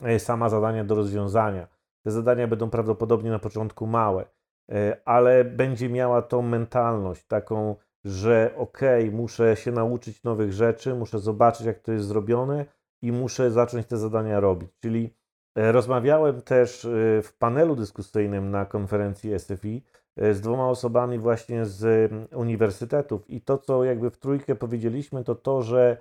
e, 0.00 0.18
sama 0.18 0.48
zadania 0.48 0.84
do 0.84 0.94
rozwiązania. 0.94 1.68
Te 2.04 2.10
zadania 2.10 2.48
będą 2.48 2.70
prawdopodobnie 2.70 3.30
na 3.30 3.38
początku 3.38 3.86
małe, 3.86 4.24
e, 4.70 5.00
ale 5.04 5.44
będzie 5.44 5.88
miała 5.88 6.22
tą 6.22 6.42
mentalność 6.42 7.24
taką, 7.26 7.76
że 8.04 8.54
ok, 8.56 8.80
muszę 9.12 9.56
się 9.56 9.72
nauczyć 9.72 10.22
nowych 10.22 10.52
rzeczy, 10.52 10.94
muszę 10.94 11.18
zobaczyć, 11.18 11.66
jak 11.66 11.78
to 11.78 11.92
jest 11.92 12.06
zrobione 12.06 12.64
i 13.02 13.12
muszę 13.12 13.50
zacząć 13.50 13.86
te 13.86 13.96
zadania 13.96 14.40
robić. 14.40 14.70
Czyli 14.80 15.17
rozmawiałem 15.58 16.42
też 16.42 16.84
e, 16.84 16.88
w 17.22 17.32
panelu 17.38 17.76
dyskusyjnym 17.76 18.50
na 18.50 18.66
konferencji 18.66 19.38
SFI 19.38 19.84
e, 20.16 20.34
z 20.34 20.40
dwoma 20.40 20.68
osobami 20.68 21.18
właśnie 21.18 21.66
z 21.66 22.12
uniwersytetów. 22.34 23.30
I 23.30 23.40
to, 23.40 23.58
co 23.58 23.84
jakby 23.84 24.10
w 24.10 24.18
trójkę 24.18 24.54
powiedzieliśmy, 24.54 25.24
to 25.24 25.34
to, 25.34 25.62
że 25.62 25.96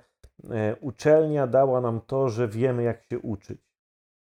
uczelnia 0.82 1.48
dała 1.48 1.82
nam 1.82 2.02
to, 2.08 2.30
że 2.30 2.48
wiemy, 2.48 2.84
jak 2.84 3.04
się 3.04 3.20
uczyć. 3.20 3.62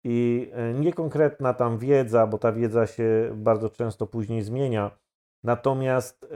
I 0.05 0.51
nie 0.75 0.93
konkretna 0.93 1.55
tam 1.55 1.79
wiedza, 1.79 2.27
bo 2.27 2.39
ta 2.39 2.53
wiedza 2.53 2.87
się 2.87 3.31
bardzo 3.35 3.71
często 3.71 4.07
później 4.07 4.43
zmienia, 4.43 4.91
natomiast 5.45 6.27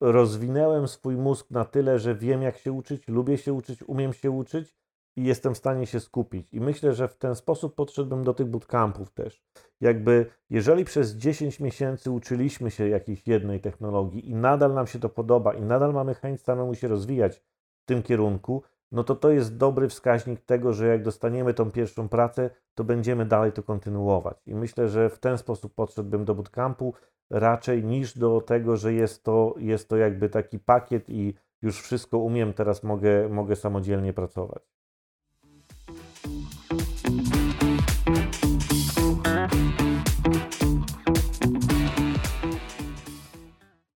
rozwinęłem 0.00 0.88
swój 0.88 1.16
mózg 1.16 1.50
na 1.50 1.64
tyle, 1.64 1.98
że 1.98 2.14
wiem, 2.14 2.42
jak 2.42 2.58
się 2.58 2.72
uczyć, 2.72 3.08
lubię 3.08 3.38
się 3.38 3.52
uczyć, 3.52 3.82
umiem 3.82 4.12
się 4.12 4.30
uczyć 4.30 4.76
i 5.16 5.24
jestem 5.24 5.54
w 5.54 5.58
stanie 5.58 5.86
się 5.86 6.00
skupić. 6.00 6.48
I 6.52 6.60
myślę, 6.60 6.94
że 6.94 7.08
w 7.08 7.16
ten 7.16 7.34
sposób 7.34 7.74
podszedłbym 7.74 8.24
do 8.24 8.34
tych 8.34 8.46
bootcampów 8.46 9.10
też. 9.10 9.44
Jakby, 9.80 10.26
jeżeli 10.50 10.84
przez 10.84 11.12
10 11.12 11.60
miesięcy 11.60 12.10
uczyliśmy 12.10 12.70
się 12.70 12.88
jakiejś 12.88 13.26
jednej 13.26 13.60
technologii 13.60 14.30
i 14.30 14.34
nadal 14.34 14.74
nam 14.74 14.86
się 14.86 14.98
to 14.98 15.08
podoba 15.08 15.54
i 15.54 15.62
nadal 15.62 15.92
mamy 15.92 16.14
chęć 16.14 16.40
samemu 16.40 16.74
się 16.74 16.88
rozwijać 16.88 17.42
w 17.82 17.84
tym 17.84 18.02
kierunku, 18.02 18.62
no 18.92 19.04
to 19.04 19.14
to 19.14 19.30
jest 19.30 19.56
dobry 19.56 19.88
wskaźnik 19.88 20.40
tego, 20.40 20.72
że 20.72 20.86
jak 20.86 21.02
dostaniemy 21.02 21.54
tą 21.54 21.70
pierwszą 21.70 22.08
pracę, 22.08 22.50
to 22.74 22.84
będziemy 22.84 23.26
dalej 23.26 23.52
to 23.52 23.62
kontynuować. 23.62 24.36
I 24.46 24.54
myślę, 24.54 24.88
że 24.88 25.10
w 25.10 25.18
ten 25.18 25.38
sposób 25.38 25.74
podszedłbym 25.74 26.24
do 26.24 26.34
bootcampu 26.34 26.94
raczej 27.30 27.84
niż 27.84 28.18
do 28.18 28.40
tego, 28.40 28.76
że 28.76 28.92
jest 28.92 29.24
to, 29.24 29.54
jest 29.58 29.88
to 29.88 29.96
jakby 29.96 30.28
taki 30.28 30.58
pakiet 30.58 31.10
i 31.10 31.34
już 31.62 31.80
wszystko 31.80 32.18
umiem, 32.18 32.52
teraz 32.52 32.82
mogę, 32.82 33.28
mogę 33.28 33.56
samodzielnie 33.56 34.12
pracować. 34.12 34.73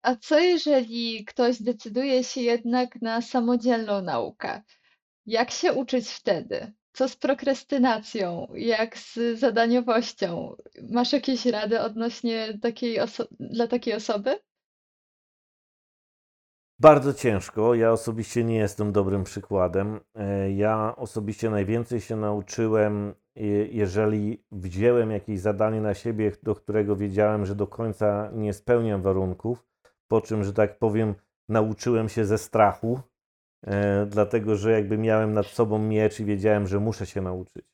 A 0.06 0.16
co 0.16 0.40
jeżeli 0.40 1.26
ktoś 1.26 1.62
decyduje 1.62 2.24
się 2.24 2.42
jednak 2.42 3.02
na 3.02 3.22
samodzielną 3.22 4.02
naukę? 4.02 4.62
Jak 5.26 5.52
się 5.52 5.74
uczyć 5.74 6.10
wtedy? 6.10 6.74
Co 6.94 7.10
z 7.10 7.16
prokrastynacją? 7.16 8.48
Jak 8.56 8.98
z 8.98 9.40
zadaniowością? 9.40 10.56
Masz 10.90 11.14
jakieś 11.14 11.46
rady 11.46 11.82
odnośnie 11.82 12.60
takiej 12.62 13.00
dla 13.40 13.68
takiej 13.68 13.94
osoby? 13.94 14.40
Bardzo 16.80 17.14
ciężko. 17.14 17.76
Ja 17.76 17.92
osobiście 17.92 18.44
nie 18.44 18.56
jestem 18.56 18.92
dobrym 18.92 19.24
przykładem. 19.24 20.00
E, 20.16 20.52
ja 20.52 20.96
osobiście 20.98 21.50
najwięcej 21.50 22.02
się 22.02 22.16
nauczyłem, 22.16 23.14
jeżeli 23.72 24.44
wziąłem 24.52 25.12
jakieś 25.12 25.40
zadanie 25.40 25.82
na 25.82 25.94
siebie, 25.94 26.32
do 26.44 26.56
którego 26.56 26.96
wiedziałem, 26.96 27.46
że 27.46 27.56
do 27.56 27.68
końca 27.68 28.32
nie 28.34 28.54
spełniam 28.54 29.02
warunków, 29.02 29.66
po 30.08 30.22
czym, 30.22 30.44
że 30.44 30.54
tak 30.54 30.80
powiem, 30.80 31.16
nauczyłem 31.50 32.10
się 32.10 32.26
ze 32.26 32.38
strachu, 32.38 33.00
e, 33.68 34.06
dlatego 34.06 34.56
że 34.56 34.72
jakby 34.72 34.98
miałem 34.98 35.34
nad 35.34 35.46
sobą 35.46 35.80
miecz 35.80 36.20
i 36.20 36.26
wiedziałem, 36.26 36.68
że 36.68 36.80
muszę 36.80 37.06
się 37.06 37.22
nauczyć. 37.22 37.66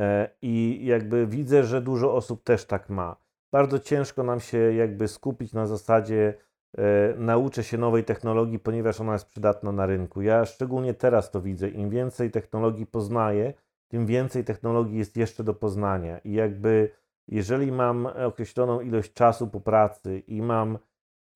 E, 0.00 0.30
I 0.42 0.80
jakby 0.84 1.26
widzę, 1.26 1.64
że 1.64 1.80
dużo 1.80 2.14
osób 2.14 2.42
też 2.44 2.64
tak 2.64 2.88
ma. 2.88 3.16
Bardzo 3.52 3.78
ciężko 3.78 4.22
nam 4.22 4.40
się 4.40 4.58
jakby 4.58 5.08
skupić 5.08 5.52
na 5.52 5.66
zasadzie 5.66 6.34
e, 6.78 7.14
nauczę 7.16 7.64
się 7.64 7.78
nowej 7.78 8.04
technologii, 8.04 8.58
ponieważ 8.58 9.00
ona 9.00 9.12
jest 9.12 9.26
przydatna 9.26 9.72
na 9.72 9.86
rynku. 9.86 10.22
Ja 10.22 10.44
szczególnie 10.44 10.94
teraz 10.94 11.30
to 11.30 11.40
widzę. 11.40 11.68
Im 11.68 11.90
więcej 11.90 12.30
technologii 12.30 12.86
poznaję, 12.86 13.54
tym 13.88 14.06
więcej 14.06 14.44
technologii 14.44 14.98
jest 14.98 15.16
jeszcze 15.16 15.44
do 15.44 15.54
poznania. 15.54 16.18
I 16.18 16.32
jakby, 16.32 16.90
jeżeli 17.28 17.72
mam 17.72 18.06
określoną 18.06 18.80
ilość 18.80 19.12
czasu 19.12 19.46
po 19.46 19.60
pracy 19.60 20.18
i 20.18 20.42
mam 20.42 20.78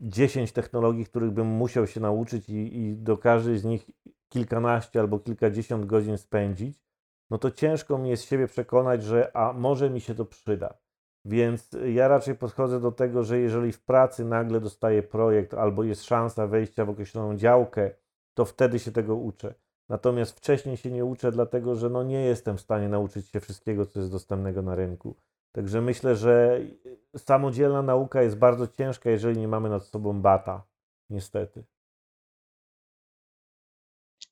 10 0.03 0.53
technologii, 0.53 1.05
których 1.05 1.31
bym 1.31 1.47
musiał 1.47 1.87
się 1.87 2.01
nauczyć, 2.01 2.49
i, 2.49 2.77
i 2.77 2.97
do 2.97 3.19
każdej 3.19 3.59
z 3.59 3.65
nich 3.65 3.91
kilkanaście 4.29 5.01
albo 5.01 5.19
kilkadziesiąt 5.19 5.87
godzin 5.87 6.19
spędzić, 6.19 6.83
no 7.31 7.39
to 7.39 7.51
ciężko 7.51 7.99
mi 7.99 8.11
jest 8.11 8.25
siebie 8.25 8.47
przekonać, 8.47 9.03
że 9.05 9.37
a 9.37 9.53
może 9.53 9.91
mi 9.91 10.01
się 10.01 10.15
to 10.15 10.25
przyda. 10.25 10.75
Więc 11.25 11.71
ja 11.95 12.09
raczej 12.09 12.35
podchodzę 12.35 12.81
do 12.81 12.93
tego, 12.93 13.25
że 13.25 13.39
jeżeli 13.39 13.73
w 13.73 13.85
pracy 13.85 14.25
nagle 14.25 14.61
dostaję 14.61 15.03
projekt 15.03 15.55
albo 15.55 15.85
jest 15.85 16.05
szansa 16.05 16.47
wejścia 16.47 16.85
w 16.85 16.91
określoną 16.91 17.37
działkę, 17.37 17.91
to 18.35 18.45
wtedy 18.45 18.79
się 18.79 18.93
tego 18.93 19.17
uczę. 19.17 19.55
Natomiast 19.89 20.39
wcześniej 20.39 20.77
się 20.77 20.91
nie 20.91 21.05
uczę, 21.05 21.33
dlatego 21.33 21.75
że 21.75 21.91
no 21.91 22.03
nie 22.03 22.21
jestem 22.25 22.57
w 22.57 22.61
stanie 22.61 22.89
nauczyć 22.89 23.29
się 23.29 23.41
wszystkiego, 23.41 23.87
co 23.87 23.99
jest 23.99 24.13
dostępnego 24.13 24.63
na 24.63 24.75
rynku. 24.75 25.17
Także 25.53 25.81
myślę, 25.81 26.17
że 26.17 26.61
samodzielna 27.17 27.83
nauka 27.83 28.23
jest 28.23 28.39
bardzo 28.39 28.67
ciężka, 28.67 29.11
jeżeli 29.11 29.41
nie 29.41 29.49
mamy 29.49 29.69
nad 29.69 29.87
sobą 29.87 30.23
bata, 30.23 30.67
niestety. 31.11 31.65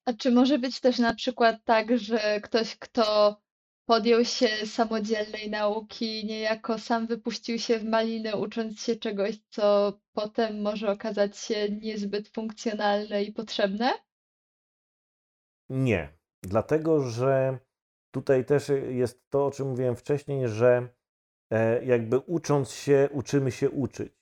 A 0.05 0.13
czy 0.13 0.31
może 0.31 0.59
być 0.59 0.81
też 0.81 0.99
na 0.99 1.15
przykład 1.15 1.57
tak, 1.65 1.99
że 1.99 2.41
ktoś, 2.41 2.77
kto 2.77 3.37
podjął 3.85 4.25
się 4.25 4.49
samodzielnej 4.67 5.51
nauki, 5.51 6.27
niejako 6.27 6.79
sam 6.79 7.07
wypuścił 7.07 7.59
się 7.59 7.79
w 7.79 7.85
malinę, 7.85 8.37
ucząc 8.37 8.83
się 8.83 8.97
czegoś, 8.97 9.39
co 9.49 9.93
potem 10.13 10.63
może 10.63 10.91
okazać 10.91 11.39
się 11.39 11.69
niezbyt 11.69 12.29
funkcjonalne 12.29 13.23
i 13.23 13.33
potrzebne? 13.33 13.93
Nie, 15.69 16.13
dlatego 16.43 17.03
że 17.03 17.59
tutaj 18.11 18.45
też 18.45 18.69
jest 18.89 19.31
to, 19.31 19.47
o 19.47 19.51
czym 19.51 19.69
mówiłem 19.69 19.97
wcześniej, 19.97 20.49
że 20.49 20.89
jakby 21.83 22.19
ucząc 22.19 22.71
się, 22.71 23.09
uczymy 23.13 23.51
się 23.51 23.71
uczyć. 23.71 24.21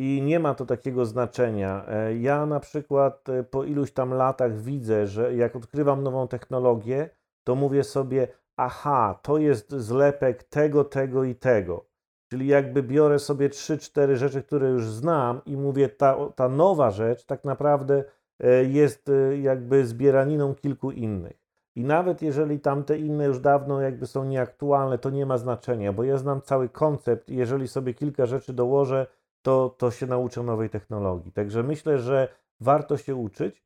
I 0.00 0.22
nie 0.22 0.40
ma 0.40 0.54
to 0.54 0.66
takiego 0.66 1.06
znaczenia. 1.06 1.84
E, 1.88 2.16
ja 2.16 2.46
na 2.46 2.60
przykład 2.60 3.28
e, 3.28 3.44
po 3.44 3.64
iluś 3.64 3.92
tam 3.92 4.14
latach 4.14 4.60
widzę, 4.60 5.06
że 5.06 5.34
jak 5.34 5.56
odkrywam 5.56 6.02
nową 6.02 6.28
technologię, 6.28 7.10
to 7.44 7.54
mówię 7.54 7.84
sobie, 7.84 8.28
aha, 8.56 9.18
to 9.22 9.38
jest 9.38 9.72
zlepek 9.72 10.42
tego, 10.42 10.84
tego 10.84 11.24
i 11.24 11.34
tego. 11.34 11.86
Czyli 12.30 12.46
jakby 12.46 12.82
biorę 12.82 13.18
sobie 13.18 13.48
trzy, 13.48 13.78
cztery 13.78 14.16
rzeczy, 14.16 14.42
które 14.42 14.68
już 14.68 14.86
znam 14.86 15.40
i 15.46 15.56
mówię, 15.56 15.88
ta, 15.88 16.16
ta 16.36 16.48
nowa 16.48 16.90
rzecz 16.90 17.24
tak 17.24 17.44
naprawdę 17.44 18.04
e, 18.40 18.64
jest 18.64 19.10
jakby 19.42 19.86
zbieraniną 19.86 20.54
kilku 20.54 20.90
innych. 20.90 21.47
I 21.78 21.84
nawet 21.84 22.22
jeżeli 22.22 22.60
tamte 22.60 22.98
inne 22.98 23.24
już 23.24 23.40
dawno 23.40 23.80
jakby 23.80 24.06
są 24.06 24.24
nieaktualne, 24.24 24.98
to 24.98 25.10
nie 25.10 25.26
ma 25.26 25.38
znaczenia, 25.38 25.92
bo 25.92 26.04
ja 26.04 26.16
znam 26.16 26.42
cały 26.42 26.68
koncept 26.68 27.28
i 27.28 27.36
jeżeli 27.36 27.68
sobie 27.68 27.94
kilka 27.94 28.26
rzeczy 28.26 28.52
dołożę, 28.52 29.06
to, 29.42 29.74
to 29.78 29.90
się 29.90 30.06
nauczą 30.06 30.42
nowej 30.42 30.70
technologii. 30.70 31.32
Także 31.32 31.62
myślę, 31.62 31.98
że 31.98 32.28
warto 32.60 32.96
się 32.96 33.14
uczyć 33.14 33.64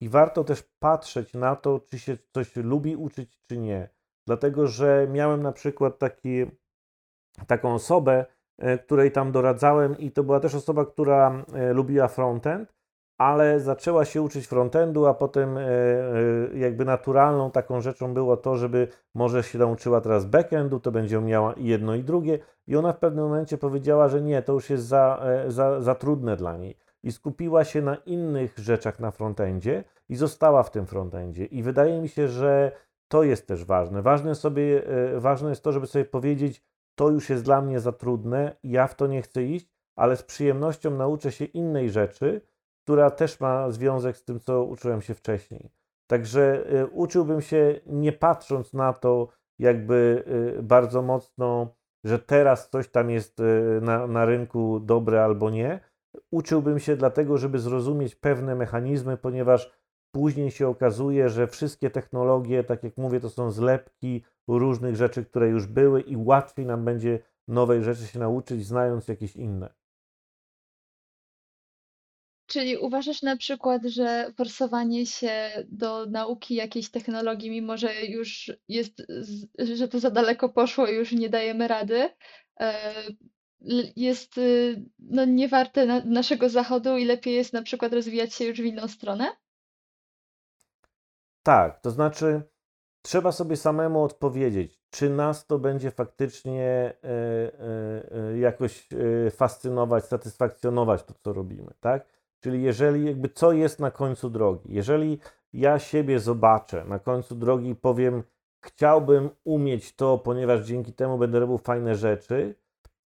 i 0.00 0.08
warto 0.08 0.44
też 0.44 0.62
patrzeć 0.78 1.34
na 1.34 1.56
to, 1.56 1.80
czy 1.80 1.98
się 1.98 2.18
coś 2.32 2.56
lubi 2.56 2.96
uczyć, 2.96 3.40
czy 3.46 3.58
nie. 3.58 3.88
Dlatego, 4.26 4.66
że 4.66 5.08
miałem 5.10 5.42
na 5.42 5.52
przykład 5.52 5.98
taki, 5.98 6.46
taką 7.46 7.74
osobę, 7.74 8.26
e, 8.58 8.78
której 8.78 9.12
tam 9.12 9.32
doradzałem, 9.32 9.98
i 9.98 10.10
to 10.10 10.24
była 10.24 10.40
też 10.40 10.54
osoba, 10.54 10.86
która 10.86 11.44
e, 11.54 11.72
lubiła 11.72 12.08
frontend, 12.08 12.73
ale 13.18 13.60
zaczęła 13.60 14.04
się 14.04 14.22
uczyć 14.22 14.46
frontendu, 14.46 15.06
a 15.06 15.14
potem 15.14 15.58
e, 15.58 15.64
jakby 16.54 16.84
naturalną 16.84 17.50
taką 17.50 17.80
rzeczą 17.80 18.14
było 18.14 18.36
to, 18.36 18.56
żeby 18.56 18.88
może 19.14 19.42
się 19.42 19.58
nauczyła 19.58 20.00
teraz 20.00 20.24
backendu, 20.24 20.80
to 20.80 20.92
będzie 20.92 21.20
miała 21.20 21.52
i 21.52 21.66
jedno 21.66 21.94
i 21.94 22.04
drugie, 22.04 22.38
i 22.66 22.76
ona 22.76 22.92
w 22.92 22.98
pewnym 22.98 23.24
momencie 23.24 23.58
powiedziała, 23.58 24.08
że 24.08 24.22
nie, 24.22 24.42
to 24.42 24.52
już 24.52 24.70
jest 24.70 24.84
za, 24.84 25.22
e, 25.24 25.50
za, 25.50 25.80
za 25.80 25.94
trudne 25.94 26.36
dla 26.36 26.56
niej. 26.56 26.76
I 27.02 27.12
skupiła 27.12 27.64
się 27.64 27.82
na 27.82 27.94
innych 27.94 28.58
rzeczach 28.58 29.00
na 29.00 29.10
frontendzie 29.10 29.84
i 30.08 30.16
została 30.16 30.62
w 30.62 30.70
tym 30.70 30.86
frontendzie. 30.86 31.44
I 31.44 31.62
wydaje 31.62 32.00
mi 32.00 32.08
się, 32.08 32.28
że 32.28 32.72
to 33.08 33.22
jest 33.22 33.46
też 33.46 33.64
ważne. 33.64 34.02
Ważne, 34.02 34.34
sobie, 34.34 34.86
e, 34.86 35.20
ważne 35.20 35.48
jest 35.48 35.64
to, 35.64 35.72
żeby 35.72 35.86
sobie 35.86 36.04
powiedzieć, 36.04 36.64
to 36.94 37.10
już 37.10 37.30
jest 37.30 37.44
dla 37.44 37.62
mnie 37.62 37.80
za 37.80 37.92
trudne, 37.92 38.56
ja 38.62 38.86
w 38.86 38.94
to 38.94 39.06
nie 39.06 39.22
chcę 39.22 39.42
iść, 39.42 39.66
ale 39.96 40.16
z 40.16 40.22
przyjemnością 40.22 40.90
nauczę 40.90 41.32
się 41.32 41.44
innej 41.44 41.90
rzeczy, 41.90 42.40
która 42.84 43.10
też 43.10 43.40
ma 43.40 43.70
związek 43.70 44.16
z 44.16 44.24
tym, 44.24 44.40
co 44.40 44.64
uczyłem 44.64 45.02
się 45.02 45.14
wcześniej. 45.14 45.70
Także 46.06 46.66
e, 46.66 46.86
uczyłbym 46.86 47.40
się 47.40 47.80
nie 47.86 48.12
patrząc 48.12 48.72
na 48.72 48.92
to, 48.92 49.28
jakby 49.58 50.24
bardzo 50.62 51.02
mocno 51.02 51.74
że 52.04 52.18
teraz 52.18 52.70
coś 52.70 52.88
tam 52.88 53.10
jest 53.10 53.40
e, 53.40 53.80
na, 53.80 54.06
na 54.06 54.24
rynku 54.24 54.80
dobre 54.80 55.24
albo 55.24 55.50
nie. 55.50 55.80
Uczyłbym 56.30 56.78
się 56.78 56.96
dlatego, 56.96 57.38
żeby 57.38 57.58
zrozumieć 57.58 58.14
pewne 58.14 58.54
mechanizmy, 58.54 59.16
ponieważ 59.16 59.72
później 60.14 60.50
się 60.50 60.68
okazuje, 60.68 61.28
że 61.28 61.46
wszystkie 61.46 61.90
technologie, 61.90 62.64
tak 62.64 62.84
jak 62.84 62.96
mówię, 62.96 63.20
to 63.20 63.30
są 63.30 63.50
zlepki 63.50 64.24
różnych 64.48 64.96
rzeczy, 64.96 65.24
które 65.24 65.48
już 65.48 65.66
były 65.66 66.00
i 66.00 66.16
łatwiej 66.16 66.66
nam 66.66 66.84
będzie 66.84 67.18
nowej 67.48 67.82
rzeczy 67.82 68.06
się 68.06 68.18
nauczyć, 68.18 68.66
znając 68.66 69.08
jakieś 69.08 69.36
inne. 69.36 69.74
Czyli 72.54 72.76
uważasz 72.76 73.22
na 73.22 73.36
przykład, 73.36 73.82
że 73.84 74.32
forsowanie 74.36 75.06
się 75.06 75.50
do 75.68 76.06
nauki 76.06 76.54
jakiejś 76.54 76.90
technologii, 76.90 77.50
mimo 77.50 77.76
że 77.76 78.04
już 78.04 78.52
jest, 78.68 79.02
że 79.58 79.88
to 79.88 80.00
za 80.00 80.10
daleko 80.10 80.48
poszło 80.48 80.86
i 80.86 80.94
już 80.94 81.12
nie 81.12 81.28
dajemy 81.28 81.68
rady, 81.68 82.10
e, 82.60 82.74
jest 83.96 84.38
y, 84.38 84.84
no, 84.98 85.24
niewarte 85.24 85.86
na, 85.86 86.04
naszego 86.04 86.48
zachodu 86.48 86.96
i 86.96 87.04
lepiej 87.04 87.34
jest 87.34 87.52
na 87.52 87.62
przykład 87.62 87.92
rozwijać 87.92 88.34
się 88.34 88.44
już 88.44 88.60
w 88.60 88.64
inną 88.64 88.88
stronę? 88.88 89.28
Tak, 91.42 91.80
to 91.80 91.90
znaczy 91.90 92.42
trzeba 93.02 93.32
sobie 93.32 93.56
samemu 93.56 94.02
odpowiedzieć, 94.02 94.80
czy 94.90 95.10
nas 95.10 95.46
to 95.46 95.58
będzie 95.58 95.90
faktycznie 95.90 96.62
e, 96.62 97.08
e, 98.12 98.38
jakoś 98.38 98.88
fascynować, 99.30 100.04
satysfakcjonować 100.04 101.02
to, 101.02 101.14
co 101.14 101.32
robimy, 101.32 101.70
tak? 101.80 102.23
Czyli 102.44 102.62
jeżeli 102.62 103.04
jakby 103.04 103.28
co 103.28 103.52
jest 103.52 103.80
na 103.80 103.90
końcu 103.90 104.30
drogi, 104.30 104.68
jeżeli 104.68 105.18
ja 105.52 105.78
siebie 105.78 106.18
zobaczę 106.18 106.84
na 106.84 106.98
końcu 106.98 107.34
drogi 107.34 107.68
i 107.68 107.74
powiem, 107.74 108.22
chciałbym 108.64 109.30
umieć 109.44 109.96
to, 109.96 110.18
ponieważ 110.18 110.66
dzięki 110.66 110.92
temu 110.92 111.18
będę 111.18 111.40
robił 111.40 111.58
fajne 111.58 111.94
rzeczy, 111.94 112.54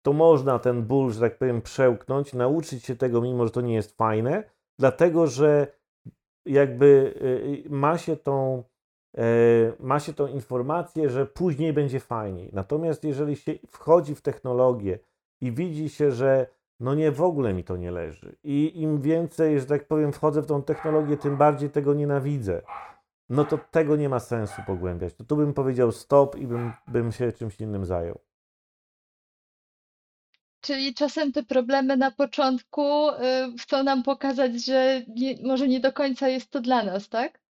to 0.02 0.12
można 0.12 0.58
ten 0.58 0.82
ból, 0.82 1.12
że 1.12 1.20
tak 1.20 1.38
powiem, 1.38 1.62
przełknąć, 1.62 2.34
nauczyć 2.34 2.84
się 2.84 2.96
tego, 2.96 3.20
mimo 3.20 3.44
że 3.44 3.50
to 3.50 3.60
nie 3.60 3.74
jest 3.74 3.96
fajne, 3.96 4.44
dlatego 4.78 5.26
że 5.26 5.66
jakby 6.46 6.86
y, 6.86 7.66
y, 7.66 7.70
ma 7.70 7.98
się 7.98 8.16
tą, 8.16 8.62
e, 9.18 9.22
ma 9.80 10.00
się 10.00 10.14
tą 10.14 10.26
informację, 10.26 11.10
że 11.10 11.26
później 11.26 11.72
będzie 11.72 12.00
fajniej. 12.00 12.50
Natomiast 12.52 13.04
jeżeli 13.04 13.36
się 13.36 13.52
wchodzi 13.68 14.14
w 14.14 14.20
technologię 14.20 14.98
i 15.40 15.52
widzi 15.52 15.88
się, 15.88 16.12
że 16.12 16.57
no 16.80 16.94
nie, 16.94 17.12
w 17.12 17.22
ogóle 17.22 17.54
mi 17.54 17.64
to 17.64 17.76
nie 17.76 17.90
leży. 17.90 18.36
I 18.44 18.80
im 18.82 19.00
więcej, 19.00 19.60
że 19.60 19.66
tak 19.66 19.88
powiem, 19.88 20.12
wchodzę 20.12 20.42
w 20.42 20.46
tą 20.46 20.62
technologię, 20.62 21.16
tym 21.16 21.36
bardziej 21.36 21.70
tego 21.70 21.94
nienawidzę. 21.94 22.62
No 23.28 23.44
to 23.44 23.58
tego 23.58 23.96
nie 23.96 24.08
ma 24.08 24.20
sensu 24.20 24.62
pogłębiać. 24.66 25.14
To 25.14 25.24
tu 25.24 25.36
bym 25.36 25.54
powiedział 25.54 25.92
stop 25.92 26.36
i 26.36 26.46
bym, 26.46 26.72
bym 26.88 27.12
się 27.12 27.32
czymś 27.32 27.60
innym 27.60 27.84
zajął. 27.84 28.18
Czyli 30.60 30.94
czasem 30.94 31.32
te 31.32 31.42
problemy 31.42 31.96
na 31.96 32.10
początku 32.10 33.10
y, 33.10 33.14
chcą 33.60 33.82
nam 33.82 34.02
pokazać, 34.02 34.64
że 34.64 35.02
nie, 35.08 35.34
może 35.42 35.68
nie 35.68 35.80
do 35.80 35.92
końca 35.92 36.28
jest 36.28 36.50
to 36.50 36.60
dla 36.60 36.82
nas, 36.82 37.08
tak? 37.08 37.40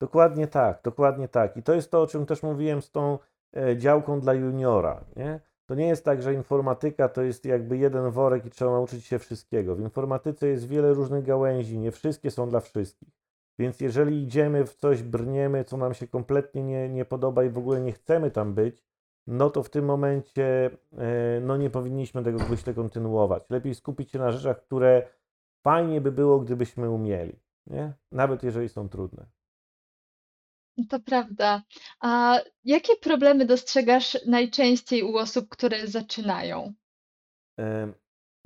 Dokładnie 0.00 0.46
tak, 0.46 0.82
dokładnie 0.82 1.28
tak. 1.28 1.56
I 1.56 1.62
to 1.62 1.74
jest 1.74 1.90
to, 1.90 2.02
o 2.02 2.06
czym 2.06 2.26
też 2.26 2.42
mówiłem 2.42 2.82
z 2.82 2.90
tą 2.90 3.18
e, 3.56 3.76
działką 3.76 4.20
dla 4.20 4.34
juniora. 4.34 5.04
Nie? 5.16 5.40
To 5.66 5.74
nie 5.74 5.86
jest 5.86 6.04
tak, 6.04 6.22
że 6.22 6.34
informatyka 6.34 7.08
to 7.08 7.22
jest 7.22 7.44
jakby 7.44 7.78
jeden 7.78 8.10
worek 8.10 8.46
i 8.46 8.50
trzeba 8.50 8.70
nauczyć 8.70 9.04
się 9.04 9.18
wszystkiego. 9.18 9.76
W 9.76 9.80
informatyce 9.80 10.48
jest 10.48 10.68
wiele 10.68 10.94
różnych 10.94 11.24
gałęzi, 11.24 11.78
nie 11.78 11.92
wszystkie 11.92 12.30
są 12.30 12.48
dla 12.48 12.60
wszystkich. 12.60 13.08
Więc 13.58 13.80
jeżeli 13.80 14.22
idziemy 14.22 14.66
w 14.66 14.74
coś, 14.74 15.02
brniemy, 15.02 15.64
co 15.64 15.76
nam 15.76 15.94
się 15.94 16.08
kompletnie 16.08 16.62
nie, 16.62 16.88
nie 16.88 17.04
podoba 17.04 17.44
i 17.44 17.50
w 17.50 17.58
ogóle 17.58 17.80
nie 17.80 17.92
chcemy 17.92 18.30
tam 18.30 18.54
być, 18.54 18.84
no 19.26 19.50
to 19.50 19.62
w 19.62 19.70
tym 19.70 19.84
momencie 19.84 20.70
e, 20.98 21.40
no 21.40 21.56
nie 21.56 21.70
powinniśmy 21.70 22.24
tego 22.24 22.38
myślę 22.50 22.74
kontynuować. 22.74 23.50
Lepiej 23.50 23.74
skupić 23.74 24.10
się 24.10 24.18
na 24.18 24.32
rzeczach, 24.32 24.62
które 24.62 25.08
fajnie 25.62 26.00
by 26.00 26.12
było, 26.12 26.40
gdybyśmy 26.40 26.90
umieli, 26.90 27.40
nie? 27.66 27.92
nawet 28.12 28.42
jeżeli 28.42 28.68
są 28.68 28.88
trudne. 28.88 29.26
To 30.90 31.00
prawda. 31.00 31.62
A 32.00 32.40
jakie 32.64 32.96
problemy 32.96 33.46
dostrzegasz 33.46 34.18
najczęściej 34.26 35.02
u 35.02 35.16
osób, 35.16 35.48
które 35.48 35.86
zaczynają? 35.86 36.72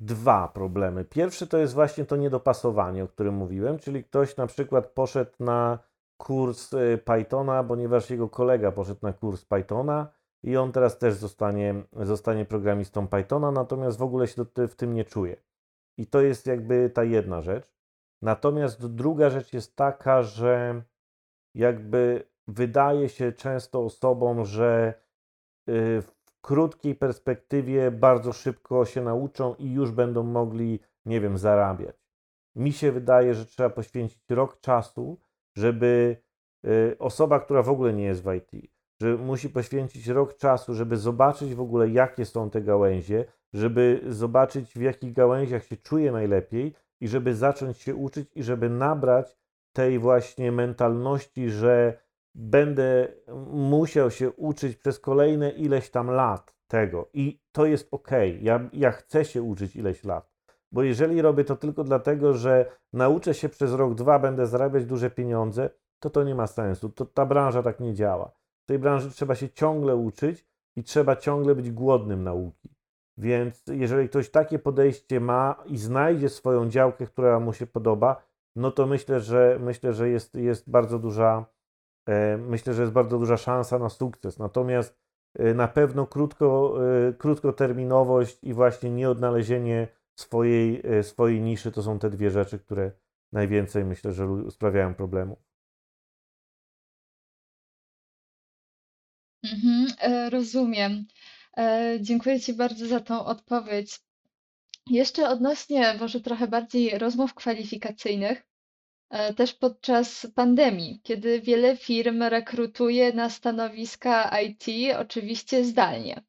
dwa 0.01 0.47
problemy. 0.47 1.05
Pierwszy 1.05 1.47
to 1.47 1.57
jest 1.57 1.73
właśnie 1.73 2.05
to 2.05 2.15
niedopasowanie, 2.15 3.03
o 3.03 3.07
którym 3.07 3.35
mówiłem, 3.35 3.79
czyli 3.79 4.03
ktoś 4.03 4.37
na 4.37 4.47
przykład 4.47 4.87
poszedł 4.87 5.31
na 5.39 5.79
kurs 6.17 6.73
y, 6.73 6.99
Pythona, 7.05 7.63
ponieważ 7.63 8.09
jego 8.09 8.29
kolega 8.29 8.71
poszedł 8.71 8.99
na 9.03 9.13
kurs 9.13 9.45
Pythona 9.45 10.07
i 10.43 10.57
on 10.57 10.71
teraz 10.71 10.97
też 10.97 11.13
zostanie, 11.13 11.83
zostanie 11.93 12.45
programistą 12.45 13.07
Pythona, 13.07 13.51
natomiast 13.51 13.97
w 13.97 14.01
ogóle 14.01 14.27
się 14.27 14.45
w 14.67 14.75
tym 14.75 14.93
nie 14.93 15.05
czuje. 15.05 15.35
I 15.97 16.07
to 16.07 16.21
jest 16.21 16.47
jakby 16.47 16.89
ta 16.89 17.03
jedna 17.03 17.41
rzecz. 17.41 17.73
Natomiast 18.21 18.87
druga 18.95 19.29
rzecz 19.29 19.53
jest 19.53 19.75
taka, 19.75 20.23
że 20.23 20.81
jakby 21.55 22.27
wydaje 22.47 23.09
się 23.09 23.31
często 23.31 23.85
osobom, 23.85 24.45
że 24.45 24.93
y, 25.69 26.01
w 26.01 26.11
krótkiej 26.41 26.95
perspektywie 26.95 27.91
bardzo 27.91 28.33
szybko 28.33 28.85
się 28.85 29.01
nauczą 29.01 29.55
i 29.55 29.71
już 29.71 29.91
będą 29.91 30.23
mogli, 30.23 30.79
nie 31.05 31.21
wiem, 31.21 31.37
zarabiać. 31.37 31.95
Mi 32.55 32.73
się 32.73 32.91
wydaje, 32.91 33.33
że 33.33 33.45
trzeba 33.45 33.69
poświęcić 33.69 34.29
rok 34.29 34.59
czasu, 34.59 35.19
żeby 35.57 36.17
y, 36.65 36.95
osoba, 36.99 37.39
która 37.39 37.63
w 37.63 37.69
ogóle 37.69 37.93
nie 37.93 38.03
jest 38.03 38.23
w 38.23 38.33
IT, 38.33 38.71
że 39.01 39.17
musi 39.17 39.49
poświęcić 39.49 40.07
rok 40.07 40.37
czasu, 40.37 40.73
żeby 40.73 40.97
zobaczyć 40.97 41.55
w 41.55 41.61
ogóle, 41.61 41.89
jakie 41.89 42.25
są 42.25 42.49
te 42.49 42.61
gałęzie, 42.61 43.25
żeby 43.53 44.01
zobaczyć, 44.07 44.73
w 44.73 44.81
jakich 44.81 45.13
gałęziach 45.13 45.63
się 45.63 45.77
czuje 45.77 46.11
najlepiej 46.11 46.75
i 47.01 47.07
żeby 47.07 47.35
zacząć 47.35 47.77
się 47.77 47.95
uczyć 47.95 48.29
i 48.35 48.43
żeby 48.43 48.69
nabrać 48.69 49.37
tej 49.73 49.99
właśnie 49.99 50.51
mentalności, 50.51 51.49
że 51.49 51.97
będę 52.35 53.07
musiał 53.51 54.11
się 54.11 54.31
uczyć 54.31 54.77
przez 54.77 54.99
kolejne 54.99 55.49
ileś 55.49 55.89
tam 55.89 56.09
lat 56.09 56.55
tego 56.67 57.09
i 57.13 57.41
to 57.51 57.65
jest 57.65 57.87
ok. 57.91 58.09
Ja, 58.41 58.69
ja 58.73 58.91
chcę 58.91 59.25
się 59.25 59.41
uczyć 59.41 59.75
ileś 59.75 60.03
lat. 60.03 60.31
Bo 60.71 60.83
jeżeli 60.83 61.21
robię 61.21 61.43
to 61.43 61.55
tylko 61.55 61.83
dlatego, 61.83 62.33
że 62.33 62.71
nauczę 62.93 63.33
się 63.33 63.49
przez 63.49 63.73
rok, 63.73 63.95
dwa, 63.95 64.19
będę 64.19 64.47
zarabiać 64.47 64.85
duże 64.85 65.09
pieniądze, 65.09 65.69
to 65.99 66.09
to 66.09 66.23
nie 66.23 66.35
ma 66.35 66.47
sensu. 66.47 66.89
To 66.89 67.05
ta 67.05 67.25
branża 67.25 67.63
tak 67.63 67.79
nie 67.79 67.93
działa. 67.93 68.31
W 68.63 68.65
tej 68.65 68.79
branży 68.79 69.11
trzeba 69.11 69.35
się 69.35 69.49
ciągle 69.49 69.95
uczyć 69.95 70.47
i 70.75 70.83
trzeba 70.83 71.15
ciągle 71.15 71.55
być 71.55 71.71
głodnym 71.71 72.23
nauki. 72.23 72.69
Więc 73.17 73.63
jeżeli 73.67 74.09
ktoś 74.09 74.29
takie 74.29 74.59
podejście 74.59 75.19
ma 75.19 75.63
i 75.65 75.77
znajdzie 75.77 76.29
swoją 76.29 76.69
działkę, 76.69 77.05
która 77.05 77.39
mu 77.39 77.53
się 77.53 77.67
podoba, 77.67 78.23
no 78.55 78.71
to 78.71 78.87
myślę, 78.87 79.19
że 79.19 79.57
myślę, 79.61 79.93
że 79.93 80.09
jest, 80.09 80.35
jest 80.35 80.69
bardzo 80.69 80.99
duża, 80.99 81.45
e, 82.05 82.37
myślę, 82.37 82.73
że 82.73 82.81
jest 82.81 82.93
bardzo 82.93 83.19
duża 83.19 83.37
szansa 83.37 83.79
na 83.79 83.89
sukces. 83.89 84.39
Natomiast 84.39 84.99
e, 85.35 85.53
na 85.53 85.67
pewno 85.67 86.07
krótko, 86.07 86.77
e, 87.09 87.13
krótkoterminowość 87.13 88.39
i 88.43 88.53
właśnie 88.53 88.89
nieodnalezienie 88.91 89.87
swojej, 90.15 90.83
swojej 91.03 91.41
niszy 91.41 91.71
to 91.71 91.83
są 91.83 91.99
te 91.99 92.09
dwie 92.09 92.31
rzeczy, 92.31 92.59
które 92.59 92.91
najwięcej 93.31 93.85
myślę, 93.85 94.13
że 94.13 94.27
sprawiają 94.49 94.95
problemów. 94.95 95.39
Mhm, 99.43 99.87
rozumiem. 100.31 101.05
Dziękuję 101.99 102.39
Ci 102.39 102.53
bardzo 102.53 102.87
za 102.87 102.99
tą 102.99 103.25
odpowiedź. 103.25 104.10
Jeszcze 104.89 105.29
odnośnie 105.29 105.95
może 105.99 106.21
trochę 106.21 106.47
bardziej 106.47 106.97
rozmów 106.97 107.33
kwalifikacyjnych, 107.33 108.43
e, 109.09 109.33
też 109.33 109.53
podczas 109.53 110.27
pandemii, 110.35 110.99
kiedy 111.03 111.41
wiele 111.41 111.77
firm 111.77 112.23
rekrutuje 112.23 113.13
na 113.13 113.29
stanowiska 113.29 114.39
IT, 114.41 114.65
oczywiście 114.99 115.63
zdalnie. 115.63 116.23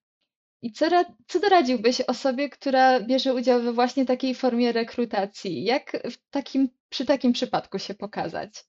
I 0.62 0.72
co, 0.72 0.86
co 1.26 1.40
doradziłbyś 1.40 2.00
osobie, 2.00 2.48
która 2.48 3.00
bierze 3.00 3.34
udział 3.34 3.62
we 3.62 3.72
właśnie 3.72 4.06
takiej 4.06 4.34
formie 4.34 4.72
rekrutacji? 4.72 5.64
Jak 5.64 6.02
w 6.10 6.30
takim, 6.30 6.68
przy 6.88 7.06
takim 7.06 7.32
przypadku 7.32 7.78
się 7.78 7.94
pokazać? 7.94 8.64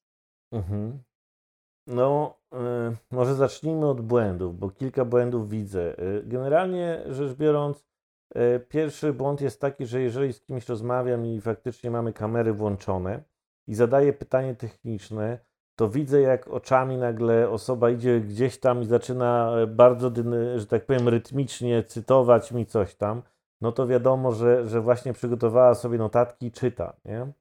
Mhm. 0.51 1.03
No, 1.87 2.39
y, 2.53 2.57
może 3.11 3.35
zacznijmy 3.35 3.89
od 3.89 4.01
błędów, 4.01 4.59
bo 4.59 4.69
kilka 4.69 5.05
błędów 5.05 5.49
widzę. 5.49 5.99
Y, 5.99 6.23
generalnie 6.25 7.03
rzecz 7.07 7.37
biorąc, 7.37 7.83
E, 7.83 7.92
pierwszy 8.69 9.13
błąd 9.13 9.41
jest 9.41 9.61
taki, 9.61 9.85
że 9.85 10.01
jeżeli 10.01 10.33
z 10.33 10.41
kimś 10.41 10.69
rozmawiam 10.69 11.25
i 11.25 11.41
faktycznie 11.41 11.91
mamy 11.91 12.13
kamery 12.13 12.53
włączone 12.53 13.23
i 13.67 13.75
zadaję 13.75 14.13
pytanie 14.13 14.55
techniczne, 14.55 15.39
to 15.75 15.89
widzę, 15.89 16.21
jak 16.21 16.47
oczami 16.47 16.97
nagle 16.97 17.49
osoba 17.49 17.89
idzie 17.89 18.21
gdzieś 18.21 18.59
tam 18.59 18.81
i 18.81 18.85
zaczyna 18.85 19.55
e, 19.57 19.67
bardzo, 19.67 20.11
że 20.55 20.67
tak 20.67 20.85
powiem, 20.85 21.09
rytmicznie 21.09 21.83
cytować 21.83 22.51
mi 22.51 22.65
coś 22.65 22.95
tam, 22.95 23.21
no 23.61 23.71
to 23.71 23.87
wiadomo, 23.87 24.31
że, 24.31 24.67
że 24.67 24.81
właśnie 24.81 25.13
przygotowała 25.13 25.75
sobie 25.75 25.97
notatki 25.97 26.45
i 26.45 26.51
czyta, 26.51 26.93
nie? 27.05 27.31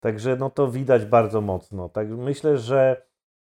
Także 0.00 0.36
no 0.36 0.50
to 0.50 0.68
widać 0.68 1.04
bardzo 1.04 1.40
mocno. 1.40 1.88
Tak 1.88 2.08
myślę, 2.08 2.58
że 2.58 3.06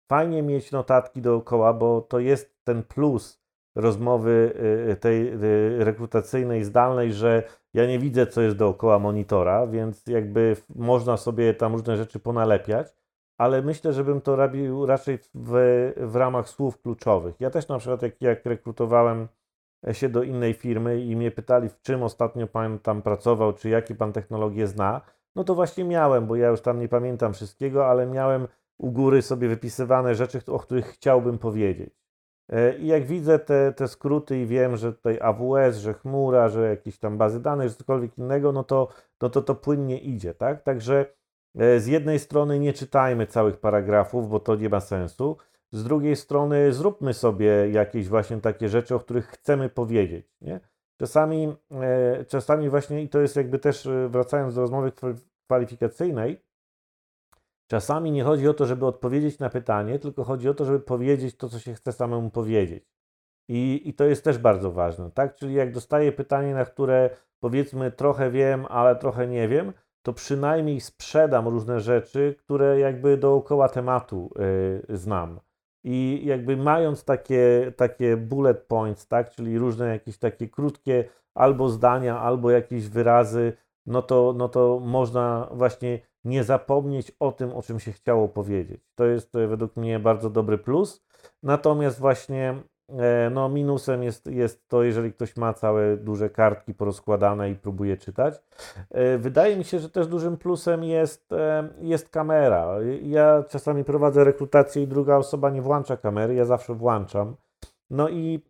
fajnie 0.08 0.44
mieć 0.44 0.72
notatki 0.72 1.22
dookoła, 1.22 1.74
bo 1.74 2.02
to 2.02 2.20
jest 2.20 2.64
ten 2.64 2.84
plus 2.84 3.39
rozmowy 3.76 4.54
y, 4.92 4.96
tej 4.96 5.28
y, 5.28 5.84
rekrutacyjnej 5.84 6.64
zdalnej, 6.64 7.14
że 7.14 7.44
ja 7.74 7.86
nie 7.86 8.00
widzę, 8.00 8.28
co 8.28 8.42
jest 8.42 8.58
dookoła 8.58 9.00
monitora, 9.00 9.68
więc 9.68 10.08
jakby 10.08 10.56
można 10.76 11.18
sobie 11.18 11.54
tam 11.54 11.74
różne 11.74 11.98
rzeczy 11.98 12.20
ponalepiać, 12.20 12.88
ale 13.38 13.62
myślę, 13.62 13.94
żebym 13.94 14.22
to 14.22 14.36
robił 14.36 14.86
raczej 14.86 15.18
w, 15.34 15.94
w 15.98 16.16
ramach 16.16 16.50
słów 16.50 16.82
kluczowych. 16.82 17.36
Ja 17.40 17.50
też 17.50 17.68
na 17.68 17.78
przykład, 17.78 18.02
jak, 18.02 18.22
jak 18.22 18.46
rekrutowałem 18.46 19.28
się 19.92 20.10
do 20.10 20.24
innej 20.24 20.54
firmy 20.54 21.02
i 21.02 21.16
mnie 21.16 21.32
pytali, 21.32 21.70
w 21.70 21.82
czym 21.82 22.04
ostatnio 22.04 22.48
pan 22.48 22.80
tam 22.80 23.02
pracował, 23.02 23.54
czy 23.54 23.70
jakie 23.70 23.96
pan 23.96 24.14
technologie 24.14 24.68
zna, 24.68 25.02
no 25.36 25.44
to 25.44 25.56
właśnie 25.56 25.84
miałem, 25.84 26.28
bo 26.28 26.36
ja 26.36 26.50
już 26.50 26.62
tam 26.62 26.80
nie 26.80 26.88
pamiętam 26.88 27.34
wszystkiego, 27.34 27.88
ale 27.88 28.08
miałem 28.08 28.48
u 28.78 28.92
góry 28.92 29.22
sobie 29.22 29.48
wypisywane 29.48 30.16
rzeczy, 30.16 30.42
o 30.48 30.60
których 30.60 30.86
chciałbym 30.86 31.38
powiedzieć. 31.38 32.00
E, 32.50 32.78
I 32.78 32.88
jak 32.88 33.06
widzę 33.06 33.40
te, 33.40 33.74
te 33.74 33.88
skróty 33.88 34.42
i 34.42 34.46
wiem, 34.46 34.78
że 34.78 34.94
tutaj 34.94 35.20
AWS, 35.22 35.78
że 35.78 35.94
chmura, 35.94 36.50
że 36.50 36.70
jakieś 36.70 36.98
tam 36.98 37.18
bazy 37.18 37.40
danych, 37.40 37.70
że 37.70 37.76
cokolwiek 37.76 38.18
innego, 38.18 38.52
no 38.52 38.64
to, 38.64 38.88
no 39.22 39.30
to 39.30 39.42
to 39.42 39.56
płynnie 39.56 40.00
idzie, 40.00 40.34
tak? 40.34 40.64
Także 40.64 41.06
e, 41.56 41.80
z 41.80 41.88
jednej 41.88 42.20
strony 42.20 42.60
nie 42.60 42.74
czytajmy 42.74 43.28
całych 43.28 43.58
paragrafów, 43.58 44.30
bo 44.30 44.40
to 44.40 44.56
nie 44.56 44.70
ma 44.70 44.80
sensu. 44.80 45.38
Z 45.72 45.84
drugiej 45.84 46.16
strony 46.16 46.74
zróbmy 46.74 47.14
sobie 47.14 47.70
jakieś 47.72 48.08
właśnie 48.08 48.38
takie 48.38 48.70
rzeczy, 48.70 48.96
o 48.96 49.00
których 49.00 49.28
chcemy 49.28 49.70
powiedzieć, 49.70 50.26
nie? 50.42 50.60
Czasami, 50.98 51.56
e, 51.72 52.26
czasami 52.26 52.70
właśnie, 52.70 53.04
i 53.04 53.10
to 53.10 53.20
jest 53.20 53.36
jakby 53.36 53.60
też 53.60 53.90
wracając 54.10 54.56
do 54.56 54.62
rozmowy 54.62 54.92
kwalifikacyjnej, 55.46 56.42
Czasami 57.72 58.12
nie 58.12 58.24
chodzi 58.24 58.48
o 58.48 58.54
to, 58.54 58.66
żeby 58.66 58.86
odpowiedzieć 58.86 59.40
na 59.40 59.50
pytanie, 59.50 60.00
tylko 60.00 60.24
chodzi 60.24 60.50
o 60.50 60.54
to, 60.54 60.66
żeby 60.66 60.80
powiedzieć 60.80 61.38
to, 61.38 61.50
co 61.50 61.60
się 61.60 61.74
chce 61.74 61.92
samemu 61.92 62.30
powiedzieć. 62.30 62.90
I, 63.50 63.82
I 63.86 63.94
to 63.94 64.06
jest 64.06 64.24
też 64.24 64.38
bardzo 64.38 64.72
ważne, 64.72 65.12
tak? 65.12 65.36
Czyli 65.36 65.54
jak 65.54 65.74
dostaję 65.74 66.12
pytanie, 66.12 66.54
na 66.54 66.66
które 66.66 67.10
powiedzmy 67.40 67.92
trochę 67.92 68.32
wiem, 68.32 68.66
ale 68.70 68.96
trochę 68.96 69.28
nie 69.28 69.48
wiem, 69.48 69.74
to 70.02 70.14
przynajmniej 70.14 70.82
sprzedam 70.82 71.48
różne 71.48 71.80
rzeczy, 71.80 72.36
które 72.40 72.80
jakby 72.80 73.18
dookoła 73.18 73.70
tematu 73.70 74.32
yy, 74.88 74.98
znam. 74.98 75.40
I 75.84 76.22
jakby 76.26 76.58
mając 76.58 77.04
takie, 77.06 77.74
takie 77.78 78.18
bullet 78.18 78.64
points, 78.64 79.08
tak, 79.08 79.30
czyli 79.30 79.58
różne 79.58 79.88
jakieś 79.88 80.18
takie 80.18 80.48
krótkie 80.48 81.10
albo 81.34 81.70
zdania, 81.70 82.20
albo 82.20 82.52
jakieś 82.52 82.90
wyrazy, 82.90 83.54
no 83.86 84.02
to, 84.02 84.34
no 84.38 84.50
to 84.50 84.80
można 84.80 85.50
właśnie 85.52 86.00
nie 86.24 86.44
zapomnieć 86.44 87.12
o 87.20 87.32
tym, 87.32 87.54
o 87.54 87.62
czym 87.62 87.80
się 87.80 87.92
chciało 87.92 88.28
powiedzieć. 88.28 88.82
To 88.96 89.06
jest 89.06 89.36
e, 89.36 89.48
według 89.48 89.78
mnie 89.78 90.00
bardzo 90.00 90.30
dobry 90.30 90.58
plus. 90.58 91.06
Natomiast 91.44 92.00
właśnie 92.00 92.56
e, 92.90 93.30
no, 93.30 93.50
minusem 93.50 94.04
jest, 94.04 94.26
jest 94.26 94.68
to, 94.68 94.84
jeżeli 94.84 95.14
ktoś 95.14 95.38
ma 95.38 95.54
całe 95.54 95.98
duże 95.98 96.30
kartki 96.30 96.74
porozkładane 96.74 97.52
i 97.52 97.56
próbuje 97.56 97.98
czytać. 97.98 98.42
E, 98.90 99.18
wydaje 99.18 99.58
mi 99.58 99.64
się, 99.64 99.80
że 99.80 99.90
też 99.90 100.08
dużym 100.08 100.38
plusem 100.38 100.84
jest, 100.84 101.30
jest 101.82 102.10
kamera. 102.10 102.76
Ja 103.02 103.44
czasami 103.50 103.84
prowadzę 103.84 104.24
rekrutację 104.24 104.84
i 104.84 104.88
druga 104.88 105.18
osoba 105.18 105.50
nie 105.50 105.62
włącza 105.62 105.98
kamery, 105.98 106.34
ja 106.34 106.46
zawsze 106.46 106.74
włączam. 106.74 107.36
No 107.90 108.10
i 108.10 108.44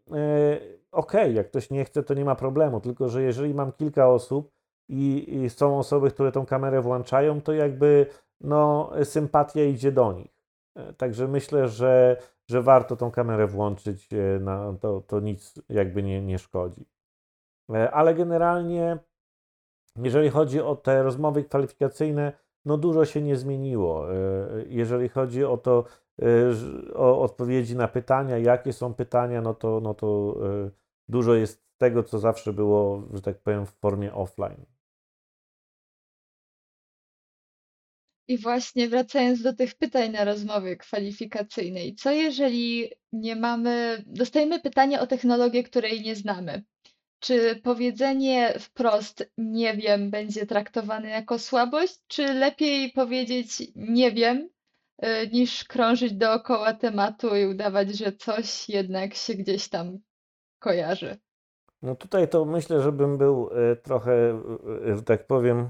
okej, 0.91 1.21
okay, 1.21 1.33
jak 1.33 1.47
ktoś 1.47 1.69
nie 1.69 1.85
chce, 1.85 2.03
to 2.03 2.13
nie 2.13 2.25
ma 2.25 2.35
problemu, 2.35 2.81
tylko 2.81 3.09
że 3.09 3.23
jeżeli 3.23 3.53
mam 3.53 3.71
kilka 3.71 4.09
osób, 4.09 4.51
i, 4.89 5.49
są 5.49 5.79
osoby, 5.79 6.11
które 6.11 6.31
tą 6.31 6.45
kamerę 6.45 6.81
włączają, 6.81 7.41
to 7.41 7.53
jakby 7.53 8.05
no, 8.41 8.91
sympatia 9.03 9.63
idzie 9.63 9.91
do 9.91 10.13
nich. 10.13 10.39
E, 10.75 10.93
także 10.93 11.27
myślę, 11.27 11.67
że, 11.67 12.17
że 12.47 12.61
warto 12.61 12.95
tą 12.95 13.11
kamerę 13.11 13.47
włączyć, 13.47 14.13
e, 14.13 14.39
na, 14.39 14.73
to, 14.81 15.01
to 15.01 15.19
nic 15.19 15.61
jakby 15.69 16.03
nie, 16.03 16.21
nie 16.21 16.39
szkodzi. 16.39 16.85
E, 17.73 17.91
ale 17.91 18.15
generalnie, 18.15 18.97
jeżeli 19.95 20.29
chodzi 20.29 20.61
o 20.61 20.75
te 20.75 21.03
rozmowy 21.03 21.43
kwalifikacyjne, 21.43 22.33
no 22.65 22.77
dużo 22.77 23.05
się 23.05 23.21
nie 23.21 23.35
zmieniło. 23.35 24.05
Jeżeli 24.67 25.09
chodzi 25.09 25.45
o 25.45 25.57
to, 25.57 25.85
o 26.95 27.21
odpowiedzi 27.21 27.75
na 27.75 27.87
pytania, 27.87 28.37
jakie 28.37 28.73
są 28.73 28.93
pytania, 28.93 29.41
no 29.41 29.53
to, 29.53 29.79
no 29.79 29.93
to 29.93 30.37
dużo 31.09 31.33
jest 31.33 31.63
tego, 31.77 32.03
co 32.03 32.19
zawsze 32.19 32.53
było, 32.53 33.03
że 33.13 33.21
tak 33.21 33.37
powiem, 33.37 33.65
w 33.65 33.69
formie 33.69 34.13
offline. 34.13 34.65
I 38.29 38.37
właśnie 38.37 38.89
wracając 38.89 39.41
do 39.41 39.53
tych 39.53 39.75
pytań 39.75 40.11
na 40.11 40.23
rozmowie 40.23 40.77
kwalifikacyjnej, 40.77 41.95
co 41.95 42.11
jeżeli 42.11 42.89
nie 43.11 43.35
mamy, 43.35 44.03
dostajemy 44.07 44.59
pytanie 44.59 44.99
o 44.99 45.07
technologię, 45.07 45.63
której 45.63 46.01
nie 46.01 46.15
znamy? 46.15 46.63
Czy 47.19 47.55
powiedzenie 47.63 48.53
wprost 48.59 49.31
nie 49.37 49.73
wiem 49.73 50.11
będzie 50.11 50.45
traktowane 50.45 51.09
jako 51.09 51.39
słabość, 51.39 51.99
czy 52.07 52.33
lepiej 52.33 52.91
powiedzieć 52.91 53.71
nie 53.75 54.11
wiem, 54.11 54.49
y, 55.03 55.07
niż 55.33 55.63
krążyć 55.63 56.13
dookoła 56.13 56.73
tematu 56.73 57.35
i 57.35 57.45
udawać, 57.45 57.97
że 57.97 58.13
coś 58.13 58.69
jednak 58.69 59.13
się 59.13 59.33
gdzieś 59.33 59.69
tam 59.69 59.97
kojarzy? 60.59 61.17
No 61.81 61.95
tutaj 61.95 62.29
to 62.29 62.45
myślę, 62.45 62.81
żebym 62.81 63.17
był 63.17 63.49
e, 63.51 63.75
trochę, 63.75 64.41
e, 64.91 64.95
że 64.95 65.03
tak 65.03 65.27
powiem, 65.27 65.69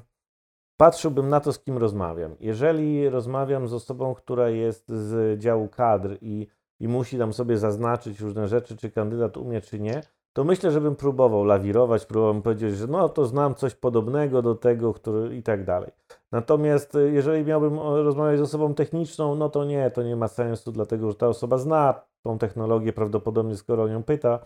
patrzyłbym 0.82 1.30
na 1.30 1.40
to, 1.40 1.54
z 1.54 1.60
kim 1.60 1.78
rozmawiam. 1.78 2.36
Jeżeli 2.40 3.10
rozmawiam 3.10 3.68
z 3.68 3.74
osobą, 3.74 4.16
która 4.16 4.50
jest 4.50 4.90
z 4.90 5.40
działu 5.40 5.68
kadr 5.68 6.18
i, 6.22 6.48
i 6.80 6.88
musi 6.88 7.18
tam 7.18 7.34
sobie 7.34 7.58
zaznaczyć 7.58 8.20
różne 8.20 8.48
rzeczy, 8.48 8.78
czy 8.78 8.92
kandydat 8.92 9.38
umie, 9.38 9.62
czy 9.62 9.80
nie, 9.80 10.02
to 10.34 10.44
myślę, 10.44 10.72
żebym 10.72 10.96
próbował 10.96 11.44
lawirować, 11.44 12.06
próbował 12.06 12.42
powiedzieć, 12.42 12.76
że 12.76 12.88
no 12.88 13.10
to 13.10 13.26
znam 13.26 13.56
coś 13.56 13.76
podobnego 13.76 14.42
do 14.42 14.56
tego, 14.56 14.94
który 14.94 15.36
i 15.36 15.44
tak 15.44 15.66
dalej. 15.66 15.92
Natomiast 16.32 16.96
e, 16.96 17.00
jeżeli 17.00 17.46
miałbym 17.46 17.80
rozmawiać 17.80 18.40
z 18.40 18.42
osobą 18.42 18.74
techniczną, 18.74 19.36
no 19.36 19.50
to 19.50 19.66
nie, 19.66 19.92
to 19.92 20.04
nie 20.04 20.16
ma 20.16 20.28
sensu, 20.28 20.72
dlatego 20.72 21.10
że 21.10 21.16
ta 21.16 21.28
osoba 21.28 21.58
zna 21.58 22.02
tą 22.22 22.38
technologię 22.38 22.94
prawdopodobnie, 22.94 23.56
skoro 23.56 23.84
o 23.84 23.88
nią 23.88 24.04
pyta, 24.04 24.40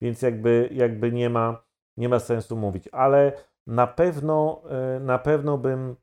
więc 0.00 0.22
jakby, 0.22 0.68
jakby 0.72 1.12
nie, 1.12 1.30
ma, 1.30 1.62
nie 1.96 2.08
ma 2.08 2.18
sensu 2.18 2.56
mówić. 2.56 2.88
Ale 2.92 3.32
na 3.66 3.86
pewno, 3.86 4.62
e, 4.96 5.00
na 5.00 5.18
pewno 5.18 5.58
bym 5.58 5.96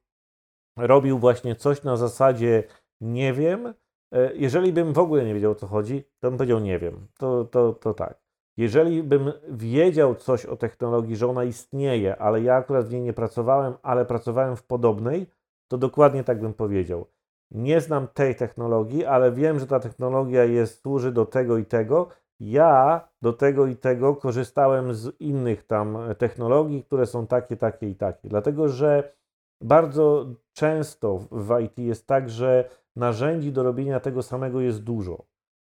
robił 0.77 1.19
właśnie 1.19 1.55
coś 1.55 1.83
na 1.83 1.97
zasadzie 1.97 2.63
nie 3.01 3.33
wiem. 3.33 3.73
E, 4.13 4.35
jeżeli 4.35 4.73
bym 4.73 4.93
w 4.93 4.99
ogóle 4.99 5.25
nie 5.25 5.33
wiedział 5.33 5.51
o 5.51 5.55
co 5.55 5.67
chodzi, 5.67 6.03
to 6.19 6.29
bym 6.29 6.37
powiedział 6.37 6.59
nie 6.59 6.79
wiem. 6.79 7.07
To, 7.17 7.45
to, 7.45 7.73
to 7.73 7.93
tak. 7.93 8.21
Jeżeli 8.57 9.03
bym 9.03 9.31
wiedział 9.49 10.15
coś 10.15 10.45
o 10.45 10.55
technologii, 10.55 11.15
że 11.15 11.27
ona 11.27 11.43
istnieje, 11.43 12.17
ale 12.17 12.41
ja 12.41 12.55
akurat 12.55 12.85
w 12.85 12.91
niej 12.91 13.01
nie 13.01 13.13
pracowałem, 13.13 13.73
ale 13.81 14.05
pracowałem 14.05 14.55
w 14.55 14.63
podobnej, 14.63 15.27
to 15.67 15.77
dokładnie 15.77 16.23
tak 16.23 16.41
bym 16.41 16.53
powiedział. 16.53 17.05
Nie 17.51 17.81
znam 17.81 18.07
tej 18.07 18.35
technologii, 18.35 19.05
ale 19.05 19.31
wiem, 19.31 19.59
że 19.59 19.67
ta 19.67 19.79
technologia 19.79 20.43
jest, 20.43 20.81
służy 20.81 21.11
do 21.11 21.25
tego 21.25 21.57
i 21.57 21.65
tego. 21.65 22.07
Ja 22.43 23.09
do 23.21 23.33
tego 23.33 23.67
i 23.67 23.75
tego 23.75 24.15
korzystałem 24.15 24.93
z 24.93 25.21
innych 25.21 25.63
tam 25.63 25.97
technologii, 26.17 26.83
które 26.83 27.05
są 27.05 27.27
takie, 27.27 27.57
takie 27.57 27.89
i 27.89 27.95
takie. 27.95 28.29
Dlatego, 28.29 28.69
że 28.69 29.13
bardzo 29.63 30.25
często 30.53 31.19
w 31.31 31.59
IT 31.61 31.77
jest 31.77 32.07
tak, 32.07 32.29
że 32.29 32.69
narzędzi 32.95 33.51
do 33.51 33.63
robienia 33.63 33.99
tego 33.99 34.23
samego 34.23 34.61
jest 34.61 34.83
dużo 34.83 35.25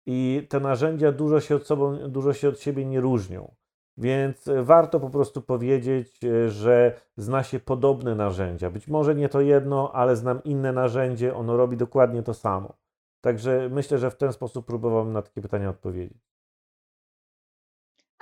i 0.07 0.47
te 0.49 0.61
narzędzia 0.61 1.13
dużo 1.13 1.41
się 1.41 1.57
od, 1.57 1.67
sobą, 1.67 2.09
dużo 2.09 2.33
się 2.33 2.49
od 2.49 2.61
siebie 2.61 2.85
nie 2.85 3.01
różnią. 3.01 3.55
Więc 3.97 4.49
warto 4.63 5.01
po 5.01 5.11
prostu 5.11 5.43
powiedzieć, 5.43 6.25
e, 6.25 6.51
że 6.51 7.01
zna 7.17 7.43
się 7.43 7.61
podobne 7.61 8.15
narzędzia. 8.15 8.71
Być 8.71 8.89
może 8.89 9.15
nie 9.15 9.29
to 9.29 9.41
jedno, 9.41 9.93
ale 9.93 10.17
znam 10.17 10.43
inne 10.45 10.73
narzędzie, 10.73 11.35
ono 11.35 11.57
robi 11.57 11.77
dokładnie 11.77 12.23
to 12.23 12.35
samo. 12.35 12.77
Także 13.21 13.69
myślę, 13.73 13.99
że 13.99 14.11
w 14.11 14.17
ten 14.17 14.33
sposób 14.33 14.67
próbowałem 14.67 15.13
na 15.13 15.23
takie 15.23 15.43
pytania 15.43 15.71
odpowiedzieć. 15.71 16.32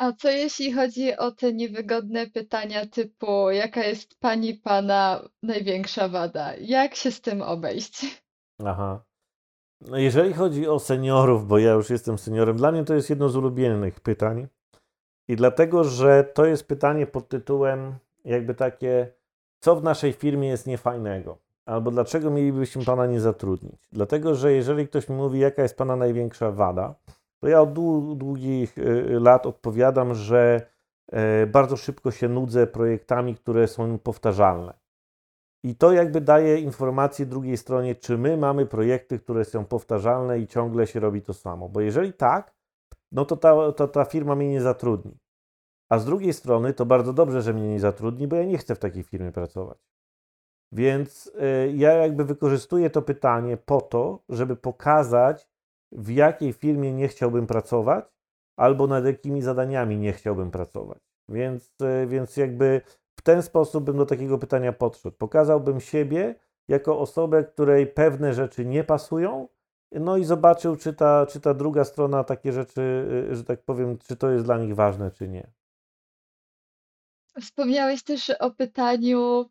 A 0.01 0.13
co 0.13 0.31
jeśli 0.31 0.73
chodzi 0.73 1.17
o 1.17 1.31
te 1.31 1.53
niewygodne 1.53 2.27
pytania 2.27 2.87
typu, 2.87 3.51
jaka 3.51 3.85
jest 3.85 4.21
pani 4.21 4.55
pana 4.55 5.29
największa 5.43 6.09
wada? 6.09 6.55
Jak 6.61 6.95
się 6.95 7.11
z 7.11 7.21
tym 7.21 7.43
obejść? 7.43 8.23
Aha. 8.65 9.05
No 9.81 9.99
jeżeli 9.99 10.33
chodzi 10.33 10.69
o 10.69 10.79
seniorów, 10.79 11.47
bo 11.47 11.59
ja 11.59 11.73
już 11.73 11.91
jestem 11.91 12.19
seniorem, 12.19 12.57
dla 12.57 12.73
mnie 12.73 12.85
to 12.85 12.95
jest 12.95 13.11
jedno 13.11 13.29
z 13.29 13.37
ulubionych 13.37 14.01
pytań. 14.01 14.47
I 15.29 15.37
dlatego, 15.37 15.85
że 15.85 16.25
to 16.35 16.45
jest 16.45 16.69
pytanie 16.69 17.07
pod 17.07 17.29
tytułem 17.29 17.95
jakby 18.25 18.55
takie, 18.55 19.13
co 19.61 19.77
w 19.77 19.83
naszej 19.83 20.13
firmie 20.13 20.49
jest 20.49 20.67
niefajnego? 20.67 21.39
Albo 21.67 21.91
dlaczego 21.91 22.31
mielibyśmy 22.31 22.85
Pana 22.85 23.07
nie 23.07 23.21
zatrudnić? 23.21 23.89
Dlatego, 23.93 24.35
że 24.35 24.53
jeżeli 24.53 24.89
ktoś 24.89 25.09
mi 25.09 25.17
mówi, 25.17 25.39
jaka 25.39 25.63
jest 25.63 25.77
Pana 25.77 25.97
największa 25.97 26.51
wada, 26.51 26.95
to 27.41 27.49
ja 27.49 27.61
od 27.61 27.73
długich 28.19 28.79
y, 28.79 28.83
y, 28.83 29.21
lat 29.21 29.47
odpowiadam, 29.47 30.15
że 30.15 30.67
e, 31.13 31.47
bardzo 31.47 31.77
szybko 31.77 32.11
się 32.11 32.29
nudzę 32.29 32.67
projektami, 32.67 33.35
które 33.35 33.69
są 33.69 33.99
powtarzalne. 33.99 34.81
I 35.63 35.77
to 35.77 35.93
jakby 35.93 36.21
daje 36.21 36.59
informację 36.59 37.27
drugiej 37.27 37.57
stronie, 37.57 37.95
czy 37.95 38.19
my 38.19 38.37
mamy 38.37 38.67
projekty, 38.67 39.19
które 39.19 39.45
są 39.45 39.65
powtarzalne 39.65 40.39
i 40.39 40.47
ciągle 40.47 40.87
się 40.87 41.01
robi 41.01 41.23
to 41.23 41.35
samo. 41.35 41.69
Bo 41.69 41.81
jeżeli 41.81 42.13
tak, 42.13 42.55
no 43.13 43.25
to 43.25 43.37
ta, 43.37 43.73
to 43.73 43.89
ta 43.89 44.05
firma 44.05 44.35
mnie 44.35 44.49
nie 44.49 44.61
zatrudni. 44.61 45.19
A 45.89 45.99
z 45.99 46.05
drugiej 46.05 46.33
strony 46.33 46.75
to 46.75 46.87
bardzo 46.87 47.13
dobrze, 47.13 47.43
że 47.43 47.55
mnie 47.55 47.69
nie 47.69 47.81
zatrudni, 47.81 48.29
bo 48.29 48.37
ja 48.37 48.45
nie 48.45 48.59
chcę 48.59 48.75
w 48.75 48.79
takiej 48.79 49.03
firmie 49.03 49.33
pracować. 49.33 49.79
Więc 50.73 51.27
y, 51.27 51.73
ja 51.77 51.93
jakby 51.93 52.25
wykorzystuję 52.25 52.91
to 52.91 53.03
pytanie 53.03 53.57
po 53.57 53.81
to, 53.81 54.23
żeby 54.29 54.57
pokazać, 54.57 55.50
w 55.93 56.11
jakiej 56.11 56.53
firmie 56.53 56.93
nie 56.93 57.09
chciałbym 57.09 57.47
pracować, 57.47 58.05
albo 58.57 58.87
nad 58.87 59.05
jakimi 59.05 59.43
zadaniami 59.43 59.99
nie 59.99 60.13
chciałbym 60.13 60.51
pracować. 60.51 60.99
Więc, 61.29 61.71
y, 61.83 62.07
więc 62.07 62.37
jakby 62.37 62.81
w 63.17 63.23
ten 63.23 63.43
sposób 63.43 63.85
bym 63.85 63.97
do 63.97 64.07
takiego 64.07 64.39
pytania 64.39 64.73
podszedł. 64.73 65.17
Pokazałbym 65.17 65.81
siebie 65.81 66.35
jako 66.69 66.99
osobę, 66.99 67.45
której 67.45 67.87
pewne 67.87 68.35
rzeczy 68.35 68.65
nie 68.65 68.85
pasują, 68.85 69.49
no 69.93 70.17
i 70.17 70.25
zobaczył, 70.25 70.77
czy 70.77 70.93
ta, 70.93 71.27
czy 71.27 71.41
ta 71.41 71.55
druga 71.55 71.85
strona 71.85 72.25
takie 72.25 72.53
rzeczy, 72.53 72.81
y, 73.31 73.37
że 73.37 73.45
tak 73.45 73.63
powiem, 73.63 73.99
czy 73.99 74.17
to 74.17 74.31
jest 74.31 74.45
dla 74.45 74.59
nich 74.59 74.75
ważne, 74.75 75.11
czy 75.11 75.29
nie. 75.29 75.51
Wspomniałeś 77.41 78.03
też 78.03 78.31
o 78.31 78.51
pytaniu, 78.51 79.51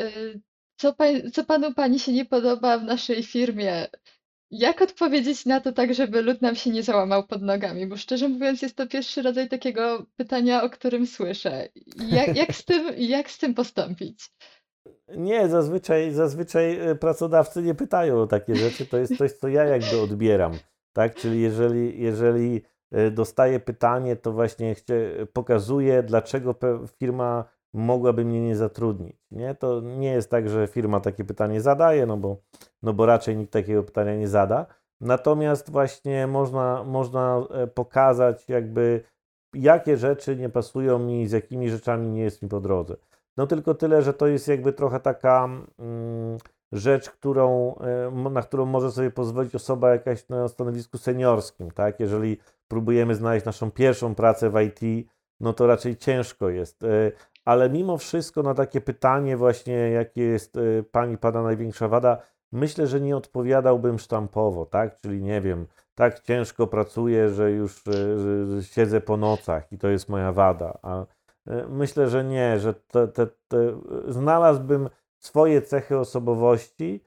y, 0.00 0.40
co, 0.76 0.92
pan, 0.92 1.30
co 1.32 1.44
panu 1.44 1.74
pani 1.74 1.98
się 1.98 2.12
nie 2.12 2.24
podoba 2.24 2.78
w 2.78 2.84
naszej 2.84 3.22
firmie? 3.22 3.86
Jak 4.50 4.82
odpowiedzieć 4.82 5.46
na 5.46 5.60
to 5.60 5.72
tak, 5.72 5.94
żeby 5.94 6.22
lud 6.22 6.42
nam 6.42 6.54
się 6.54 6.70
nie 6.70 6.82
załamał 6.82 7.26
pod 7.26 7.42
nogami? 7.42 7.86
Bo 7.86 7.96
szczerze 7.96 8.28
mówiąc, 8.28 8.62
jest 8.62 8.76
to 8.76 8.86
pierwszy 8.86 9.22
rodzaj 9.22 9.48
takiego 9.48 10.06
pytania, 10.16 10.62
o 10.62 10.70
którym 10.70 11.06
słyszę. 11.06 11.68
Jak, 12.08 12.36
jak 12.36 12.54
z 12.54 12.64
tym, 12.64 12.94
jak 13.14 13.30
z 13.30 13.38
tym 13.38 13.54
postąpić? 13.54 14.30
Nie, 15.16 15.48
zazwyczaj, 15.48 16.12
zazwyczaj 16.12 16.90
e, 16.90 16.94
pracodawcy 16.94 17.62
nie 17.62 17.74
pytają 17.74 18.22
o 18.22 18.26
takie 18.26 18.56
rzeczy. 18.56 18.86
To 18.86 18.98
jest 18.98 19.16
coś, 19.16 19.32
co 19.32 19.48
ja 19.48 19.64
jakby 19.64 20.00
odbieram. 20.00 20.52
Tak? 20.92 21.14
Czyli 21.14 21.40
jeżeli, 21.40 22.02
jeżeli 22.02 22.62
e, 22.92 23.10
dostaję 23.10 23.60
pytanie, 23.60 24.16
to 24.16 24.32
właśnie 24.32 24.74
pokazuję, 25.32 26.02
dlaczego 26.02 26.54
firma 26.98 27.44
mogłaby 27.74 28.24
mnie 28.24 28.40
nie 28.40 28.56
zatrudnić. 28.56 29.16
Nie? 29.30 29.54
To 29.54 29.80
nie 29.80 30.10
jest 30.10 30.30
tak, 30.30 30.48
że 30.48 30.66
firma 30.66 31.00
takie 31.00 31.24
pytanie 31.24 31.60
zadaje, 31.60 32.06
no 32.06 32.16
bo, 32.16 32.36
no 32.82 32.92
bo 32.92 33.06
raczej 33.06 33.36
nikt 33.36 33.52
takiego 33.52 33.82
pytania 33.82 34.16
nie 34.16 34.28
zada. 34.28 34.66
Natomiast 35.00 35.70
właśnie 35.70 36.26
można, 36.26 36.84
można 36.84 37.42
e, 37.50 37.66
pokazać 37.66 38.48
jakby 38.48 39.00
jakie 39.54 39.96
rzeczy 39.96 40.36
nie 40.36 40.48
pasują 40.48 40.98
mi, 40.98 41.28
z 41.28 41.32
jakimi 41.32 41.70
rzeczami 41.70 42.08
nie 42.08 42.22
jest 42.22 42.42
mi 42.42 42.48
po 42.48 42.60
drodze. 42.60 42.96
No 43.36 43.46
tylko 43.46 43.74
tyle, 43.74 44.02
że 44.02 44.14
to 44.14 44.26
jest 44.26 44.48
jakby 44.48 44.72
trochę 44.72 45.00
taka 45.00 45.44
mm, 45.78 46.38
rzecz, 46.72 47.10
którą, 47.10 47.74
e, 47.74 48.30
na 48.30 48.42
którą 48.42 48.66
może 48.66 48.92
sobie 48.92 49.10
pozwolić 49.10 49.54
osoba 49.54 49.90
jakaś 49.90 50.28
na 50.28 50.48
stanowisku 50.48 50.98
seniorskim, 50.98 51.70
tak? 51.70 52.00
Jeżeli 52.00 52.38
próbujemy 52.68 53.14
znaleźć 53.14 53.46
naszą 53.46 53.70
pierwszą 53.70 54.14
pracę 54.14 54.50
w 54.50 54.60
IT, 54.60 55.08
no 55.40 55.52
to 55.52 55.66
raczej 55.66 55.96
ciężko 55.96 56.48
jest. 56.48 56.84
Ale 57.48 57.70
mimo 57.70 57.98
wszystko 57.98 58.42
na 58.42 58.54
takie 58.54 58.80
pytanie 58.80 59.36
właśnie, 59.36 59.74
jakie 59.74 60.22
jest 60.22 60.56
y, 60.56 60.84
pani 60.92 61.18
pana 61.18 61.42
największa 61.42 61.88
wada, 61.88 62.22
myślę, 62.52 62.86
że 62.86 63.00
nie 63.00 63.16
odpowiadałbym 63.16 63.98
sztampowo, 63.98 64.66
tak? 64.66 65.00
Czyli 65.00 65.22
nie 65.22 65.40
wiem, 65.40 65.66
tak 65.94 66.20
ciężko 66.20 66.66
pracuję, 66.66 67.28
że 67.28 67.50
już 67.50 67.86
y, 67.86 68.18
że 68.46 68.62
siedzę 68.62 69.00
po 69.00 69.16
nocach 69.16 69.72
i 69.72 69.78
to 69.78 69.88
jest 69.88 70.08
moja 70.08 70.32
wada. 70.32 70.78
A 70.82 71.02
y, 71.02 71.06
myślę, 71.68 72.08
że 72.08 72.24
nie, 72.24 72.58
że 72.58 72.74
te, 72.74 73.08
te, 73.08 73.26
te, 73.26 73.80
znalazłbym 74.08 74.88
swoje 75.18 75.62
cechy 75.62 75.98
osobowości, 75.98 77.04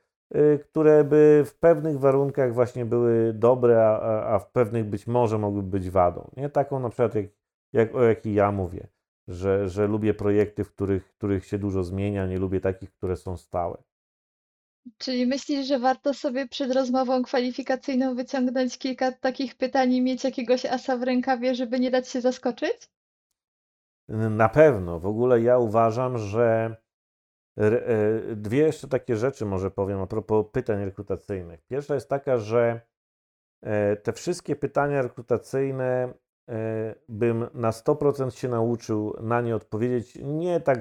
które 0.62 1.04
by 1.04 1.44
w 1.46 1.56
pewnych 1.60 2.00
warunkach 2.00 2.54
właśnie 2.54 2.86
były 2.86 3.34
dobre, 3.34 3.88
a, 3.88 4.26
a 4.34 4.40
w 4.40 4.52
pewnych 4.52 4.86
być 4.86 5.08
może 5.08 5.38
mogły 5.38 5.64
być 5.64 5.90
wadą. 5.90 6.32
Nie 6.38 6.50
taką 6.50 6.80
na 6.80 6.90
przykład, 6.90 7.16
jak, 7.16 7.26
jak 7.74 7.96
o 7.96 8.04
jakiej 8.04 8.34
ja 8.34 8.52
mówię 8.52 8.88
że, 9.32 9.70
że 9.70 9.88
lubię 9.88 10.14
projekty, 10.14 10.64
w 10.64 10.74
których, 10.74 11.14
których 11.14 11.46
się 11.46 11.58
dużo 11.58 11.84
zmienia, 11.84 12.28
nie 12.28 12.38
lubię 12.38 12.60
takich, 12.60 12.92
które 12.92 13.16
są 13.16 13.38
stałe. 13.38 13.84
Czyli 14.98 15.28
myślisz, 15.28 15.68
że 15.68 15.80
warto 15.80 16.14
sobie 16.14 16.48
przed 16.48 16.72
rozmową 16.72 17.24
kwalifikacyjną 17.24 18.16
wyciągnąć 18.16 18.78
kilka 18.78 19.12
takich 19.12 19.56
pytań 19.56 19.94
i 19.94 20.02
mieć 20.02 20.24
jakiegoś 20.24 20.66
asa 20.66 20.98
w 20.98 21.04
rękawie, 21.04 21.56
żeby 21.56 21.80
nie 21.80 21.92
dać 21.92 22.08
się 22.08 22.22
zaskoczyć? 22.22 22.90
Na 24.10 24.50
pewno. 24.50 25.00
W 25.00 25.06
ogóle 25.06 25.42
ja 25.42 25.58
uważam, 25.58 26.18
że 26.18 26.76
Dwie 28.36 28.58
jeszcze 28.58 28.88
takie 28.88 29.16
rzeczy 29.16 29.46
może 29.46 29.72
powiem 29.72 30.02
a 30.02 30.08
propos 30.08 30.46
pytań 30.52 30.86
rekrutacyjnych. 30.86 31.62
Pierwsza 31.62 31.96
jest 31.96 32.10
taka, 32.10 32.38
że 32.38 32.82
te 34.04 34.14
wszystkie 34.14 34.56
pytania 34.56 35.02
rekrutacyjne 35.02 36.14
bym 37.10 37.48
na 37.54 37.72
100% 37.72 38.30
się 38.30 38.50
nauczył 38.50 39.16
na 39.22 39.42
nie 39.42 39.56
odpowiedzieć, 39.56 40.20
nie 40.24 40.60
tak 40.60 40.80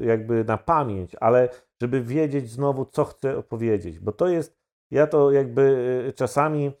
jakby 0.00 0.44
na 0.44 0.58
pamięć, 0.58 1.16
ale 1.20 1.48
żeby 1.82 2.02
wiedzieć 2.02 2.50
znowu, 2.50 2.84
co 2.84 3.04
chcę 3.04 3.36
opowiedzieć, 3.36 3.98
bo 3.98 4.12
to 4.12 4.28
jest, 4.28 4.58
ja 4.90 5.06
to 5.06 5.30
jakby 5.30 6.12
czasami 6.16 6.72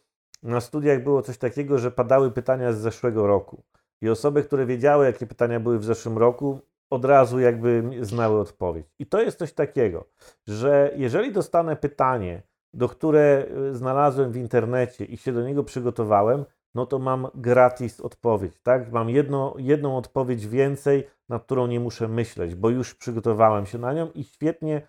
na 0.42 0.60
studiach 0.60 1.02
było 1.02 1.22
coś 1.22 1.38
takiego, 1.38 1.78
że 1.78 1.90
padały 1.90 2.30
pytania 2.30 2.72
z 2.72 2.78
zeszłego 2.78 3.26
roku. 3.26 3.62
I 4.02 4.08
osoby, 4.08 4.42
które 4.42 4.66
wiedziały, 4.66 5.06
jakie 5.06 5.26
pytania 5.26 5.60
były 5.60 5.78
w 5.78 5.84
zeszłym 5.84 6.18
roku, 6.18 6.58
od 6.90 7.04
razu 7.04 7.40
jakby 7.40 7.90
znały 8.00 8.40
odpowiedź. 8.40 8.86
I 8.98 9.06
to 9.06 9.22
jest 9.22 9.38
coś 9.38 9.52
takiego, 9.52 10.04
że 10.46 10.92
jeżeli 10.96 11.32
dostanę 11.32 11.76
pytanie, 11.76 12.42
do 12.74 12.88
które 12.88 13.46
znalazłem 13.72 14.32
w 14.32 14.36
internecie 14.36 15.04
i 15.04 15.16
się 15.16 15.32
do 15.32 15.42
niego 15.42 15.64
przygotowałem, 15.64 16.44
no 16.74 16.86
to 16.86 16.98
mam 16.98 17.28
gratis 17.34 18.00
odpowiedź, 18.00 18.60
tak? 18.62 18.92
Mam 18.92 19.10
jedno, 19.10 19.54
jedną 19.58 19.96
odpowiedź 19.96 20.46
więcej, 20.46 21.06
na 21.28 21.38
którą 21.38 21.66
nie 21.66 21.80
muszę 21.80 22.08
myśleć, 22.08 22.54
bo 22.54 22.70
już 22.70 22.94
przygotowałem 22.94 23.66
się 23.66 23.78
na 23.78 23.92
nią 23.92 24.10
i 24.14 24.24
świetnie 24.24 24.88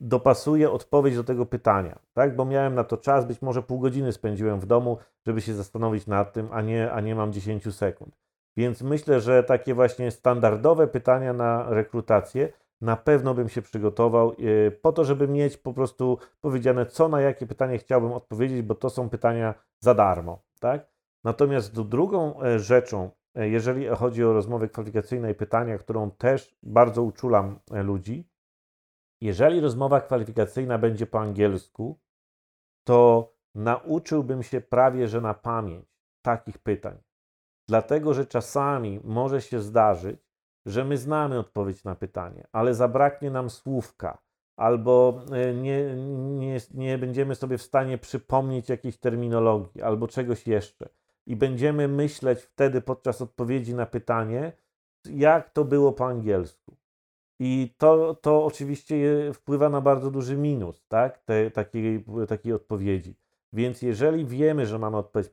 dopasuję 0.00 0.70
odpowiedź 0.70 1.16
do 1.16 1.24
tego 1.24 1.46
pytania, 1.46 1.98
tak? 2.12 2.36
Bo 2.36 2.44
miałem 2.44 2.74
na 2.74 2.84
to 2.84 2.96
czas, 2.96 3.24
być 3.24 3.42
może 3.42 3.62
pół 3.62 3.78
godziny 3.78 4.12
spędziłem 4.12 4.60
w 4.60 4.66
domu, 4.66 4.98
żeby 5.26 5.40
się 5.40 5.54
zastanowić 5.54 6.06
nad 6.06 6.32
tym, 6.32 6.48
a 6.52 6.62
nie, 6.62 6.92
a 6.92 7.00
nie 7.00 7.14
mam 7.14 7.32
10 7.32 7.74
sekund. 7.74 8.16
Więc 8.56 8.82
myślę, 8.82 9.20
że 9.20 9.44
takie 9.44 9.74
właśnie 9.74 10.10
standardowe 10.10 10.86
pytania 10.86 11.32
na 11.32 11.66
rekrutację 11.70 12.52
na 12.80 12.96
pewno 12.96 13.34
bym 13.34 13.48
się 13.48 13.62
przygotował 13.62 14.32
e, 14.32 14.70
po 14.70 14.92
to, 14.92 15.04
żeby 15.04 15.28
mieć 15.28 15.56
po 15.56 15.72
prostu 15.72 16.18
powiedziane, 16.40 16.86
co 16.86 17.08
na 17.08 17.20
jakie 17.20 17.46
pytanie 17.46 17.78
chciałbym 17.78 18.12
odpowiedzieć, 18.12 18.62
bo 18.62 18.74
to 18.74 18.90
są 18.90 19.10
pytania 19.10 19.54
za 19.80 19.94
darmo, 19.94 20.42
tak? 20.60 20.93
Natomiast 21.24 21.80
drugą 21.80 22.42
e, 22.42 22.58
rzeczą, 22.58 23.10
e, 23.34 23.48
jeżeli 23.48 23.86
chodzi 23.88 24.24
o 24.24 24.32
rozmowy 24.32 24.68
kwalifikacyjne 24.68 25.30
i 25.30 25.34
pytania, 25.34 25.78
którą 25.78 26.10
też 26.10 26.56
bardzo 26.62 27.02
uczulam 27.02 27.58
ludzi, 27.70 28.28
jeżeli 29.20 29.60
rozmowa 29.60 30.00
kwalifikacyjna 30.00 30.78
będzie 30.78 31.06
po 31.06 31.20
angielsku, 31.20 32.00
to 32.84 33.32
nauczyłbym 33.54 34.42
się 34.42 34.60
prawie 34.60 35.08
że 35.08 35.20
na 35.20 35.34
pamięć 35.34 35.86
takich 36.22 36.58
pytań. 36.58 36.98
Dlatego, 37.68 38.14
że 38.14 38.26
czasami 38.26 39.00
może 39.04 39.40
się 39.40 39.60
zdarzyć, 39.60 40.20
że 40.66 40.84
my 40.84 40.96
znamy 40.96 41.38
odpowiedź 41.38 41.84
na 41.84 41.94
pytanie, 41.94 42.46
ale 42.52 42.74
zabraknie 42.74 43.30
nam 43.30 43.50
słówka, 43.50 44.18
albo 44.56 45.20
e, 45.32 45.54
nie, 45.54 45.94
nie, 46.38 46.58
nie 46.74 46.98
będziemy 46.98 47.34
sobie 47.34 47.58
w 47.58 47.62
stanie 47.62 47.98
przypomnieć 47.98 48.68
jakiejś 48.68 48.98
terminologii, 48.98 49.82
albo 49.82 50.08
czegoś 50.08 50.46
jeszcze. 50.46 50.88
I 51.26 51.36
będziemy 51.36 51.88
myśleć 51.88 52.40
wtedy 52.40 52.80
podczas 52.80 53.22
odpowiedzi 53.22 53.74
na 53.74 53.86
pytanie, 53.86 54.52
jak 55.10 55.50
to 55.50 55.64
było 55.64 55.92
po 55.92 56.06
angielsku. 56.06 56.76
I 57.40 57.74
to, 57.78 58.14
to 58.14 58.44
oczywiście 58.44 58.96
wpływa 59.34 59.68
na 59.68 59.80
bardzo 59.80 60.10
duży 60.10 60.36
minus 60.36 60.86
tak? 60.88 61.18
Te, 61.18 61.50
takiej, 61.50 62.04
takiej 62.28 62.52
odpowiedzi. 62.52 63.16
Więc 63.52 63.82
jeżeli 63.82 64.26
wiemy, 64.26 64.66
że 64.66 64.78
mamy, 64.78 64.96
odpowiedź, 64.96 65.30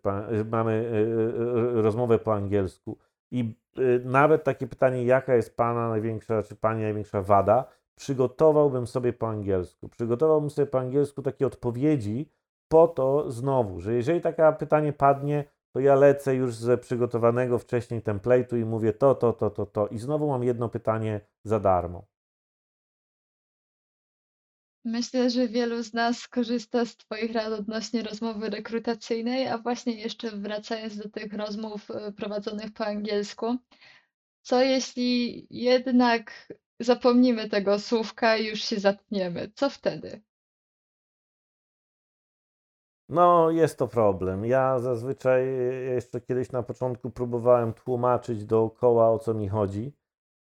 mamy 0.52 0.72
e, 0.72 1.80
e, 1.80 1.82
rozmowę 1.82 2.20
po 2.20 2.34
angielsku 2.34 2.98
i 3.32 3.56
e, 3.78 3.82
nawet 4.00 4.44
takie 4.44 4.68
pytanie, 4.68 5.06
jaka 5.06 5.36
jest 5.36 5.58
Pana 5.58 5.90
największa, 5.90 6.44
czy 6.44 6.56
Pani 6.56 6.82
największa 6.82 7.22
wada, 7.22 7.66
przygotowałbym 7.96 8.88
sobie 8.88 9.14
po 9.14 9.30
angielsku. 9.30 9.90
Przygotowałbym 9.90 10.50
sobie 10.50 10.68
po 10.68 10.80
angielsku 10.80 11.22
takie 11.22 11.48
odpowiedzi 11.48 12.30
po 12.68 12.88
to 12.88 13.32
znowu, 13.32 13.80
że 13.80 13.94
jeżeli 13.94 14.22
takie 14.22 14.54
pytanie 14.60 14.94
padnie, 14.94 15.44
to 15.74 15.80
ja 15.80 15.96
lecę 15.96 16.36
już 16.36 16.56
ze 16.56 16.78
przygotowanego 16.78 17.60
wcześniej 17.60 18.02
template'u 18.02 18.62
i 18.62 18.66
mówię 18.66 18.94
to, 18.94 19.16
to, 19.16 19.34
to, 19.34 19.50
to, 19.50 19.66
to 19.66 19.88
i 19.88 20.00
znowu 20.00 20.28
mam 20.28 20.44
jedno 20.44 20.70
pytanie 20.70 21.22
za 21.44 21.60
darmo. 21.60 22.08
Myślę, 24.86 25.30
że 25.30 25.48
wielu 25.48 25.84
z 25.84 25.94
nas 25.94 26.28
korzysta 26.28 26.86
z 26.86 26.98
Twoich 26.98 27.34
rad 27.34 27.54
odnośnie 27.54 28.04
rozmowy 28.04 28.50
rekrutacyjnej, 28.50 29.48
a 29.48 29.58
właśnie 29.58 29.94
jeszcze 29.96 30.32
wracając 30.32 30.98
do 30.98 31.10
tych 31.10 31.34
rozmów 31.34 31.92
e, 31.92 32.12
prowadzonych 32.12 32.74
po 32.74 32.86
angielsku, 32.86 33.58
co 34.42 34.62
jeśli 34.62 35.48
jednak 35.50 36.54
zapomnimy 36.80 37.50
tego 37.50 37.80
słówka 37.80 38.38
i 38.38 38.46
już 38.46 38.62
się 38.62 38.80
zatniemy? 38.80 39.52
Co 39.56 39.70
wtedy? 39.70 40.22
No, 43.12 43.52
jest 43.52 43.78
to 43.78 43.88
problem. 43.88 44.46
Ja 44.46 44.80
zazwyczaj 44.80 45.46
jeszcze 45.86 46.22
kiedyś 46.22 46.52
na 46.52 46.64
początku 46.64 47.10
próbowałem 47.10 47.74
tłumaczyć 47.74 48.46
dookoła, 48.46 49.10
o 49.10 49.20
co 49.20 49.34
mi 49.34 49.50
chodzi 49.50 49.94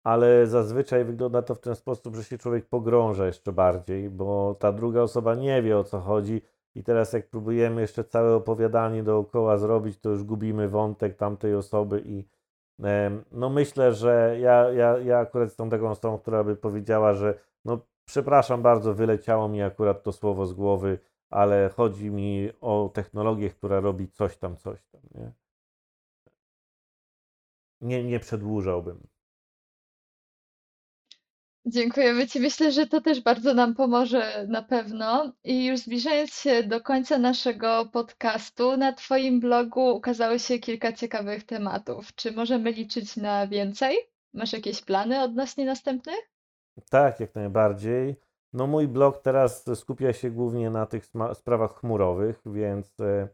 ale 0.08 0.46
zazwyczaj 0.46 1.04
wygląda 1.04 1.42
to 1.42 1.54
w 1.54 1.60
ten 1.60 1.76
sposób, 1.76 2.16
że 2.16 2.24
się 2.24 2.38
człowiek 2.38 2.66
pogrąża 2.68 3.26
jeszcze 3.26 3.52
bardziej, 3.52 4.10
bo 4.10 4.56
ta 4.58 4.72
druga 4.72 5.02
osoba 5.02 5.34
nie 5.34 5.62
wie 5.62 5.78
o 5.78 5.84
co 5.84 6.00
chodzi. 6.00 6.42
I 6.74 6.84
teraz, 6.84 7.12
jak 7.12 7.30
próbujemy 7.30 7.80
jeszcze 7.80 8.04
całe 8.04 8.34
opowiadanie 8.34 9.02
dookoła 9.02 9.56
zrobić, 9.58 9.98
to 9.98 10.10
już 10.10 10.24
gubimy 10.24 10.68
wątek 10.68 11.16
tamtej 11.16 11.54
osoby. 11.54 12.02
I 12.06 12.28
no 13.32 13.50
myślę, 13.50 13.92
że 13.92 14.36
ja, 14.40 14.70
ja, 14.70 14.98
ja 14.98 15.18
akurat 15.18 15.48
jestem 15.48 15.70
taką 15.70 15.90
osobą, 15.90 16.18
która 16.18 16.44
by 16.44 16.56
powiedziała, 16.56 17.14
że 17.14 17.34
no 17.64 17.78
przepraszam 18.04 18.62
bardzo, 18.62 18.94
wyleciało 18.94 19.48
mi 19.48 19.62
akurat 19.62 20.02
to 20.02 20.12
słowo 20.12 20.46
z 20.46 20.52
głowy, 20.52 20.98
ale 21.30 21.70
chodzi 21.76 22.10
mi 22.10 22.50
o 22.60 22.90
technologię, 22.94 23.50
która 23.50 23.80
robi 23.80 24.08
coś 24.08 24.36
tam, 24.36 24.56
coś 24.56 24.78
tam. 24.92 25.00
Nie, 25.14 25.32
nie, 27.80 28.04
nie 28.04 28.20
przedłużałbym. 28.20 29.06
Dziękujemy 31.66 32.26
Ci. 32.26 32.40
Myślę, 32.40 32.72
że 32.72 32.86
to 32.86 33.00
też 33.00 33.20
bardzo 33.20 33.54
nam 33.54 33.74
pomoże 33.74 34.46
na 34.48 34.62
pewno. 34.62 35.32
I 35.44 35.66
już 35.66 35.80
zbliżając 35.80 36.34
się 36.34 36.62
do 36.62 36.80
końca 36.80 37.18
naszego 37.18 37.86
podcastu, 37.86 38.76
na 38.76 38.92
Twoim 38.92 39.40
blogu 39.40 39.96
ukazało 39.96 40.38
się 40.38 40.58
kilka 40.58 40.92
ciekawych 40.92 41.44
tematów. 41.44 42.14
Czy 42.14 42.32
możemy 42.32 42.72
liczyć 42.72 43.16
na 43.16 43.46
więcej? 43.46 43.96
Masz 44.34 44.52
jakieś 44.52 44.82
plany 44.82 45.20
odnośnie 45.22 45.66
następnych? 45.66 46.30
Tak, 46.90 47.20
jak 47.20 47.34
najbardziej. 47.34 48.16
No 48.52 48.66
mój 48.66 48.88
blog 48.88 49.18
teraz 49.18 49.64
skupia 49.74 50.12
się 50.12 50.30
głównie 50.30 50.70
na 50.70 50.86
tych 50.86 51.06
sprawach 51.34 51.74
chmurowych, 51.74 52.42
więc 52.46 53.00
e, 53.00 53.28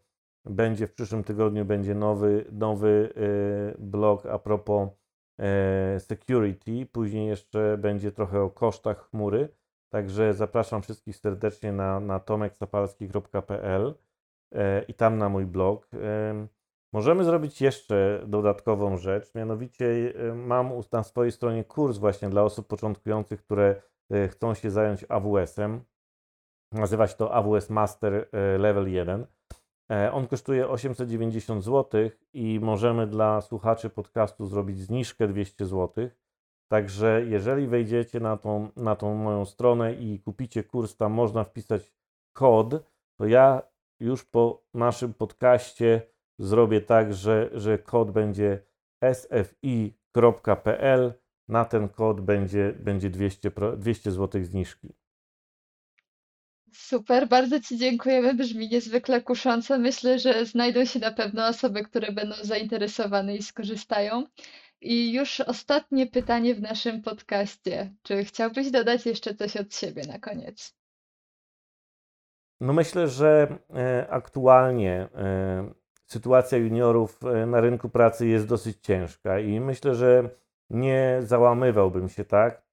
będzie 0.44 0.86
w 0.86 0.94
przyszłym 0.94 1.24
tygodniu 1.24 1.64
będzie 1.64 1.94
nowy, 1.94 2.44
nowy 2.52 3.12
e, 3.16 3.74
blog 3.78 4.26
a 4.26 4.38
propos 4.38 4.88
E, 5.38 6.00
security. 6.00 6.86
Później 6.92 7.28
jeszcze 7.28 7.78
będzie 7.78 8.12
trochę 8.12 8.40
o 8.40 8.50
kosztach 8.50 9.10
chmury. 9.10 9.48
Także 9.88 10.34
zapraszam 10.34 10.82
wszystkich 10.82 11.16
serdecznie 11.16 11.72
na, 11.72 12.00
na 12.00 12.20
tomeksapalski.pl 12.20 13.94
i 14.88 14.94
tam 14.94 15.18
na 15.18 15.28
mój 15.28 15.46
blog. 15.46 15.88
Możemy 16.92 17.24
zrobić 17.24 17.60
jeszcze 17.60 18.24
dodatkową 18.26 18.96
rzecz, 18.96 19.34
mianowicie 19.34 20.12
mam 20.34 20.72
na 20.92 21.02
swojej 21.02 21.32
stronie 21.32 21.64
kurs 21.64 21.98
właśnie 21.98 22.28
dla 22.28 22.42
osób 22.42 22.66
początkujących, 22.66 23.42
które 23.42 23.82
chcą 24.30 24.54
się 24.54 24.70
zająć 24.70 25.04
AWS-em. 25.08 25.84
Nazywa 26.72 27.06
się 27.06 27.14
to 27.14 27.34
AWS 27.34 27.70
Master 27.70 28.28
Level 28.58 28.88
1. 28.88 29.26
E, 29.90 30.12
on 30.12 30.26
kosztuje 30.26 30.68
890 30.68 31.64
zł 31.64 32.10
i 32.32 32.60
możemy 32.60 33.06
dla 33.06 33.40
słuchaczy 33.40 33.90
podcastu 33.90 34.46
zrobić 34.46 34.78
zniżkę 34.78 35.28
200 35.28 35.66
zł. 35.66 36.08
Także 36.70 37.24
jeżeli 37.26 37.66
wejdziecie 37.66 38.20
na 38.20 38.36
tą, 38.36 38.68
na 38.76 38.96
tą 38.96 39.14
moją 39.14 39.44
stronę 39.44 39.94
i 39.94 40.20
kupicie 40.20 40.64
kurs, 40.64 40.96
tam 40.96 41.12
można 41.12 41.44
wpisać 41.44 41.92
kod, 42.32 42.74
to 43.18 43.26
ja 43.26 43.62
już 44.00 44.24
po 44.24 44.64
naszym 44.74 45.14
podcaście 45.14 46.02
zrobię 46.38 46.80
tak, 46.80 47.14
że, 47.14 47.50
że 47.52 47.78
kod 47.78 48.10
będzie 48.10 48.64
sfi.pl. 49.12 51.12
Na 51.48 51.64
ten 51.64 51.88
kod 51.88 52.20
będzie, 52.20 52.74
będzie 52.78 53.10
200, 53.10 53.50
200 53.76 54.10
zł 54.10 54.44
zniżki. 54.44 54.94
Super, 56.72 57.28
bardzo 57.28 57.60
Ci 57.60 57.78
dziękujemy. 57.78 58.34
Brzmi 58.34 58.68
niezwykle 58.68 59.22
kusząco. 59.22 59.78
Myślę, 59.78 60.18
że 60.18 60.46
znajdą 60.46 60.84
się 60.84 60.98
na 60.98 61.12
pewno 61.12 61.46
osoby, 61.46 61.82
które 61.82 62.12
będą 62.12 62.34
zainteresowane 62.42 63.36
i 63.36 63.42
skorzystają. 63.42 64.24
I 64.80 65.12
już 65.12 65.40
ostatnie 65.40 66.06
pytanie 66.06 66.54
w 66.54 66.60
naszym 66.60 67.02
podcaście. 67.02 67.94
Czy 68.02 68.24
chciałbyś 68.24 68.70
dodać 68.70 69.06
jeszcze 69.06 69.34
coś 69.34 69.56
od 69.56 69.74
siebie 69.74 70.02
na 70.06 70.18
koniec? 70.18 70.74
No 72.60 72.72
myślę, 72.72 73.08
że 73.08 73.58
e, 73.74 74.06
aktualnie 74.10 75.08
e, 75.14 75.74
sytuacja 76.06 76.58
juniorów 76.58 77.20
e, 77.24 77.46
na 77.46 77.60
rynku 77.60 77.88
pracy 77.88 78.26
jest 78.26 78.46
dosyć 78.46 78.78
ciężka 78.80 79.40
i 79.40 79.60
myślę, 79.60 79.94
że 79.94 80.30
nie 80.70 81.18
załamywałbym 81.22 82.08
się 82.08 82.24
tak, 82.24 82.64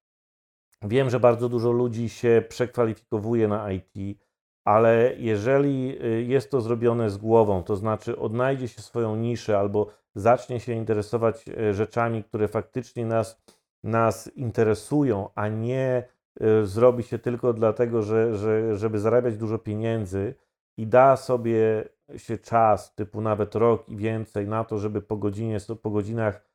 Wiem, 0.84 1.10
że 1.10 1.20
bardzo 1.20 1.48
dużo 1.48 1.72
ludzi 1.72 2.08
się 2.08 2.42
przekwalifikowuje 2.48 3.48
na 3.48 3.72
IT, 3.72 4.18
ale 4.64 5.14
jeżeli 5.16 5.98
y, 6.04 6.22
jest 6.22 6.50
to 6.50 6.60
zrobione 6.60 7.10
z 7.10 7.16
głową, 7.16 7.62
to 7.62 7.76
znaczy 7.76 8.18
odnajdzie 8.18 8.68
się 8.68 8.82
swoją 8.82 9.16
niszę 9.16 9.58
albo 9.58 9.86
zacznie 10.14 10.60
się 10.60 10.72
interesować 10.72 11.48
y, 11.48 11.74
rzeczami, 11.74 12.24
które 12.24 12.48
faktycznie 12.48 13.06
nas, 13.06 13.42
nas 13.84 14.30
interesują, 14.36 15.28
a 15.34 15.48
nie 15.48 16.08
y, 16.42 16.66
zrobi 16.66 17.02
się 17.02 17.18
tylko 17.18 17.52
dlatego, 17.52 18.02
że, 18.02 18.36
że, 18.36 18.76
żeby 18.76 18.98
zarabiać 18.98 19.36
dużo 19.36 19.58
pieniędzy 19.58 20.34
i 20.76 20.86
da 20.86 21.16
sobie 21.16 21.88
się 22.16 22.38
czas, 22.38 22.94
typu 22.94 23.20
nawet 23.20 23.54
rok 23.54 23.88
i 23.88 23.96
więcej, 23.96 24.48
na 24.48 24.64
to, 24.64 24.78
żeby 24.78 25.02
po, 25.02 25.16
godzinie, 25.16 25.58
po 25.82 25.90
godzinach 25.90 26.51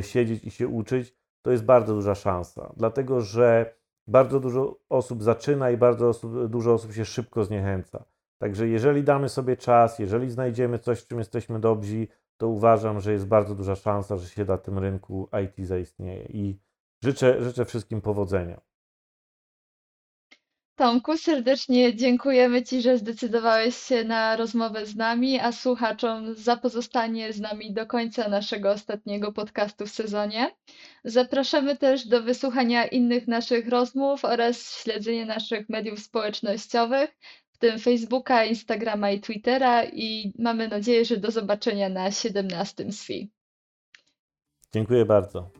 siedzieć 0.00 0.44
i 0.44 0.50
się 0.50 0.68
uczyć, 0.68 1.16
to 1.42 1.50
jest 1.50 1.64
bardzo 1.64 1.94
duża 1.94 2.14
szansa. 2.14 2.72
Dlatego, 2.76 3.20
że 3.20 3.74
bardzo 4.06 4.40
dużo 4.40 4.80
osób 4.88 5.22
zaczyna 5.22 5.70
i 5.70 5.76
bardzo 5.76 6.08
osób, 6.08 6.46
dużo 6.46 6.74
osób 6.74 6.92
się 6.92 7.04
szybko 7.04 7.44
zniechęca. 7.44 8.04
Także 8.38 8.68
jeżeli 8.68 9.04
damy 9.04 9.28
sobie 9.28 9.56
czas, 9.56 9.98
jeżeli 9.98 10.30
znajdziemy 10.30 10.78
coś, 10.78 11.00
w 11.00 11.06
czym 11.06 11.18
jesteśmy 11.18 11.60
dobrzy, 11.60 12.06
to 12.36 12.48
uważam, 12.48 13.00
że 13.00 13.12
jest 13.12 13.26
bardzo 13.26 13.54
duża 13.54 13.74
szansa, 13.74 14.16
że 14.16 14.28
się 14.28 14.44
na 14.44 14.58
tym 14.58 14.78
rynku 14.78 15.28
IT 15.44 15.66
zaistnieje. 15.66 16.24
I 16.24 16.60
życzę, 17.04 17.42
życzę 17.42 17.64
wszystkim 17.64 18.00
powodzenia. 18.00 18.60
Tomku, 20.80 21.16
serdecznie 21.16 21.96
dziękujemy 21.96 22.62
Ci, 22.62 22.82
że 22.82 22.98
zdecydowałeś 22.98 23.76
się 23.76 24.04
na 24.04 24.36
rozmowę 24.36 24.86
z 24.86 24.96
nami, 24.96 25.40
a 25.40 25.52
słuchaczom 25.52 26.34
za 26.34 26.56
pozostanie 26.56 27.32
z 27.32 27.40
nami 27.40 27.72
do 27.72 27.86
końca 27.86 28.28
naszego 28.28 28.70
ostatniego 28.70 29.32
podcastu 29.32 29.86
w 29.86 29.90
sezonie. 29.90 30.56
Zapraszamy 31.04 31.76
też 31.76 32.06
do 32.06 32.22
wysłuchania 32.22 32.86
innych 32.86 33.28
naszych 33.28 33.68
rozmów 33.68 34.24
oraz 34.24 34.82
śledzenia 34.82 35.26
naszych 35.26 35.68
mediów 35.68 35.98
społecznościowych, 35.98 37.10
w 37.52 37.58
tym 37.58 37.78
Facebooka, 37.78 38.44
Instagrama 38.44 39.10
i 39.10 39.20
Twittera 39.20 39.84
i 39.84 40.32
mamy 40.38 40.68
nadzieję, 40.68 41.04
że 41.04 41.16
do 41.16 41.30
zobaczenia 41.30 41.88
na 41.88 42.10
17 42.10 42.92
SFI. 42.92 43.30
Dziękuję 44.72 45.04
bardzo. 45.04 45.59